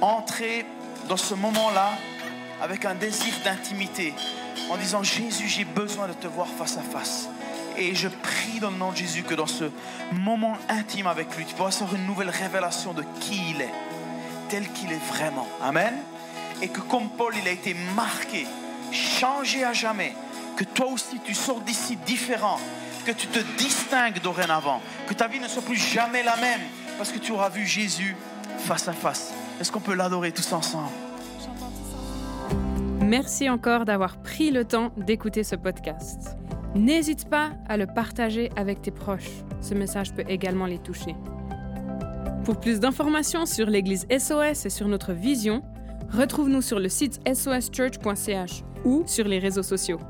entrer 0.00 0.66
dans 1.08 1.16
ce 1.16 1.34
moment-là 1.34 1.92
avec 2.60 2.84
un 2.84 2.94
désir 2.94 3.32
d'intimité, 3.44 4.12
en 4.70 4.76
disant 4.76 5.02
Jésus, 5.02 5.48
j'ai 5.48 5.64
besoin 5.64 6.08
de 6.08 6.12
te 6.12 6.26
voir 6.26 6.48
face 6.48 6.76
à 6.76 6.82
face. 6.82 7.28
Et 7.76 7.94
je 7.94 8.08
prie 8.08 8.58
dans 8.60 8.70
le 8.70 8.76
nom 8.76 8.90
de 8.90 8.96
Jésus 8.96 9.22
que 9.22 9.34
dans 9.34 9.46
ce 9.46 9.70
moment 10.12 10.56
intime 10.68 11.06
avec 11.06 11.34
lui, 11.36 11.44
tu 11.44 11.54
pourras 11.54 11.74
avoir 11.74 11.94
une 11.94 12.06
nouvelle 12.06 12.30
révélation 12.30 12.92
de 12.92 13.04
qui 13.20 13.40
il 13.50 13.60
est, 13.60 13.72
tel 14.48 14.68
qu'il 14.72 14.92
est 14.92 15.04
vraiment. 15.12 15.46
Amen. 15.62 15.94
Et 16.60 16.68
que 16.68 16.80
comme 16.80 17.08
Paul, 17.10 17.34
il 17.40 17.46
a 17.46 17.52
été 17.52 17.74
marqué, 17.94 18.46
changé 18.90 19.62
à 19.64 19.72
jamais, 19.72 20.14
que 20.58 20.64
toi 20.64 20.86
aussi 20.88 21.20
tu 21.24 21.34
sors 21.34 21.60
d'ici 21.60 21.96
différent, 22.04 22.58
que 23.06 23.12
tu 23.12 23.28
te 23.28 23.38
distingues 23.56 24.20
dorénavant, 24.20 24.82
que 25.06 25.14
ta 25.14 25.28
vie 25.28 25.38
ne 25.38 25.46
soit 25.46 25.62
plus 25.62 25.76
jamais 25.76 26.24
la 26.24 26.36
même, 26.36 26.60
parce 26.96 27.12
que 27.12 27.20
tu 27.20 27.30
auras 27.30 27.48
vu 27.48 27.64
Jésus 27.64 28.16
face 28.58 28.88
à 28.88 28.92
face. 28.92 29.32
Est-ce 29.60 29.70
qu'on 29.70 29.78
peut 29.78 29.94
l'adorer 29.94 30.32
tous 30.32 30.52
ensemble? 30.52 30.88
Merci 33.00 33.48
encore 33.48 33.84
d'avoir 33.84 34.16
pris 34.16 34.50
le 34.50 34.64
temps 34.64 34.90
d'écouter 34.96 35.44
ce 35.44 35.54
podcast. 35.54 36.36
N'hésite 36.74 37.30
pas 37.30 37.52
à 37.68 37.76
le 37.76 37.86
partager 37.86 38.50
avec 38.56 38.82
tes 38.82 38.90
proches. 38.90 39.30
Ce 39.60 39.74
message 39.74 40.12
peut 40.12 40.24
également 40.28 40.66
les 40.66 40.80
toucher. 40.80 41.14
Pour 42.44 42.58
plus 42.58 42.80
d'informations 42.80 43.46
sur 43.46 43.66
l'Église 43.66 44.08
SOS 44.10 44.66
et 44.66 44.70
sur 44.70 44.88
notre 44.88 45.12
vision, 45.12 45.62
retrouve-nous 46.10 46.62
sur 46.62 46.80
le 46.80 46.88
site 46.88 47.20
soschurch.ch 47.32 48.64
ou 48.84 49.04
sur 49.06 49.28
les 49.28 49.38
réseaux 49.38 49.62
sociaux. 49.62 50.00